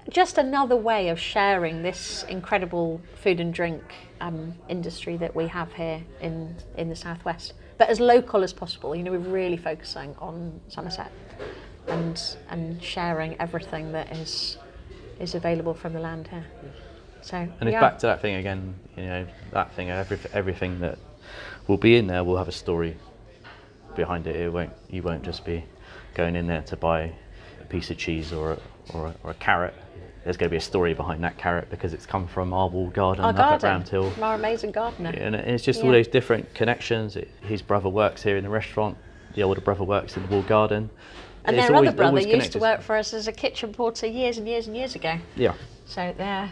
just 0.09 0.37
another 0.37 0.75
way 0.75 1.09
of 1.09 1.19
sharing 1.19 1.81
this 1.81 2.23
incredible 2.29 3.01
food 3.15 3.39
and 3.39 3.53
drink 3.53 3.81
um, 4.21 4.53
industry 4.69 5.17
that 5.17 5.35
we 5.35 5.47
have 5.47 5.73
here 5.73 6.01
in, 6.21 6.55
in 6.77 6.89
the 6.89 6.95
southwest 6.95 7.53
but 7.77 7.89
as 7.89 7.99
local 7.99 8.43
as 8.43 8.53
possible. 8.53 8.95
You 8.95 9.03
know, 9.03 9.11
we're 9.11 9.19
really 9.19 9.57
focusing 9.57 10.15
on 10.19 10.59
Somerset 10.67 11.11
and 11.87 12.21
and 12.49 12.81
sharing 12.81 13.39
everything 13.39 13.91
that 13.91 14.15
is 14.15 14.57
is 15.19 15.35
available 15.35 15.73
from 15.73 15.93
the 15.93 15.99
land 15.99 16.27
here. 16.27 16.45
So 17.21 17.37
and 17.37 17.53
it's 17.61 17.73
yeah. 17.73 17.81
back 17.81 17.99
to 17.99 18.07
that 18.07 18.21
thing 18.21 18.35
again. 18.35 18.75
You 18.95 19.05
know, 19.05 19.27
that 19.51 19.73
thing. 19.73 19.89
Every, 19.89 20.17
everything 20.33 20.79
that 20.79 20.97
will 21.67 21.77
be 21.77 21.97
in 21.97 22.07
there 22.07 22.23
will 22.23 22.37
have 22.37 22.47
a 22.47 22.53
story 22.53 22.97
behind 23.95 24.27
it. 24.27 24.35
It 24.35 24.51
won't. 24.51 24.73
You 24.89 25.01
won't 25.01 25.23
just 25.23 25.45
be 25.45 25.63
going 26.13 26.35
in 26.35 26.47
there 26.47 26.63
to 26.63 26.77
buy 26.77 27.13
a 27.61 27.65
piece 27.65 27.89
of 27.89 27.97
cheese 27.97 28.31
or 28.31 28.53
a, 28.53 28.59
or 28.93 29.07
a, 29.07 29.15
or 29.23 29.31
a 29.31 29.35
carrot 29.35 29.73
there's 30.25 30.37
going 30.37 30.47
to 30.49 30.51
be 30.51 30.57
a 30.57 30.61
story 30.61 30.95
behind 30.95 31.23
that 31.23 31.37
carrot 31.37 31.69
because 31.69 31.93
it's 31.93 32.07
come 32.07 32.27
from 32.27 32.51
our 32.51 32.67
walled 32.67 32.93
garden 32.93 33.23
our 33.23 33.29
up 33.29 33.37
garden, 33.37 33.55
at 33.55 33.71
Round 33.71 33.87
Hill. 33.87 34.09
From 34.09 34.23
our 34.23 34.33
amazing 34.33 34.71
gardener. 34.71 35.11
And 35.11 35.35
it's 35.35 35.63
just 35.63 35.79
Yeah. 35.79 35.85
all 35.85 35.91
those 35.91 36.07
different 36.07 36.51
connections. 36.55 37.15
It, 37.15 37.29
his 37.41 37.61
brother 37.61 37.89
works 37.89 38.23
here 38.23 38.35
in 38.35 38.43
the 38.43 38.49
restaurant. 38.49 38.97
The 39.35 39.43
older 39.43 39.61
brother 39.61 39.83
works 39.83 40.17
in 40.17 40.23
the 40.23 40.29
walled 40.29 40.47
garden. 40.47 40.89
And 41.45 41.55
It's 41.55 41.67
their 41.67 41.75
always- 41.75 41.89
other 41.89 41.97
brother 41.97 42.21
used 42.21 42.53
to 42.53 42.59
work 42.59 42.81
for 42.81 42.95
us 42.95 43.13
as 43.13 43.27
a 43.27 43.31
kitchen 43.31 43.71
porter 43.71 44.07
years 44.07 44.39
and 44.39 44.47
years 44.47 44.65
and 44.65 44.75
years 44.75 44.95
ago. 44.95 45.19
Yeah. 45.35 45.53
So 45.85 46.11
they're, 46.17 46.49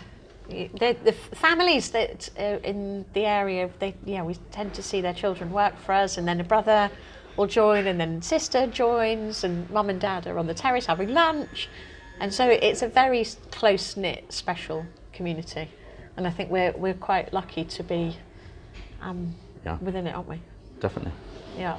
they're 0.75 0.93
the 0.93 1.13
families 1.13 1.89
that 1.91 2.29
uh, 2.37 2.59
in 2.63 3.05
the 3.13 3.25
area, 3.25 3.71
they 3.79 3.95
yeah, 4.05 4.21
we 4.21 4.35
tend 4.51 4.75
to 4.75 4.83
see 4.83 5.01
their 5.01 5.15
children 5.15 5.51
work 5.51 5.75
for 5.79 5.93
us, 5.93 6.19
and 6.19 6.27
then 6.27 6.39
a 6.39 6.43
brother 6.43 6.91
will 7.37 7.47
join, 7.47 7.87
and 7.87 7.99
then 7.99 8.21
sister 8.21 8.67
joins, 8.67 9.43
and 9.43 9.67
mum 9.71 9.89
and 9.89 9.99
dad 9.99 10.27
are 10.27 10.37
on 10.37 10.45
the 10.45 10.53
terrace 10.53 10.85
having 10.85 11.11
lunch, 11.11 11.69
and 12.23 12.33
so 12.33 12.47
it's 12.47 12.81
a 12.81 12.87
very 12.87 13.25
close 13.51 13.97
knit, 13.97 14.31
special 14.31 14.85
community, 15.11 15.67
and 16.15 16.25
I 16.25 16.29
think 16.29 16.49
we're 16.49 16.71
we're 16.71 16.93
quite 16.93 17.33
lucky 17.33 17.65
to 17.65 17.83
be 17.83 18.15
um, 19.01 19.35
Yeah. 19.65 19.77
within 19.81 20.07
it, 20.07 20.15
aren't 20.15 20.29
we? 20.29 20.39
Definitely. 20.79 21.11
Yeah. 21.57 21.77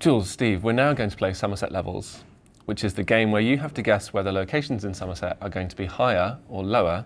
Jules, 0.00 0.28
Steve, 0.28 0.64
we're 0.64 0.72
now 0.72 0.92
going 0.92 1.10
to 1.10 1.16
play 1.16 1.32
Somerset 1.32 1.70
Levels, 1.70 2.24
which 2.64 2.82
is 2.82 2.94
the 2.94 3.04
game 3.04 3.30
where 3.30 3.42
you 3.42 3.58
have 3.58 3.72
to 3.74 3.82
guess 3.82 4.12
whether 4.12 4.32
locations 4.32 4.84
in 4.84 4.92
Somerset 4.92 5.36
are 5.40 5.48
going 5.48 5.68
to 5.68 5.76
be 5.76 5.86
higher 5.86 6.38
or 6.48 6.64
lower 6.64 7.04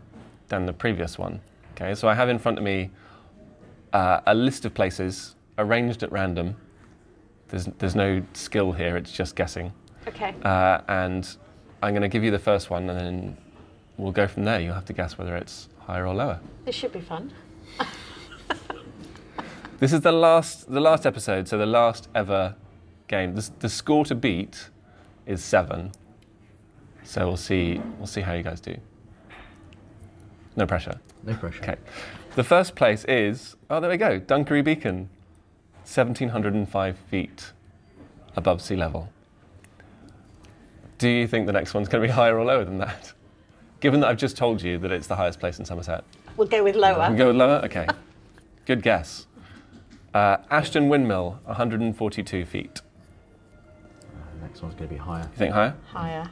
than 0.48 0.64
the 0.64 0.72
previous 0.72 1.18
one. 1.18 1.42
Okay, 1.74 1.94
so 1.94 2.08
I 2.08 2.14
have 2.14 2.30
in 2.30 2.38
front 2.38 2.56
of 2.56 2.64
me 2.64 2.90
uh, 3.94 4.20
a 4.26 4.34
list 4.34 4.66
of 4.66 4.74
places 4.74 5.36
arranged 5.56 6.02
at 6.02 6.12
random. 6.12 6.56
There's, 7.48 7.66
there's 7.78 7.94
no 7.94 8.22
skill 8.34 8.72
here, 8.72 8.96
it's 8.96 9.12
just 9.12 9.36
guessing. 9.36 9.72
Okay. 10.06 10.34
Uh, 10.42 10.80
and 10.88 11.36
I'm 11.82 11.92
going 11.94 12.02
to 12.02 12.08
give 12.08 12.22
you 12.22 12.30
the 12.30 12.38
first 12.38 12.68
one 12.68 12.90
and 12.90 12.98
then 12.98 13.36
we'll 13.96 14.12
go 14.12 14.26
from 14.26 14.44
there. 14.44 14.60
You'll 14.60 14.74
have 14.74 14.84
to 14.86 14.92
guess 14.92 15.16
whether 15.16 15.34
it's 15.36 15.68
higher 15.78 16.06
or 16.06 16.14
lower. 16.14 16.40
This 16.66 16.74
should 16.74 16.92
be 16.92 17.00
fun. 17.00 17.32
This 19.80 19.92
is 19.92 20.00
the 20.02 20.12
last, 20.12 20.72
the 20.72 20.80
last 20.80 21.04
episode, 21.04 21.48
so 21.48 21.58
the 21.58 21.66
last 21.66 22.08
ever 22.14 22.54
game. 23.08 23.34
The, 23.34 23.50
the 23.58 23.68
score 23.68 24.04
to 24.06 24.14
beat 24.14 24.70
is 25.26 25.42
seven. 25.44 25.92
So 27.02 27.26
we'll 27.26 27.36
see. 27.36 27.82
We'll 27.98 28.06
see 28.06 28.20
how 28.20 28.32
you 28.34 28.42
guys 28.42 28.60
do. 28.60 28.76
No 30.56 30.66
pressure. 30.66 30.98
No 31.24 31.34
pressure. 31.34 31.62
Okay. 31.62 31.76
The 32.34 32.44
first 32.44 32.74
place 32.74 33.04
is 33.04 33.54
oh 33.70 33.80
there 33.80 33.90
we 33.90 33.96
go, 33.96 34.18
Dunkery 34.18 34.64
Beacon, 34.64 35.08
1,705 35.84 36.98
feet 37.10 37.52
above 38.34 38.60
sea 38.60 38.74
level. 38.74 39.08
Do 40.98 41.08
you 41.08 41.28
think 41.28 41.46
the 41.46 41.52
next 41.52 41.74
one's 41.74 41.88
going 41.88 42.02
to 42.02 42.08
be 42.08 42.12
higher 42.12 42.36
or 42.36 42.44
lower 42.44 42.64
than 42.64 42.78
that? 42.78 43.12
Given 43.78 44.00
that 44.00 44.08
I've 44.08 44.16
just 44.16 44.36
told 44.36 44.62
you 44.62 44.78
that 44.78 44.90
it's 44.90 45.06
the 45.06 45.16
highest 45.16 45.38
place 45.38 45.58
in 45.58 45.64
Somerset. 45.64 46.04
We'll 46.36 46.48
go 46.48 46.64
with 46.64 46.74
lower. 46.74 47.08
We'll 47.08 47.18
go 47.18 47.26
with 47.28 47.36
lower? 47.36 47.60
Okay. 47.64 47.86
Good 48.66 48.82
guess. 48.82 49.26
Uh, 50.12 50.38
Ashton 50.50 50.88
Windmill, 50.88 51.40
142 51.44 52.44
feet. 52.46 52.80
The 54.00 54.46
next 54.46 54.62
one's 54.62 54.74
going 54.74 54.88
to 54.88 54.94
be 54.94 54.98
higher. 54.98 55.22
You 55.22 55.36
think 55.36 55.52
higher? 55.52 55.74
Higher. 55.92 56.30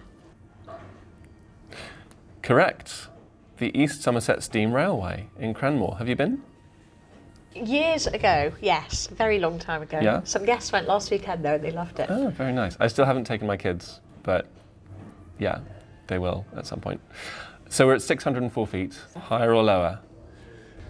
Correct. 2.43 3.09
The 3.63 3.81
East 3.81 4.03
Somerset 4.03 4.43
Steam 4.43 4.73
Railway 4.73 5.29
in 5.39 5.55
Cranmore. 5.55 5.97
Have 5.99 6.09
you 6.09 6.17
been? 6.17 6.43
Years 7.55 8.09
ago, 8.09 8.51
yes, 8.61 9.07
very 9.07 9.39
long 9.39 9.61
time 9.61 9.83
ago. 9.83 10.01
Yeah? 10.01 10.23
Some 10.25 10.45
guests 10.45 10.73
went 10.73 10.89
last 10.89 11.13
weekend 11.13 11.45
though, 11.45 11.55
and 11.55 11.63
they 11.63 11.71
loved 11.71 12.01
it. 12.01 12.09
Oh, 12.11 12.31
very 12.31 12.53
nice. 12.53 12.77
I 12.81 12.89
still 12.89 13.05
haven't 13.05 13.23
taken 13.23 13.47
my 13.47 13.57
kids, 13.57 14.01
but 14.25 14.49
yeah, 15.39 15.61
they 16.09 16.19
will 16.19 16.45
at 16.57 16.67
some 16.67 16.81
point. 16.81 17.01
So 17.69 17.87
we're 17.87 17.95
at 17.95 18.03
604 18.03 18.67
feet. 18.67 18.99
Higher 19.17 19.55
or 19.55 19.63
lower? 19.63 20.01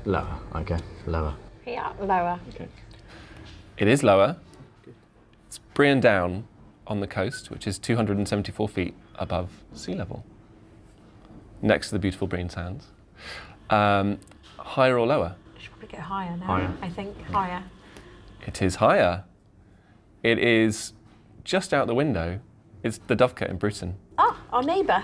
Lower. 0.06 0.38
Okay. 0.54 0.78
Lower. 1.04 1.34
Yeah, 1.66 1.92
lower. 2.00 2.40
Okay. 2.54 2.68
It 3.76 3.86
is 3.86 4.02
lower. 4.02 4.38
It's 5.46 5.60
Brean 5.74 6.00
Down 6.00 6.48
on 6.86 7.00
the 7.00 7.06
coast, 7.06 7.50
which 7.50 7.66
is 7.66 7.78
274 7.78 8.66
feet 8.66 8.94
above 9.16 9.62
sea 9.74 9.94
level, 9.94 10.24
next 11.62 11.88
to 11.88 11.94
the 11.94 11.98
beautiful 11.98 12.28
Brean 12.28 12.50
Sands. 12.50 12.86
Um, 13.70 14.18
higher 14.58 14.98
or 14.98 15.06
lower? 15.06 15.36
Should 15.58 15.70
probably 15.70 15.88
get 15.88 16.00
higher 16.00 16.36
now. 16.36 16.46
Higher. 16.46 16.72
I 16.82 16.88
think 16.90 17.22
higher. 17.30 17.62
It 18.46 18.60
is 18.60 18.76
higher. 18.76 19.24
It 20.22 20.38
is 20.38 20.92
just 21.44 21.72
out 21.72 21.86
the 21.86 21.94
window. 21.94 22.40
It's 22.82 22.98
the 23.06 23.16
Dovecote 23.16 23.48
in 23.48 23.56
Bruton. 23.56 23.94
Ah, 24.18 24.38
our 24.52 24.62
neighbour. 24.62 25.02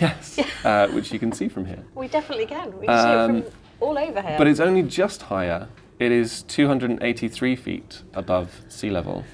Yes, 0.00 0.38
uh, 0.64 0.88
which 0.88 1.12
you 1.12 1.18
can 1.18 1.32
see 1.32 1.48
from 1.48 1.64
here. 1.64 1.82
We 1.94 2.08
definitely 2.08 2.46
can. 2.46 2.76
We 2.78 2.86
can 2.86 2.98
see 2.98 3.08
Um, 3.08 3.36
it 3.38 3.44
from 3.44 3.52
all 3.80 3.98
over 3.98 4.20
here. 4.22 4.36
But 4.38 4.46
it's 4.48 4.60
only 4.60 4.82
just 4.82 5.22
higher. 5.22 5.68
It 5.98 6.12
is 6.12 6.42
283 6.44 7.56
feet 7.56 8.02
above 8.14 8.62
sea 8.68 8.90
level. 8.90 9.24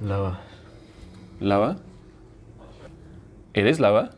Lower. 0.00 0.38
Lower. 1.40 1.76
It 3.54 3.66
is 3.66 3.80
lower. 3.80 4.10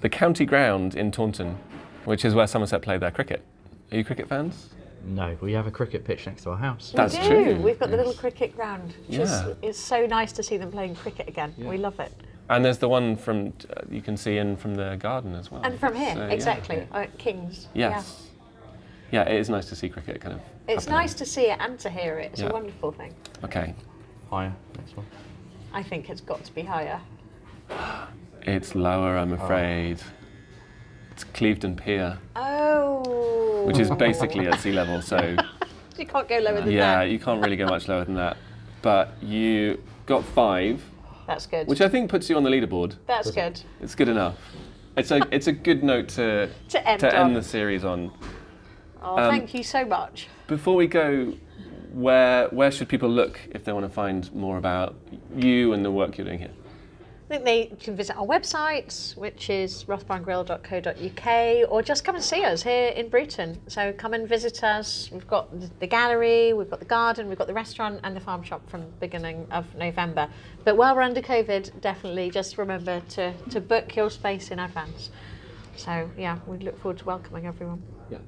The 0.00 0.08
county 0.08 0.46
ground 0.46 0.94
in 0.94 1.10
Taunton, 1.10 1.58
which 2.04 2.24
is 2.24 2.34
where 2.34 2.46
Somerset 2.46 2.82
play 2.82 2.96
their 2.98 3.10
cricket. 3.10 3.44
Are 3.92 3.96
you 3.96 4.04
cricket 4.04 4.28
fans? 4.28 4.70
No, 5.04 5.36
we 5.40 5.52
have 5.52 5.66
a 5.66 5.70
cricket 5.70 6.04
pitch 6.04 6.26
next 6.26 6.42
to 6.42 6.50
our 6.50 6.56
house. 6.56 6.92
That's 6.94 7.16
we 7.16 7.22
do. 7.22 7.28
true. 7.28 7.54
We've 7.56 7.78
got 7.78 7.90
the 7.90 7.96
little 7.96 8.12
cricket 8.12 8.54
ground. 8.54 8.94
Just, 9.10 9.46
Yeah. 9.46 9.54
It's 9.62 9.78
so 9.78 10.06
nice 10.06 10.32
to 10.32 10.42
see 10.42 10.56
them 10.56 10.70
playing 10.70 10.94
cricket 10.96 11.28
again. 11.28 11.54
We 11.58 11.78
love 11.78 11.98
it. 12.00 12.12
And 12.48 12.64
there's 12.64 12.78
the 12.78 12.88
one 12.88 13.16
from 13.16 13.52
uh, 13.70 13.82
you 13.90 14.02
can 14.02 14.16
see 14.16 14.38
in 14.38 14.56
from 14.56 14.74
the 14.74 14.96
garden 14.96 15.34
as 15.34 15.50
well. 15.50 15.62
And 15.62 15.78
from 15.78 15.94
here, 15.94 16.14
So, 16.14 16.20
yeah. 16.26 16.28
exactly, 16.32 16.86
at 16.92 17.16
King's. 17.16 17.68
Yes. 17.74 18.28
Yeah. 19.12 19.22
it 19.28 19.38
is 19.38 19.48
nice 19.48 19.66
to 19.68 19.76
see 19.76 19.88
cricket 19.88 20.20
kind 20.20 20.34
of. 20.34 20.40
It's 20.68 20.84
happening. 20.84 21.00
nice 21.00 21.14
to 21.14 21.24
see 21.26 21.42
it 21.50 21.58
and 21.60 21.78
to 21.78 21.88
hear 21.90 22.18
it. 22.18 22.32
It's 22.32 22.40
Yeah. 22.40 22.48
a 22.48 22.52
wonderful 22.52 22.92
thing. 22.92 23.14
Okay, 23.44 23.74
Higher, 24.30 24.52
next 24.76 24.96
one. 24.96 25.06
I 25.72 25.82
think 25.82 26.10
it's 26.10 26.20
got 26.20 26.44
to 26.44 26.52
be 26.54 26.62
higher. 26.62 27.00
It's 28.42 28.74
lower, 28.74 29.16
I'm 29.16 29.32
afraid. 29.32 29.98
It's 31.12 31.24
Clevedon 31.24 31.76
Pier, 31.76 32.18
Oh. 32.36 33.64
which 33.66 33.78
is 33.78 33.90
basically 33.90 34.46
at 34.46 34.58
sea 34.60 34.72
level. 34.72 35.02
So 35.02 35.36
You 35.98 36.06
can't 36.06 36.28
go 36.28 36.38
lower 36.38 36.60
than 36.62 36.70
yeah, 36.70 36.96
that. 37.00 37.10
you 37.10 37.18
can't 37.18 37.42
really 37.42 37.56
go 37.56 37.66
much 37.66 37.86
lower 37.88 38.04
than 38.04 38.14
that. 38.14 38.36
But 38.80 39.22
you 39.22 39.82
got 40.06 40.24
five, 40.24 40.82
That's 41.26 41.46
good. 41.46 41.66
which 41.68 41.82
I 41.82 41.88
think 41.88 42.10
puts 42.10 42.30
you 42.30 42.36
on 42.36 42.42
the 42.42 42.50
leaderboard. 42.50 42.94
That's 43.06 43.30
good. 43.30 43.60
It's 43.82 43.94
good 43.94 44.08
enough. 44.08 44.36
It's 44.96 45.10
a 45.10 45.20
it's 45.30 45.46
a 45.46 45.52
good 45.52 45.82
note 45.84 46.08
to 46.10 46.48
To 46.70 46.88
end 46.88 47.00
to 47.00 47.14
on. 47.18 47.26
end 47.28 47.36
the 47.36 47.42
series 47.42 47.84
on. 47.84 48.10
Oh, 49.02 49.18
Um, 49.18 49.30
thank 49.30 49.52
you 49.54 49.62
so 49.62 49.84
much. 49.84 50.28
Before 50.46 50.74
we 50.74 50.86
go, 50.86 51.34
where 51.92 52.48
where 52.48 52.70
should 52.70 52.88
people 52.88 53.10
look 53.10 53.38
if 53.50 53.64
they 53.64 53.72
want 53.72 53.84
to 53.84 53.90
find 53.92 54.32
more 54.34 54.56
about 54.56 54.94
you 55.36 55.74
and 55.74 55.84
the 55.84 55.90
work 55.90 56.16
you're 56.16 56.26
doing 56.26 56.38
here? 56.38 56.50
I 57.30 57.34
think 57.34 57.44
they 57.44 57.66
can 57.76 57.94
visit 57.94 58.16
our 58.16 58.26
website, 58.26 59.16
which 59.16 59.50
is 59.50 59.84
rothbarngrill.co.uk, 59.84 61.70
or 61.70 61.80
just 61.80 62.02
come 62.04 62.16
and 62.16 62.24
see 62.24 62.42
us 62.42 62.64
here 62.64 62.88
in 62.88 63.08
Bruton. 63.08 63.56
So 63.68 63.92
come 63.92 64.14
and 64.14 64.28
visit 64.28 64.64
us. 64.64 65.08
We've 65.12 65.28
got 65.28 65.60
the- 65.60 65.70
the 65.78 65.86
gallery, 65.86 66.52
we've 66.52 66.68
got 66.68 66.80
the 66.80 66.86
garden, 66.86 67.28
we've 67.28 67.38
got 67.38 67.46
the 67.46 67.54
restaurant 67.54 68.00
and 68.02 68.16
the 68.16 68.20
farm 68.20 68.42
shop 68.42 68.68
from 68.68 68.80
the 68.80 68.86
beginning 68.98 69.46
of 69.52 69.72
November. 69.76 70.28
But 70.64 70.76
while 70.76 70.96
we're 70.96 71.02
under 71.02 71.22
COVID, 71.22 71.80
definitely 71.80 72.30
just 72.32 72.58
remember 72.58 73.00
to, 73.10 73.32
to 73.50 73.60
book 73.60 73.94
your 73.94 74.10
space 74.10 74.50
in 74.50 74.58
advance. 74.58 75.10
So 75.76 76.10
yeah, 76.18 76.38
we 76.48 76.58
look 76.58 76.80
forward 76.80 76.98
to 76.98 77.04
welcoming 77.04 77.46
everyone. 77.46 77.80
Yeah. 78.10 78.18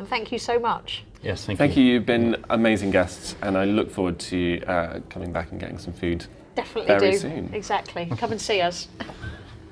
And 0.00 0.08
thank 0.08 0.32
you 0.32 0.40
so 0.40 0.58
much. 0.58 1.04
Yes, 1.22 1.46
thank, 1.46 1.60
you. 1.60 1.64
Thank 1.64 1.76
you. 1.76 1.84
You've 1.84 2.06
been 2.06 2.44
amazing 2.50 2.90
guests, 2.90 3.36
and 3.40 3.56
I 3.56 3.66
look 3.66 3.88
forward 3.88 4.18
to 4.18 4.60
uh, 4.66 4.98
coming 5.10 5.32
back 5.32 5.52
and 5.52 5.60
getting 5.60 5.78
some 5.78 5.92
food. 5.92 6.26
Definitely 6.58 6.86
Very 6.88 7.10
do. 7.12 7.18
soon. 7.18 7.54
Exactly. 7.54 8.06
Come 8.18 8.32
and 8.32 8.40
see 8.40 8.60
us. 8.60 8.88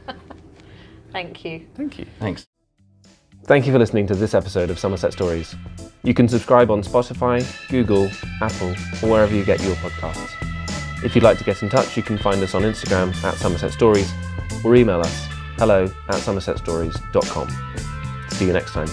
thank 1.12 1.44
you. 1.44 1.66
Thank 1.74 1.98
you. 1.98 2.06
Thanks. 2.20 2.46
Thank 3.42 3.66
you 3.66 3.72
for 3.72 3.78
listening 3.80 4.06
to 4.06 4.14
this 4.14 4.34
episode 4.34 4.70
of 4.70 4.78
Somerset 4.78 5.12
Stories. 5.12 5.56
You 6.04 6.14
can 6.14 6.28
subscribe 6.28 6.70
on 6.70 6.82
Spotify, 6.82 7.44
Google, 7.68 8.08
Apple, 8.40 8.70
or 9.02 9.10
wherever 9.10 9.34
you 9.34 9.44
get 9.44 9.60
your 9.64 9.74
podcasts. 9.76 10.32
If 11.04 11.16
you'd 11.16 11.24
like 11.24 11.38
to 11.38 11.44
get 11.44 11.60
in 11.60 11.68
touch, 11.68 11.96
you 11.96 12.04
can 12.04 12.18
find 12.18 12.40
us 12.40 12.54
on 12.54 12.62
Instagram 12.62 13.12
at 13.24 13.34
Somerset 13.34 13.72
Stories 13.72 14.12
or 14.64 14.76
email 14.76 15.00
us 15.00 15.26
hello 15.58 15.86
at 16.08 16.16
somersetstories.com. 16.16 17.48
See 18.30 18.46
you 18.46 18.52
next 18.52 18.72
time. 18.72 18.88